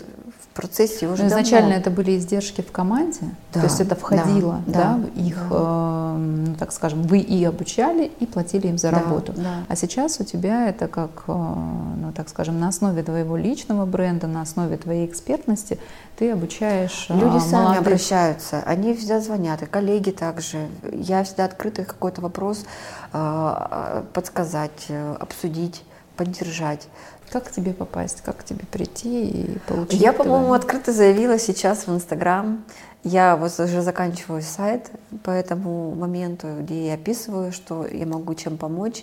процессе 0.54 1.06
уже 1.08 1.24
Ну, 1.24 1.28
давно. 1.28 1.42
изначально 1.44 1.72
это 1.74 1.90
были 1.90 2.16
издержки 2.16 2.62
в 2.62 2.70
команде, 2.72 3.20
Да, 3.52 3.60
то 3.60 3.66
есть 3.66 3.80
это 3.80 3.94
входило, 3.94 4.62
да, 4.66 4.72
да, 4.72 5.00
да, 5.14 5.20
их, 5.20 5.36
да. 5.50 5.56
э, 5.56 6.16
ну, 6.16 6.54
так 6.54 6.72
скажем, 6.72 7.02
вы 7.02 7.18
и 7.18 7.44
обучали, 7.44 8.10
и 8.20 8.26
платили 8.26 8.68
им 8.68 8.78
за 8.78 8.90
Да, 8.90 9.00
работу. 9.00 9.32
да. 9.36 9.64
А 9.68 9.76
сейчас 9.76 10.20
у 10.20 10.24
тебя 10.24 10.68
это 10.68 10.86
как, 10.88 11.24
э, 11.26 11.32
ну, 11.32 12.12
так 12.14 12.28
скажем, 12.28 12.58
на 12.60 12.68
основе 12.68 13.02
твоего 13.02 13.36
личного 13.36 13.84
бренда, 13.84 14.26
на 14.28 14.42
основе 14.42 14.76
твоей 14.76 15.06
экспертности 15.06 15.78
ты 16.16 16.30
обучаешь 16.30 17.06
э, 17.10 17.14
Люди 17.18 17.38
сами 17.40 17.62
молодых. 17.64 17.80
обращаются, 17.82 18.62
они 18.64 18.94
всегда 18.94 19.20
звонят, 19.20 19.62
и 19.62 19.66
коллеги 19.66 20.10
также. 20.10 20.68
Я 20.92 21.24
всегда 21.24 21.46
открыта 21.46 21.84
какой-то 21.84 22.20
вопрос 22.20 22.64
э, 23.12 24.02
подсказать, 24.12 24.84
э, 24.88 25.16
обсудить, 25.18 25.82
поддержать. 26.16 26.86
Как 27.34 27.48
к 27.48 27.50
тебе 27.50 27.74
попасть, 27.74 28.20
как 28.20 28.36
к 28.36 28.44
тебе 28.44 28.64
прийти 28.70 29.28
и 29.28 29.58
получить? 29.66 30.00
Я, 30.00 30.12
по-моему, 30.12 30.52
открыто 30.52 30.92
заявила 30.92 31.36
сейчас 31.36 31.88
в 31.88 31.92
Инстаграм. 31.92 32.64
Я 33.02 33.34
вот 33.34 33.58
уже 33.58 33.82
заканчиваю 33.82 34.40
сайт 34.40 34.92
по 35.24 35.32
этому 35.32 35.96
моменту, 35.96 36.46
где 36.60 36.86
я 36.86 36.94
описываю, 36.94 37.50
что 37.50 37.88
я 37.88 38.06
могу 38.06 38.36
чем 38.36 38.56
помочь. 38.56 39.02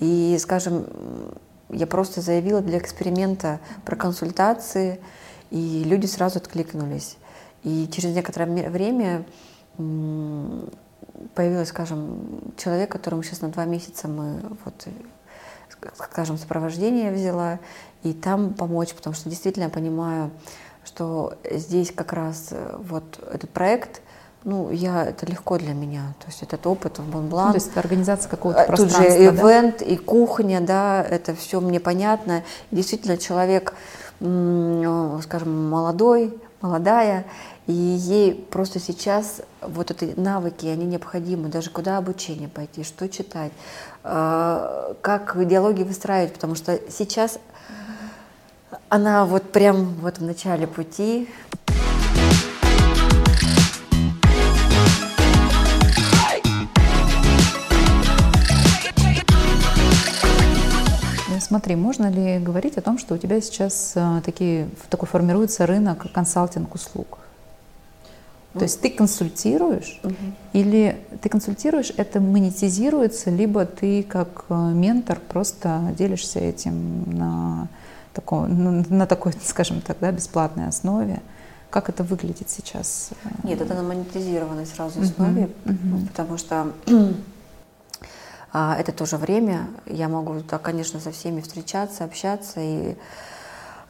И, 0.00 0.38
скажем, 0.40 0.86
я 1.68 1.86
просто 1.86 2.22
заявила 2.22 2.62
для 2.62 2.78
эксперимента 2.78 3.60
про 3.84 3.94
консультации, 3.94 4.98
и 5.50 5.82
люди 5.84 6.06
сразу 6.06 6.38
откликнулись. 6.38 7.18
И 7.62 7.90
через 7.92 8.14
некоторое 8.14 8.70
время 8.70 9.26
м, 9.76 10.70
появился, 11.34 11.72
скажем, 11.72 12.54
человек, 12.56 12.90
которому 12.90 13.22
сейчас 13.22 13.42
на 13.42 13.48
два 13.48 13.66
месяца 13.66 14.08
мы 14.08 14.40
вот 14.64 14.86
скажем, 15.94 16.38
сопровождение 16.38 17.12
взяла, 17.12 17.58
и 18.02 18.12
там 18.12 18.54
помочь, 18.54 18.94
потому 18.94 19.14
что 19.14 19.28
действительно 19.28 19.64
я 19.64 19.70
понимаю, 19.70 20.30
что 20.84 21.34
здесь 21.50 21.90
как 21.90 22.12
раз 22.12 22.48
э, 22.50 22.76
вот 22.78 23.18
этот 23.32 23.50
проект, 23.50 24.00
ну, 24.44 24.70
я, 24.70 25.06
это 25.06 25.26
легко 25.26 25.58
для 25.58 25.74
меня, 25.74 26.14
то 26.20 26.26
есть 26.28 26.42
этот 26.42 26.64
опыт 26.68 26.98
в 26.98 27.04
Ну, 27.04 27.20
Монблан, 27.20 27.50
то 27.50 27.56
есть 27.56 27.70
это 27.70 27.80
организация 27.80 28.30
какого-то 28.30 28.62
а, 28.62 28.66
Тут 28.66 28.90
же 28.90 28.96
пространства, 28.96 29.32
да? 29.32 29.42
ивент 29.42 29.82
и 29.82 29.96
кухня, 29.96 30.60
да, 30.60 31.02
это 31.02 31.34
все 31.34 31.60
мне 31.60 31.80
понятно. 31.80 32.44
И 32.70 32.76
действительно, 32.76 33.18
человек, 33.18 33.74
м, 34.20 35.20
скажем, 35.22 35.68
молодой, 35.68 36.32
молодая, 36.60 37.24
и 37.66 37.72
ей 37.72 38.34
просто 38.34 38.78
сейчас 38.78 39.42
вот 39.60 39.90
эти 39.90 40.18
навыки, 40.18 40.66
они 40.66 40.86
необходимы, 40.86 41.48
даже 41.48 41.70
куда 41.70 41.98
обучение 41.98 42.48
пойти, 42.48 42.84
что 42.84 43.08
читать, 43.08 43.52
э, 44.04 44.94
как 45.00 45.48
диалоги 45.48 45.82
выстраивать, 45.82 46.32
потому 46.32 46.54
что 46.54 46.78
сейчас 46.90 47.40
она 48.88 49.24
вот 49.24 49.50
прям 49.50 49.94
вот 49.96 50.18
в 50.18 50.22
начале 50.22 50.66
пути, 50.66 51.28
Ну, 61.28 61.40
Смотри, 61.40 61.76
можно 61.76 62.08
ли 62.10 62.38
говорить 62.38 62.78
о 62.78 62.80
том, 62.80 62.98
что 62.98 63.14
у 63.14 63.18
тебя 63.18 63.40
сейчас 63.42 63.92
э, 63.94 64.22
такие, 64.24 64.70
такой 64.88 65.06
формируется 65.06 65.66
рынок 65.66 66.06
консалтинг-услуг? 66.12 67.25
То 68.58 68.64
есть 68.64 68.80
ты 68.80 68.90
консультируешь, 68.90 70.00
или 70.52 71.00
ты 71.22 71.28
консультируешь, 71.28 71.92
это 71.96 72.20
монетизируется, 72.20 73.30
либо 73.30 73.64
ты 73.66 74.02
как 74.02 74.46
э, 74.48 74.54
ментор 74.54 75.20
просто 75.20 75.94
делишься 75.96 76.40
этим 76.40 77.04
на 77.16 77.68
такой, 78.12 78.48
ну, 78.48 78.84
на 78.88 79.06
такой, 79.06 79.32
скажем 79.44 79.80
так, 79.80 79.98
да, 80.00 80.10
бесплатной 80.10 80.68
основе. 80.68 81.20
Как 81.70 81.88
это 81.88 82.04
выглядит 82.04 82.48
сейчас? 82.48 83.10
Нет, 83.42 83.60
это 83.60 83.74
на 83.74 83.82
монетизированной 83.82 84.66
сразу 84.66 85.02
основе, 85.02 85.50
мгм. 85.64 86.06
потому 86.08 86.38
что 86.38 86.72
а, 88.52 88.76
это 88.78 88.92
тоже 88.92 89.16
время. 89.16 89.66
Я 89.84 90.08
могу, 90.08 90.36
да, 90.48 90.58
конечно, 90.58 91.00
со 91.00 91.10
всеми 91.10 91.40
встречаться, 91.40 92.04
общаться. 92.04 92.60
И, 92.60 92.96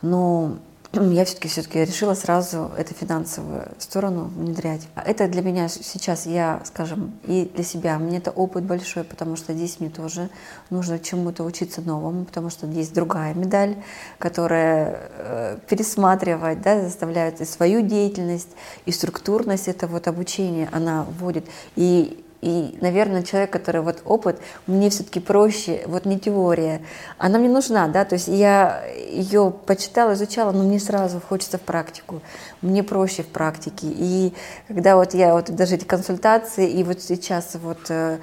но 0.02 0.56
я 0.96 1.24
все-таки 1.24 1.48
все-таки 1.48 1.84
решила 1.84 2.14
сразу 2.14 2.70
эту 2.76 2.94
финансовую 2.94 3.68
сторону 3.78 4.24
внедрять. 4.24 4.88
Это 4.94 5.28
для 5.28 5.42
меня 5.42 5.68
сейчас, 5.68 6.26
я, 6.26 6.60
скажем, 6.64 7.12
и 7.24 7.50
для 7.54 7.64
себя, 7.64 7.98
мне 7.98 8.18
это 8.18 8.30
опыт 8.30 8.64
большой, 8.64 9.04
потому 9.04 9.36
что 9.36 9.52
здесь 9.52 9.78
мне 9.80 9.90
тоже 9.90 10.30
нужно 10.70 10.98
чему-то 10.98 11.44
учиться 11.44 11.80
новому, 11.80 12.24
потому 12.24 12.50
что 12.50 12.66
есть 12.66 12.94
другая 12.94 13.34
медаль, 13.34 13.76
которая 14.18 15.10
э, 15.18 15.58
пересматривает, 15.68 16.62
да, 16.62 16.80
заставляет 16.80 17.40
и 17.40 17.44
свою 17.44 17.82
деятельность, 17.82 18.50
и 18.86 18.92
структурность 18.92 19.68
это 19.68 19.86
вот 19.86 20.08
обучение, 20.08 20.68
она 20.72 21.06
вводит. 21.18 21.46
И 21.76 22.22
и, 22.42 22.76
наверное, 22.80 23.22
человек, 23.22 23.50
который 23.50 23.80
вот 23.80 24.02
опыт, 24.04 24.40
мне 24.66 24.90
все-таки 24.90 25.20
проще, 25.20 25.82
вот 25.86 26.04
не 26.04 26.18
теория, 26.18 26.82
она 27.18 27.38
мне 27.38 27.48
нужна, 27.48 27.88
да, 27.88 28.04
то 28.04 28.14
есть 28.14 28.28
я 28.28 28.84
ее 29.16 29.52
почитала, 29.66 30.14
изучала, 30.14 30.52
но 30.52 30.62
мне 30.62 30.78
сразу 30.78 31.20
хочется 31.20 31.58
в 31.58 31.62
практику, 31.62 32.20
мне 32.62 32.82
проще 32.82 33.22
в 33.22 33.28
практике. 33.28 33.86
И 33.88 34.32
когда 34.68 34.96
вот 34.96 35.14
я 35.14 35.34
вот 35.34 35.50
даже 35.50 35.76
эти 35.76 35.84
консультации, 35.84 36.70
и 36.70 36.84
вот 36.84 37.02
сейчас 37.02 37.54
вот 37.54 37.78
э, 37.88 38.18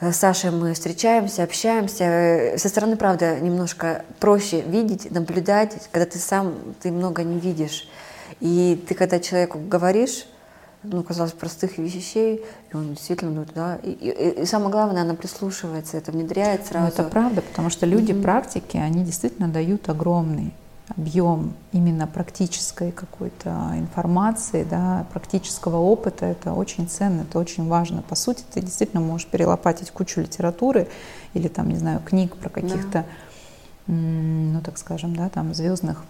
с 0.00 0.16
Сашей 0.16 0.50
мы 0.50 0.74
встречаемся, 0.74 1.44
общаемся. 1.44 2.04
Э, 2.04 2.58
со 2.58 2.68
стороны, 2.68 2.96
правда, 2.96 3.38
немножко 3.38 4.04
проще 4.18 4.60
видеть, 4.60 5.10
наблюдать, 5.10 5.88
когда 5.92 6.06
ты 6.06 6.18
сам, 6.18 6.54
ты 6.80 6.90
много 6.90 7.22
не 7.22 7.38
видишь. 7.38 7.88
И 8.40 8.82
ты, 8.88 8.94
когда 8.94 9.20
человеку 9.20 9.58
говоришь, 9.58 10.26
ну, 10.82 11.02
казалось, 11.02 11.32
простых 11.32 11.78
вещей, 11.78 12.44
и 12.72 12.76
он 12.76 12.90
действительно, 12.90 13.30
ну, 13.30 13.46
да, 13.54 13.76
и, 13.76 13.90
и, 13.90 14.42
и 14.42 14.46
самое 14.46 14.70
главное, 14.70 15.02
она 15.02 15.14
прислушивается, 15.14 15.96
это 15.96 16.12
внедряет 16.12 16.66
сразу. 16.66 16.86
Ну, 16.86 16.92
это 16.92 17.04
правда, 17.04 17.42
потому 17.42 17.70
что 17.70 17.86
люди 17.86 18.12
mm-hmm. 18.12 18.22
практики, 18.22 18.76
они 18.76 19.04
действительно 19.04 19.48
дают 19.48 19.88
огромный 19.88 20.52
объем 20.88 21.54
именно 21.72 22.06
практической 22.06 22.90
какой-то 22.92 23.50
информации, 23.74 24.64
да, 24.64 25.06
практического 25.12 25.76
опыта, 25.76 26.26
это 26.26 26.52
очень 26.52 26.88
ценно, 26.88 27.22
это 27.22 27.38
очень 27.38 27.66
важно. 27.68 28.02
По 28.02 28.14
сути, 28.14 28.44
ты 28.52 28.60
действительно 28.60 29.00
можешь 29.00 29.26
перелопатить 29.26 29.90
кучу 29.90 30.20
литературы 30.20 30.88
или 31.34 31.48
там, 31.48 31.68
не 31.68 31.76
знаю, 31.76 32.00
книг 32.04 32.36
про 32.36 32.48
каких-то, 32.48 33.04
да. 33.86 33.94
ну, 33.94 34.60
так 34.60 34.76
скажем, 34.78 35.14
да, 35.16 35.28
там 35.28 35.54
звездных 35.54 36.04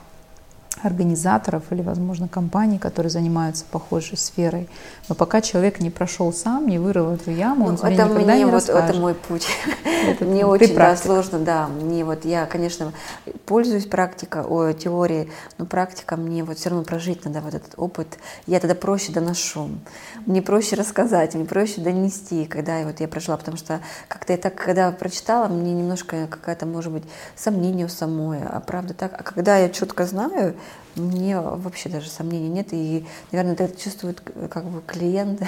организаторов 0.82 1.64
или, 1.70 1.82
возможно, 1.82 2.28
компаний, 2.28 2.78
которые 2.78 3.10
занимаются 3.10 3.64
похожей 3.70 4.16
сферой. 4.16 4.68
Но 5.08 5.14
пока 5.14 5.40
человек 5.40 5.80
не 5.80 5.90
прошел 5.90 6.32
сам, 6.32 6.66
не 6.66 6.78
вырыл 6.78 7.12
эту 7.12 7.30
яму, 7.30 7.66
он 7.66 7.72
ну, 7.72 7.78
тебе 7.78 7.94
это 7.94 8.04
никогда 8.04 8.32
мне 8.32 8.38
не 8.38 8.44
вот, 8.46 8.54
расскажет. 8.54 8.90
Это 8.90 8.98
мой 8.98 9.14
путь. 9.14 9.46
Это 10.02 10.24
мне 10.24 10.44
очень 10.44 10.74
да, 10.74 10.96
сложно, 10.96 11.38
да. 11.38 11.68
Мне 11.68 12.04
вот 12.04 12.24
я, 12.24 12.46
конечно, 12.46 12.92
пользуюсь 13.46 13.86
практикой, 13.86 14.42
о, 14.42 14.72
теорией, 14.72 15.30
но 15.58 15.66
практика 15.66 16.16
мне 16.16 16.42
вот 16.42 16.58
все 16.58 16.70
равно 16.70 16.84
прожить 16.84 17.24
надо 17.24 17.40
вот 17.40 17.54
этот 17.54 17.74
опыт. 17.76 18.18
Я 18.46 18.58
тогда 18.58 18.74
проще 18.74 19.12
доношу. 19.12 19.68
Мне 20.26 20.42
проще 20.42 20.74
рассказать, 20.74 21.34
мне 21.34 21.44
проще 21.44 21.80
донести, 21.80 22.46
когда 22.46 22.82
вот 22.82 22.98
я 22.98 23.06
прожила, 23.06 23.36
потому 23.36 23.56
что 23.56 23.80
как-то 24.08 24.32
я 24.32 24.38
так, 24.38 24.56
когда 24.56 24.90
прочитала, 24.90 25.46
мне 25.46 25.72
немножко 25.72 26.26
какая-то, 26.28 26.66
может 26.66 26.92
быть, 26.92 27.04
сомнение 27.36 27.86
у 27.86 27.88
самой, 27.88 28.40
а 28.42 28.58
правда 28.58 28.94
так. 28.94 29.12
А 29.16 29.22
когда 29.22 29.56
я 29.58 29.68
четко 29.68 30.04
знаю, 30.04 30.56
мне 30.94 31.40
вообще 31.40 31.88
даже 31.88 32.08
сомнений 32.08 32.48
нет. 32.48 32.68
И, 32.72 33.04
наверное, 33.30 33.54
это 33.54 33.80
чувствует 33.80 34.20
как 34.50 34.64
бы 34.64 34.82
клиент 34.82 35.42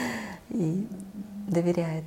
и 0.50 0.86
доверяет. 1.46 2.04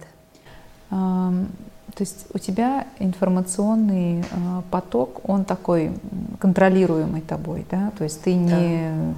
То 0.89 2.01
есть 2.01 2.25
у 2.33 2.39
тебя 2.39 2.87
информационный 2.97 4.23
а, 4.31 4.63
поток, 4.71 5.29
он 5.29 5.45
такой 5.45 5.91
контролируемый 6.39 7.21
тобой, 7.21 7.67
да? 7.69 7.91
То 7.97 8.03
есть 8.03 8.23
ты 8.23 8.33
не 8.33 8.89
да. 8.89 9.13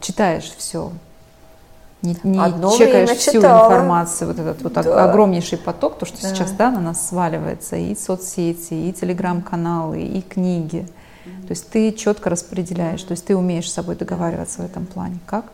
читаешь 0.00 0.52
все, 0.58 0.92
не, 2.04 2.16
не 2.22 2.38
Одно 2.38 2.76
чекаешь 2.76 3.10
всю 3.10 3.32
читала. 3.32 3.66
информацию, 3.66 4.28
вот 4.28 4.38
этот 4.38 4.62
вот 4.62 4.72
да. 4.74 5.04
огромнейший 5.10 5.56
поток, 5.56 5.98
то, 5.98 6.04
что 6.04 6.20
да. 6.20 6.28
сейчас 6.28 6.52
да, 6.52 6.70
на 6.70 6.80
нас 6.80 7.08
сваливается, 7.08 7.76
и 7.76 7.96
соцсети, 7.96 8.74
и 8.74 8.92
телеграм-каналы, 8.92 10.02
и 10.02 10.20
книги. 10.20 10.86
То 11.24 11.50
есть 11.50 11.68
ты 11.70 11.92
четко 11.92 12.30
распределяешь, 12.30 13.02
то 13.02 13.12
есть 13.12 13.24
ты 13.24 13.36
умеешь 13.36 13.70
с 13.70 13.74
собой 13.74 13.96
договариваться 13.96 14.62
в 14.62 14.64
этом 14.66 14.86
плане. 14.86 15.18
Как? 15.26 15.46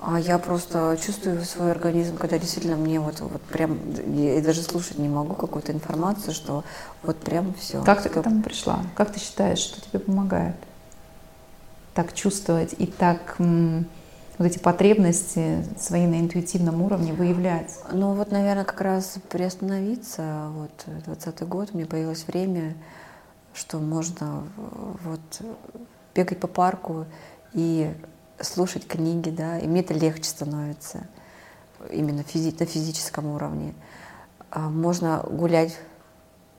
А 0.00 0.18
я 0.18 0.38
просто 0.38 0.96
чувствую 1.04 1.44
свой 1.44 1.72
организм, 1.72 2.16
когда 2.16 2.38
действительно 2.38 2.76
мне 2.76 3.00
вот, 3.00 3.20
вот 3.20 3.42
прям, 3.42 3.78
я 4.14 4.40
даже 4.40 4.62
слушать 4.62 4.98
не 4.98 5.08
могу 5.08 5.34
какую-то 5.34 5.72
информацию, 5.72 6.34
что 6.34 6.62
вот 7.02 7.16
прям 7.18 7.52
все. 7.54 7.82
Как 7.82 8.02
ты 8.02 8.08
к 8.08 8.16
этому 8.16 8.42
пришла? 8.42 8.80
Как 8.94 9.12
ты 9.12 9.18
считаешь, 9.18 9.58
что 9.58 9.80
тебе 9.80 9.98
помогает? 9.98 10.54
Так 11.94 12.14
чувствовать 12.14 12.76
и 12.78 12.86
так 12.86 13.36
вот 13.38 14.46
эти 14.46 14.58
потребности 14.60 15.64
свои 15.76 16.06
на 16.06 16.20
интуитивном 16.20 16.80
уровне 16.80 17.12
выявлять? 17.12 17.74
Ну 17.90 18.14
вот, 18.14 18.30
наверное, 18.30 18.64
как 18.64 18.80
раз 18.80 19.16
приостановиться. 19.28 20.50
Вот, 20.52 20.70
20 21.06 21.42
год, 21.48 21.74
мне 21.74 21.86
появилось 21.86 22.24
время, 22.28 22.74
что 23.58 23.78
можно 23.78 24.44
вот 25.04 25.42
бегать 26.14 26.38
по 26.38 26.46
парку 26.46 27.06
и 27.52 27.92
слушать 28.40 28.86
книги, 28.86 29.30
да, 29.30 29.58
и 29.58 29.66
мне 29.66 29.80
это 29.80 29.94
легче 29.94 30.24
становится 30.24 31.06
именно 31.90 32.22
физи 32.22 32.54
на 32.58 32.66
физическом 32.66 33.26
уровне. 33.26 33.74
А 34.50 34.70
можно 34.70 35.24
гулять 35.28 35.76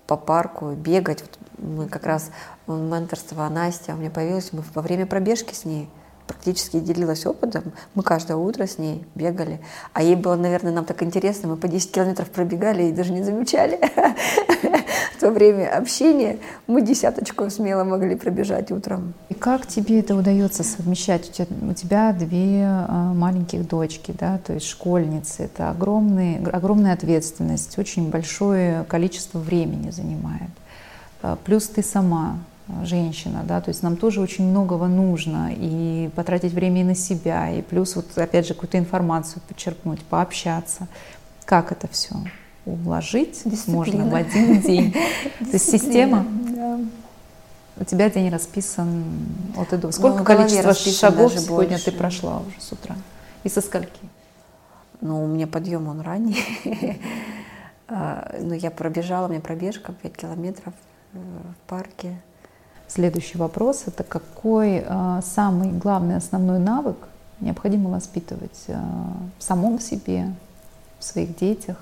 по 0.08 0.18
парку, 0.18 0.72
бегать. 0.72 1.22
Вот 1.22 1.40
мы 1.58 1.88
как 1.88 2.06
раз 2.06 2.32
менторство 2.68 3.48
Настя 3.48 3.94
у 3.94 3.98
меня 3.98 4.12
появилось, 4.12 4.52
мы 4.52 4.64
во 4.74 4.82
время 4.82 5.06
пробежки 5.06 5.54
с 5.54 5.66
ней 5.66 5.90
практически 6.30 6.80
делилась 6.80 7.26
опытом. 7.26 7.64
Мы 7.96 8.04
каждое 8.04 8.38
утро 8.38 8.68
с 8.68 8.78
ней 8.78 9.04
бегали. 9.16 9.60
А 9.94 10.04
ей 10.04 10.16
было, 10.16 10.36
наверное, 10.36 10.72
нам 10.72 10.86
так 10.86 11.02
интересно. 11.02 11.50
Мы 11.50 11.58
по 11.58 11.68
10 11.68 11.92
километров 11.92 12.30
пробегали 12.30 12.84
и 12.84 12.92
даже 12.92 13.12
не 13.12 13.24
замечали. 13.24 13.80
В 15.18 15.20
то 15.20 15.32
время 15.32 15.76
общения 15.76 16.38
мы 16.68 16.82
десяточку 16.82 17.50
смело 17.50 17.84
могли 17.84 18.16
пробежать 18.16 18.72
утром. 18.72 19.14
И 19.30 19.34
как 19.34 19.68
тебе 19.68 20.00
это 20.00 20.16
удается 20.16 20.64
совмещать? 20.64 21.30
У 21.30 21.34
тебя, 21.34 21.48
у 21.70 21.74
тебя 21.74 22.14
две 22.14 22.64
а, 22.64 23.14
маленьких 23.14 23.68
дочки, 23.68 24.14
да, 24.18 24.38
то 24.38 24.54
есть 24.54 24.68
школьницы. 24.68 25.44
Это 25.44 25.72
огромный, 25.72 26.42
огромная 26.46 26.94
ответственность, 26.94 27.78
очень 27.78 28.10
большое 28.10 28.86
количество 28.86 29.40
времени 29.40 29.90
занимает. 29.90 30.52
А, 31.22 31.36
плюс 31.44 31.68
ты 31.68 31.84
сама 31.84 32.38
женщина, 32.84 33.44
да, 33.44 33.62
то 33.62 33.70
есть 33.70 33.84
нам 33.84 33.98
тоже 33.98 34.22
очень 34.22 34.46
многого 34.46 34.88
нужно, 34.88 35.52
и 35.56 36.10
потратить 36.16 36.54
время 36.54 36.82
и 36.82 36.84
на 36.84 36.96
себя, 36.96 37.52
и 37.52 37.62
плюс 37.62 37.96
вот 37.96 38.18
опять 38.18 38.48
же 38.48 38.54
какую-то 38.54 38.78
информацию 38.78 39.42
подчеркнуть, 39.48 40.02
пообщаться. 40.04 40.88
Как 41.46 41.72
это 41.72 41.88
все 41.88 42.16
уложить 42.66 43.42
Дисциплина. 43.46 43.78
можно 43.78 44.10
в 44.10 44.16
один 44.16 44.62
день? 44.62 44.92
То 45.40 45.52
есть 45.54 45.70
система? 45.70 46.26
У 47.78 47.84
тебя 47.86 48.10
день 48.10 48.30
расписан 48.30 49.06
от 49.58 49.72
и 49.72 49.78
до. 49.78 49.92
Сколько 49.92 50.20
ну, 50.20 50.26
количество 50.26 50.74
шагов 50.74 51.34
сегодня 51.34 51.80
ты 51.80 51.92
прошла 51.92 52.40
уже 52.40 52.60
с 52.60 52.72
утра? 52.72 52.96
И 53.44 53.50
со 53.50 53.62
скольки? 53.62 54.02
Ну, 55.02 55.24
у 55.24 55.28
меня 55.28 55.48
подъем 55.48 55.88
он 55.88 56.02
ранний. 56.02 56.44
А, 57.92 58.36
Но 58.40 58.50
ну, 58.50 58.54
я 58.54 58.70
пробежала, 58.70 59.26
у 59.26 59.30
меня 59.30 59.42
пробежка 59.42 59.94
5 59.94 60.16
километров 60.16 60.76
э, 61.14 61.18
в 61.18 61.68
парке. 61.68 62.22
Следующий 62.90 63.38
вопрос– 63.38 63.84
это 63.86 64.04
какой 64.04 64.84
э, 64.84 65.22
самый 65.24 65.72
главный 65.72 66.18
основной 66.18 66.58
навык 66.58 66.98
необходимо 67.40 67.92
воспитывать 67.92 68.64
э, 68.68 68.76
в 69.38 69.44
самом 69.44 69.80
себе, 69.80 70.34
в 70.98 71.04
своих 71.04 71.38
детях, 71.38 71.78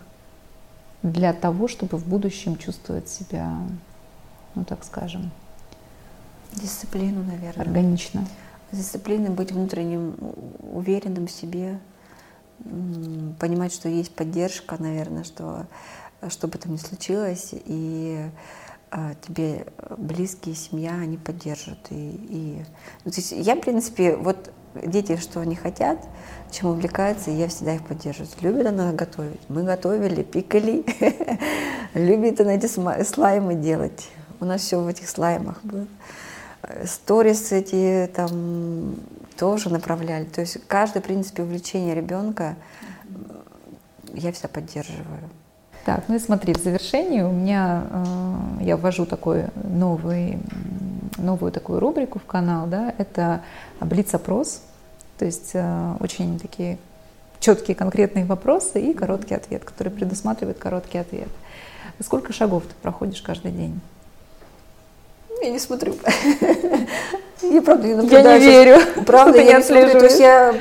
для 1.04 1.32
того, 1.32 1.70
чтобы 1.70 1.98
в 1.98 2.06
будущем 2.06 2.58
чувствовать 2.58 3.08
себя, 3.08 3.58
ну 4.54 4.66
так 4.66 4.84
скажем, 4.84 5.32
Дисциплину, 6.54 7.24
наверное. 7.24 7.66
Органично. 7.66 8.26
Дисциплины, 8.74 9.30
быть 9.30 9.54
внутренним 9.54 10.16
уверенным 10.74 11.28
в 11.28 11.32
себе, 11.32 11.80
понимать, 13.40 13.72
что 13.72 13.88
есть 13.88 14.14
поддержка, 14.14 14.76
наверное, 14.78 15.24
что 15.24 15.68
что 16.30 16.48
бы 16.48 16.58
там 16.58 16.74
ни 16.74 16.78
случилось, 16.78 17.50
и 17.54 18.18
а, 18.18 18.30
тебе 19.22 19.66
близкие, 19.98 20.56
семья, 20.56 20.94
они 20.94 21.18
поддержат. 21.18 21.78
И, 21.90 22.10
и... 22.30 22.66
Ну, 23.06 23.12
то 23.12 23.18
есть 23.18 23.32
я, 23.32 23.56
в 23.56 23.62
принципе, 23.62 24.16
вот 24.16 24.52
дети, 24.76 25.18
что 25.18 25.40
они 25.40 25.56
хотят, 25.56 26.00
чем 26.52 26.70
увлекаются, 26.70 27.32
я 27.32 27.48
всегда 27.48 27.76
их 27.76 27.86
поддерживаю. 27.86 28.30
Любит 28.42 28.68
она 28.68 28.92
готовить. 28.94 29.42
Мы 29.50 29.64
готовили, 29.64 30.24
пикали. 30.24 30.86
Любит 31.94 32.42
она 32.42 32.56
эти 32.56 32.68
слаймы 32.68 33.56
делать. 33.56 34.10
У 34.40 34.46
нас 34.46 34.62
все 34.62 34.80
в 34.80 34.88
этих 34.88 35.10
слаймах 35.10 35.60
было. 35.64 35.88
Сторис 36.86 37.52
эти 37.52 38.12
там 38.14 38.96
тоже 39.38 39.70
направляли. 39.70 40.26
То 40.26 40.42
есть 40.42 40.60
каждое, 40.68 41.02
в 41.02 41.06
принципе, 41.06 41.44
увлечение 41.44 41.96
ребенка 41.96 42.56
я 44.14 44.32
всегда 44.32 44.50
поддерживаю. 44.50 45.30
Так, 45.88 46.04
ну 46.10 46.16
и 46.16 46.20
смотри, 46.20 46.54
в 46.54 46.58
завершении 46.58 47.22
у 47.22 47.32
меня, 47.32 47.84
э, 47.90 48.66
я 48.66 48.76
ввожу 48.76 49.06
такой 49.06 49.46
новый 49.64 50.38
новую 51.18 51.54
такую 51.54 51.80
рубрику 51.80 52.20
в 52.20 52.26
канал, 52.26 52.68
да, 52.68 52.94
это 52.98 53.42
блиц-опрос, 53.80 54.64
то 55.18 55.24
есть 55.24 55.52
э, 55.54 55.94
очень 56.02 56.42
такие 56.42 56.78
четкие 57.40 57.74
конкретные 57.74 58.26
вопросы 58.26 58.82
и 58.82 58.94
короткий 58.94 59.36
ответ, 59.36 59.64
который 59.64 59.88
предусматривает 59.88 60.58
короткий 60.58 60.98
ответ. 60.98 61.30
Сколько 62.04 62.34
шагов 62.34 62.64
ты 62.64 62.76
проходишь 62.82 63.22
каждый 63.22 63.52
день? 63.52 63.80
Я 65.42 65.52
не 65.52 65.60
смотрю. 65.60 65.96
Я 67.42 67.62
правда 67.62 67.88
не 67.88 67.96
наблюдаю. 67.96 68.26
Я 68.26 68.40
не 68.40 68.46
верю. 68.46 69.04
Правда, 69.06 69.42
я 69.42 69.58
не 69.58 69.64
смотрю. 69.64 69.92
То 70.00 70.06
есть 70.06 70.20
я 70.20 70.54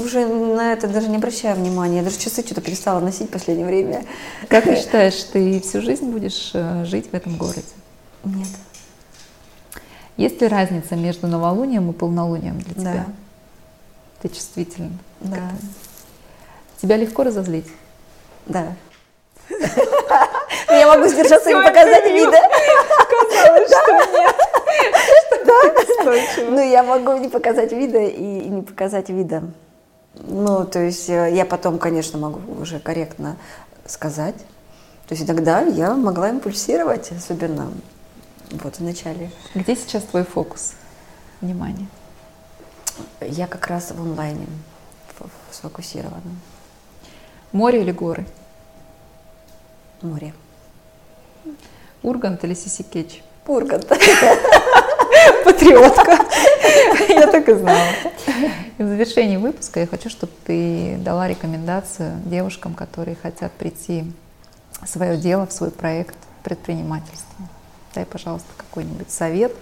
уже 0.00 0.26
на 0.26 0.72
это 0.72 0.88
даже 0.88 1.08
не 1.08 1.16
обращаю 1.16 1.56
внимания. 1.56 1.98
Я 1.98 2.02
даже 2.02 2.18
часы 2.18 2.42
что-то 2.42 2.60
перестала 2.60 3.00
носить 3.00 3.28
в 3.28 3.32
последнее 3.32 3.66
время. 3.66 4.04
Как 4.48 4.64
ты 4.64 4.76
считаешь, 4.80 5.22
ты 5.32 5.60
всю 5.60 5.80
жизнь 5.80 6.10
будешь 6.10 6.50
э, 6.54 6.84
жить 6.84 7.10
в 7.10 7.14
этом 7.14 7.36
городе? 7.36 7.62
Нет. 8.24 8.48
Есть 10.16 10.40
ли 10.40 10.48
разница 10.48 10.94
между 10.96 11.26
новолунием 11.26 11.90
и 11.90 11.92
полнолунием 11.92 12.58
для 12.60 12.74
тебя? 12.74 12.92
Да. 12.92 13.06
Ты 14.22 14.28
чувствительна? 14.28 14.92
Да. 15.20 15.50
Тебя 16.80 16.96
легко 16.96 17.24
разозлить? 17.24 17.66
Да. 18.46 18.74
Я 20.68 20.88
могу 20.88 21.08
сдержаться 21.08 21.50
и 21.50 21.54
показать 21.54 22.04
вида. 22.06 22.30
Казалось, 23.10 23.68
что 23.68 23.92
нет. 24.12 24.36
Да? 25.46 26.50
Ну, 26.50 26.70
я 26.70 26.82
могу 26.82 27.16
не 27.18 27.28
показать 27.28 27.72
вида 27.72 27.98
и 28.00 28.48
не 28.48 28.62
показать 28.62 29.08
вида. 29.08 29.42
Ну, 30.16 30.64
то 30.64 30.80
есть 30.80 31.08
э, 31.08 31.34
я 31.34 31.44
потом, 31.44 31.78
конечно, 31.78 32.18
могу 32.18 32.60
уже 32.60 32.78
корректно 32.78 33.36
сказать. 33.86 34.36
То 35.08 35.14
есть 35.14 35.24
иногда 35.24 35.60
я 35.60 35.94
могла 35.94 36.30
импульсировать, 36.30 37.12
особенно 37.12 37.72
вот 38.50 38.76
в 38.76 38.80
начале. 38.80 39.30
Где 39.54 39.76
сейчас 39.76 40.04
твой 40.04 40.24
фокус 40.24 40.74
внимания? 41.40 41.86
Я 43.20 43.46
как 43.46 43.66
раз 43.66 43.90
в 43.90 44.00
онлайне 44.00 44.46
сфокусирована. 45.50 46.22
Море 47.52 47.82
или 47.82 47.92
горы? 47.92 48.26
Море. 50.00 50.32
Ургант 52.02 52.44
или 52.44 52.54
Сисикеч? 52.54 53.22
Ургант. 53.46 53.90
Патриотка. 55.44 56.18
Я 57.08 57.26
так 57.26 57.48
и 57.48 57.54
знала. 57.54 57.88
И 58.78 58.82
в 58.82 58.88
завершении 58.88 59.36
выпуска 59.36 59.80
я 59.80 59.86
хочу, 59.86 60.10
чтобы 60.10 60.32
ты 60.44 60.96
дала 60.98 61.28
рекомендацию 61.28 62.20
девушкам, 62.24 62.74
которые 62.74 63.16
хотят 63.16 63.52
прийти 63.52 64.04
в 64.82 64.88
свое 64.88 65.16
дело, 65.16 65.46
в 65.46 65.52
свой 65.52 65.70
проект 65.70 66.16
предпринимательства. 66.42 67.48
Дай, 67.94 68.04
пожалуйста, 68.04 68.48
какой-нибудь 68.56 69.10
совет, 69.10 69.52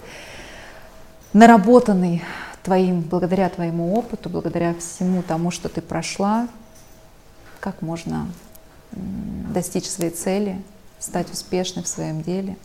наработанный 1.33 2.23
твоим, 2.63 3.01
благодаря 3.01 3.49
твоему 3.49 3.93
опыту, 3.93 4.29
благодаря 4.29 4.73
всему 4.73 5.21
тому, 5.21 5.51
что 5.51 5.69
ты 5.69 5.81
прошла, 5.81 6.47
как 7.59 7.81
можно 7.81 8.27
достичь 8.91 9.89
своей 9.89 10.11
цели, 10.11 10.61
стать 10.99 11.31
успешной 11.31 11.83
в 11.83 11.87
своем 11.87 12.21
деле? 12.21 12.55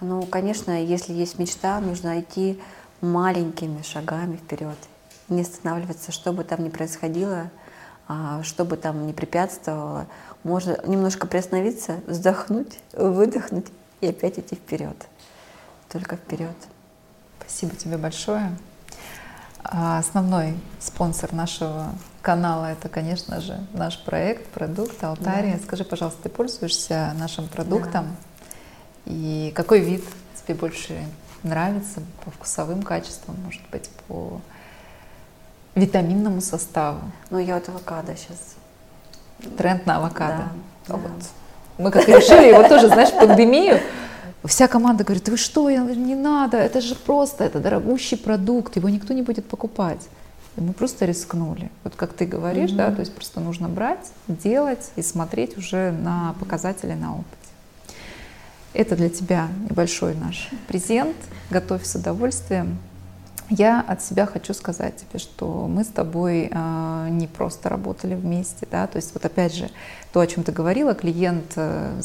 Ну, 0.00 0.22
конечно, 0.26 0.82
если 0.82 1.12
есть 1.12 1.38
мечта, 1.38 1.80
нужно 1.80 2.20
идти 2.20 2.60
маленькими 3.00 3.82
шагами 3.82 4.36
вперед, 4.36 4.76
не 5.28 5.42
останавливаться, 5.42 6.12
что 6.12 6.32
бы 6.32 6.44
там 6.44 6.64
ни 6.64 6.68
происходило, 6.68 7.50
а, 8.08 8.42
что 8.42 8.64
бы 8.64 8.76
там 8.76 9.06
ни 9.06 9.12
препятствовало. 9.12 10.06
Можно 10.44 10.78
немножко 10.86 11.26
приостановиться, 11.26 12.00
вздохнуть, 12.06 12.78
выдохнуть 12.92 13.66
и 14.00 14.08
опять 14.08 14.38
идти 14.38 14.54
вперед. 14.54 14.96
Только 15.88 16.16
вперед. 16.16 16.56
Спасибо 17.40 17.74
тебе 17.74 17.96
большое. 17.96 18.56
А 19.64 19.98
основной 19.98 20.56
спонсор 20.78 21.32
нашего 21.32 21.92
канала 22.22 22.66
это, 22.66 22.88
конечно 22.88 23.40
же, 23.40 23.58
наш 23.72 23.98
проект, 24.04 24.46
продукт 24.48 25.02
Алтария. 25.02 25.56
Да. 25.56 25.62
Скажи, 25.64 25.84
пожалуйста, 25.84 26.24
ты 26.24 26.28
пользуешься 26.28 27.12
нашим 27.18 27.48
продуктом? 27.48 28.04
Да. 28.04 28.35
И 29.06 29.52
какой 29.54 29.80
вид 29.80 30.04
тебе 30.42 30.54
больше 30.54 30.94
нравится 31.42 32.02
по 32.24 32.30
вкусовым 32.30 32.82
качествам, 32.82 33.36
может 33.44 33.62
быть, 33.70 33.88
по 34.08 34.40
витаминному 35.74 36.40
составу? 36.40 37.00
Ну, 37.30 37.38
я 37.38 37.56
от 37.56 37.68
авокадо 37.68 38.14
сейчас. 38.16 38.56
Тренд 39.56 39.86
на 39.86 39.96
авокадо. 39.96 40.48
Да. 40.88 40.96
Вот. 40.96 41.10
Мы 41.78 41.90
как 41.90 42.08
решили 42.08 42.48
его 42.48 42.68
тоже, 42.68 42.88
знаешь, 42.88 43.12
пандемию 43.12 43.80
Вся 44.46 44.68
команда 44.68 45.02
говорит, 45.02 45.28
вы 45.28 45.36
что, 45.36 45.68
я, 45.68 45.80
не 45.80 46.14
надо, 46.14 46.56
это 46.56 46.80
же 46.80 46.94
просто, 46.94 47.44
это 47.44 47.58
дорогущий 47.58 48.16
продукт, 48.16 48.76
его 48.76 48.88
никто 48.88 49.12
не 49.12 49.22
будет 49.22 49.46
покупать. 49.46 50.08
И 50.56 50.60
мы 50.60 50.72
просто 50.72 51.04
рискнули. 51.04 51.70
Вот 51.84 51.96
как 51.96 52.12
ты 52.12 52.26
говоришь, 52.26 52.70
mm-hmm. 52.70 52.76
да, 52.76 52.92
то 52.92 53.00
есть 53.00 53.14
просто 53.14 53.40
нужно 53.40 53.68
брать, 53.68 54.10
делать 54.28 54.90
и 54.96 55.02
смотреть 55.02 55.58
уже 55.58 55.90
на 55.90 56.34
показатели 56.38 56.94
на 56.94 57.14
опыте. 57.14 57.45
Это 58.76 58.94
для 58.94 59.08
тебя 59.08 59.48
небольшой 59.70 60.14
наш 60.14 60.50
презент. 60.68 61.16
Готовь 61.48 61.86
с 61.86 61.94
удовольствием. 61.94 62.76
Я 63.48 63.80
от 63.80 64.02
себя 64.02 64.26
хочу 64.26 64.52
сказать 64.52 64.96
тебе, 64.96 65.18
что 65.18 65.66
мы 65.66 65.82
с 65.82 65.86
тобой 65.86 66.50
э, 66.52 67.08
не 67.10 67.26
просто 67.26 67.70
работали 67.70 68.14
вместе, 68.14 68.66
да, 68.70 68.86
то 68.86 68.96
есть 68.96 69.14
вот 69.14 69.24
опять 69.24 69.54
же 69.54 69.70
то, 70.16 70.20
о 70.22 70.26
чем 70.26 70.44
ты 70.44 70.50
говорила, 70.50 70.94
клиент, 70.94 71.52
э, 71.56 72.00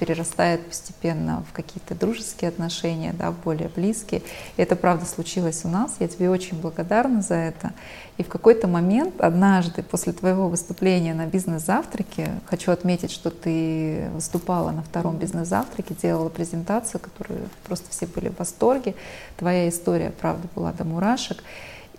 перерастает 0.00 0.66
постепенно 0.66 1.44
в 1.48 1.52
какие-то 1.52 1.94
дружеские 1.94 2.48
отношения, 2.48 3.14
да, 3.16 3.30
более 3.30 3.68
близкие. 3.68 4.22
И 4.56 4.62
это 4.62 4.74
правда 4.74 5.06
случилось 5.06 5.64
у 5.64 5.68
нас. 5.68 5.94
Я 6.00 6.08
тебе 6.08 6.28
очень 6.28 6.60
благодарна 6.60 7.22
за 7.22 7.34
это. 7.36 7.72
И 8.18 8.24
в 8.24 8.28
какой-то 8.28 8.66
момент, 8.66 9.20
однажды, 9.20 9.84
после 9.84 10.12
твоего 10.12 10.48
выступления 10.48 11.14
на 11.14 11.26
бизнес-завтраке, 11.26 12.30
хочу 12.46 12.72
отметить, 12.72 13.12
что 13.12 13.30
ты 13.30 14.08
выступала 14.12 14.72
на 14.72 14.82
втором 14.82 15.16
бизнес-завтраке, 15.16 15.94
делала 15.94 16.30
презентацию, 16.30 17.00
которую 17.00 17.42
просто 17.68 17.88
все 17.90 18.06
были 18.06 18.28
в 18.28 18.40
восторге. 18.40 18.96
Твоя 19.36 19.68
история, 19.68 20.10
правда, 20.20 20.48
была 20.56 20.72
до 20.72 20.82
мурашек. 20.82 21.44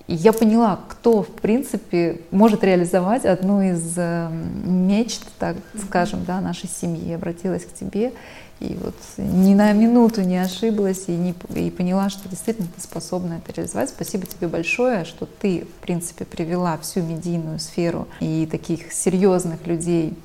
И 0.07 0.15
я 0.15 0.31
поняла, 0.31 0.79
кто, 0.87 1.21
в 1.21 1.27
принципе, 1.27 2.21
может 2.31 2.63
реализовать 2.63 3.25
одну 3.25 3.61
из 3.61 3.93
эм, 3.97 4.87
мечт, 4.87 5.23
так 5.37 5.57
скажем, 5.85 6.23
да, 6.25 6.39
нашей 6.39 6.69
семьи. 6.69 7.09
Я 7.09 7.15
обратилась 7.15 7.65
к 7.65 7.73
тебе 7.73 8.13
и 8.59 8.75
вот 8.81 8.95
ни 9.17 9.53
на 9.53 9.71
минуту 9.73 10.21
не 10.21 10.37
ошиблась 10.37 11.05
и, 11.07 11.11
не, 11.11 11.35
и 11.53 11.69
поняла, 11.69 12.09
что 12.09 12.27
действительно 12.27 12.67
ты 12.75 12.81
способна 12.81 13.35
это 13.35 13.53
реализовать. 13.53 13.89
Спасибо 13.89 14.25
тебе 14.25 14.47
большое, 14.47 15.05
что 15.05 15.27
ты, 15.27 15.65
в 15.65 15.81
принципе, 15.81 16.25
привела 16.25 16.77
всю 16.79 17.01
медийную 17.03 17.59
сферу 17.59 18.07
и 18.19 18.47
таких 18.49 18.91
серьезных 18.91 19.67
людей 19.67 20.17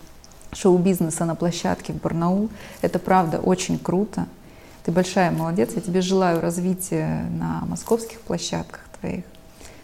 шоу-бизнеса 0.53 1.25
на 1.27 1.35
площадке 1.35 1.93
в 1.93 2.01
Барнаул. 2.01 2.49
Это 2.81 2.99
правда 2.99 3.39
очень 3.39 3.79
круто. 3.79 4.27
Ты 4.85 4.93
большая 4.93 5.31
молодец. 5.31 5.71
Я 5.75 5.83
тебе 5.83 6.01
желаю 6.01 6.41
развития 6.41 7.27
на 7.39 7.65
московских 7.67 8.21
площадках 8.21 8.81
твоих 9.01 9.25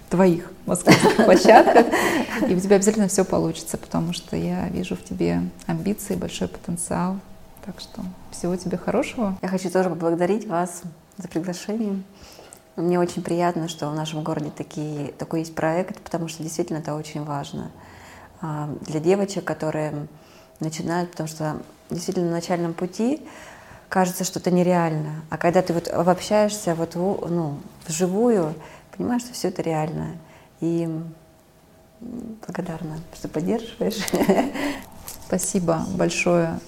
твоих 0.09 0.51
московских 0.67 1.17
площадках, 1.25 1.87
и 2.49 2.55
у 2.55 2.61
тебя 2.61 2.77
обязательно 2.77 3.09
все 3.09 3.25
получится, 3.25 3.77
потому 3.79 4.13
что 4.13 4.37
я 4.37 4.69
вижу 4.69 4.97
в 4.97 5.05
тебе 5.05 5.43
амбиции, 5.67 6.15
большой 6.15 6.49
потенциал. 6.49 7.19
Так 7.65 7.81
что 7.81 8.03
всего 8.31 8.57
тебе 8.57 8.79
хорошего. 8.79 9.37
Я 9.43 9.49
хочу 9.49 9.71
тоже 9.71 9.91
поблагодарить 9.91 10.47
вас 10.47 10.83
за 11.19 11.29
приглашение. 11.29 12.03
Мне 12.77 12.99
очень 12.99 13.23
приятно, 13.23 13.69
что 13.69 13.91
в 13.91 13.95
нашем 13.95 14.23
городе 14.23 14.51
такие, 14.57 15.09
такой 15.19 15.41
есть 15.41 15.55
проект, 15.55 16.01
потому 16.01 16.29
что 16.29 16.43
действительно 16.43 16.79
это 16.79 16.95
очень 16.95 17.25
важно 17.25 17.71
а, 18.41 18.71
для 18.83 19.01
девочек, 19.01 19.45
которые 19.45 20.07
начинают, 20.61 21.11
потому 21.11 21.29
что 21.29 21.61
действительно 21.91 22.27
на 22.27 22.37
начальном 22.37 22.75
пути 22.75 23.27
кажется, 23.89 24.25
что 24.25 24.39
это 24.39 24.51
нереально. 24.51 25.23
А 25.31 25.39
когда 25.39 25.63
ты 25.63 25.73
вот 25.73 25.89
обобщаешься 25.89 26.75
вот 26.75 26.95
ну, 26.95 27.59
вживую, 27.87 28.55
понимаю, 28.99 29.21
что 29.21 29.33
все 29.33 29.49
это 29.49 29.63
реально. 29.63 30.17
И 30.61 30.89
благодарна, 32.01 32.99
что 33.15 33.29
поддерживаешь. 33.29 33.99
Спасибо 35.27 35.87
большое 35.95 36.59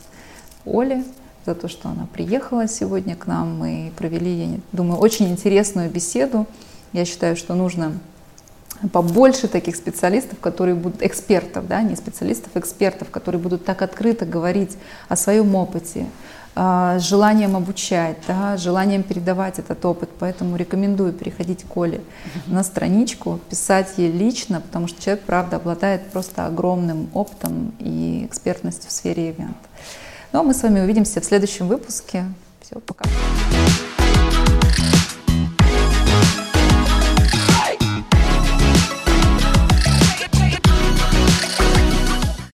Оле 0.64 1.04
за 1.44 1.54
то, 1.54 1.68
что 1.68 1.88
она 1.88 2.06
приехала 2.12 2.68
сегодня 2.68 3.16
к 3.16 3.26
нам. 3.26 3.58
Мы 3.58 3.92
провели, 3.96 4.44
я 4.44 4.60
думаю, 4.72 5.00
очень 5.00 5.28
интересную 5.28 5.90
беседу. 5.90 6.46
Я 6.92 7.04
считаю, 7.04 7.36
что 7.36 7.54
нужно 7.54 7.98
побольше 8.92 9.48
таких 9.48 9.76
специалистов, 9.76 10.38
которые 10.38 10.74
будут 10.74 11.02
экспертов, 11.02 11.66
да, 11.66 11.82
не 11.82 11.96
специалистов, 11.96 12.56
экспертов, 12.56 13.10
которые 13.10 13.40
будут 13.40 13.64
так 13.64 13.82
открыто 13.82 14.24
говорить 14.24 14.76
о 15.08 15.16
своем 15.16 15.54
опыте, 15.54 16.06
а, 16.54 16.98
желанием 16.98 17.56
обучать, 17.56 18.16
да, 18.26 18.56
желанием 18.56 19.02
передавать 19.02 19.58
этот 19.58 19.84
опыт. 19.84 20.10
Поэтому 20.18 20.56
рекомендую 20.56 21.12
переходить 21.12 21.64
к 21.64 21.76
Оле 21.76 22.00
на 22.46 22.64
страничку, 22.64 23.40
писать 23.48 23.94
ей 23.96 24.10
лично, 24.10 24.60
потому 24.60 24.88
что 24.88 25.00
человек, 25.02 25.24
правда, 25.24 25.56
обладает 25.56 26.10
просто 26.10 26.46
огромным 26.46 27.08
опытом 27.14 27.72
и 27.78 28.26
экспертностью 28.26 28.90
в 28.90 28.92
сфере 28.92 29.30
ивента. 29.30 29.54
Ну 30.32 30.40
а 30.40 30.42
мы 30.42 30.54
с 30.54 30.62
вами 30.62 30.80
увидимся 30.80 31.20
в 31.20 31.24
следующем 31.24 31.68
выпуске. 31.68 32.24
Все, 32.60 32.78
пока. 32.80 33.04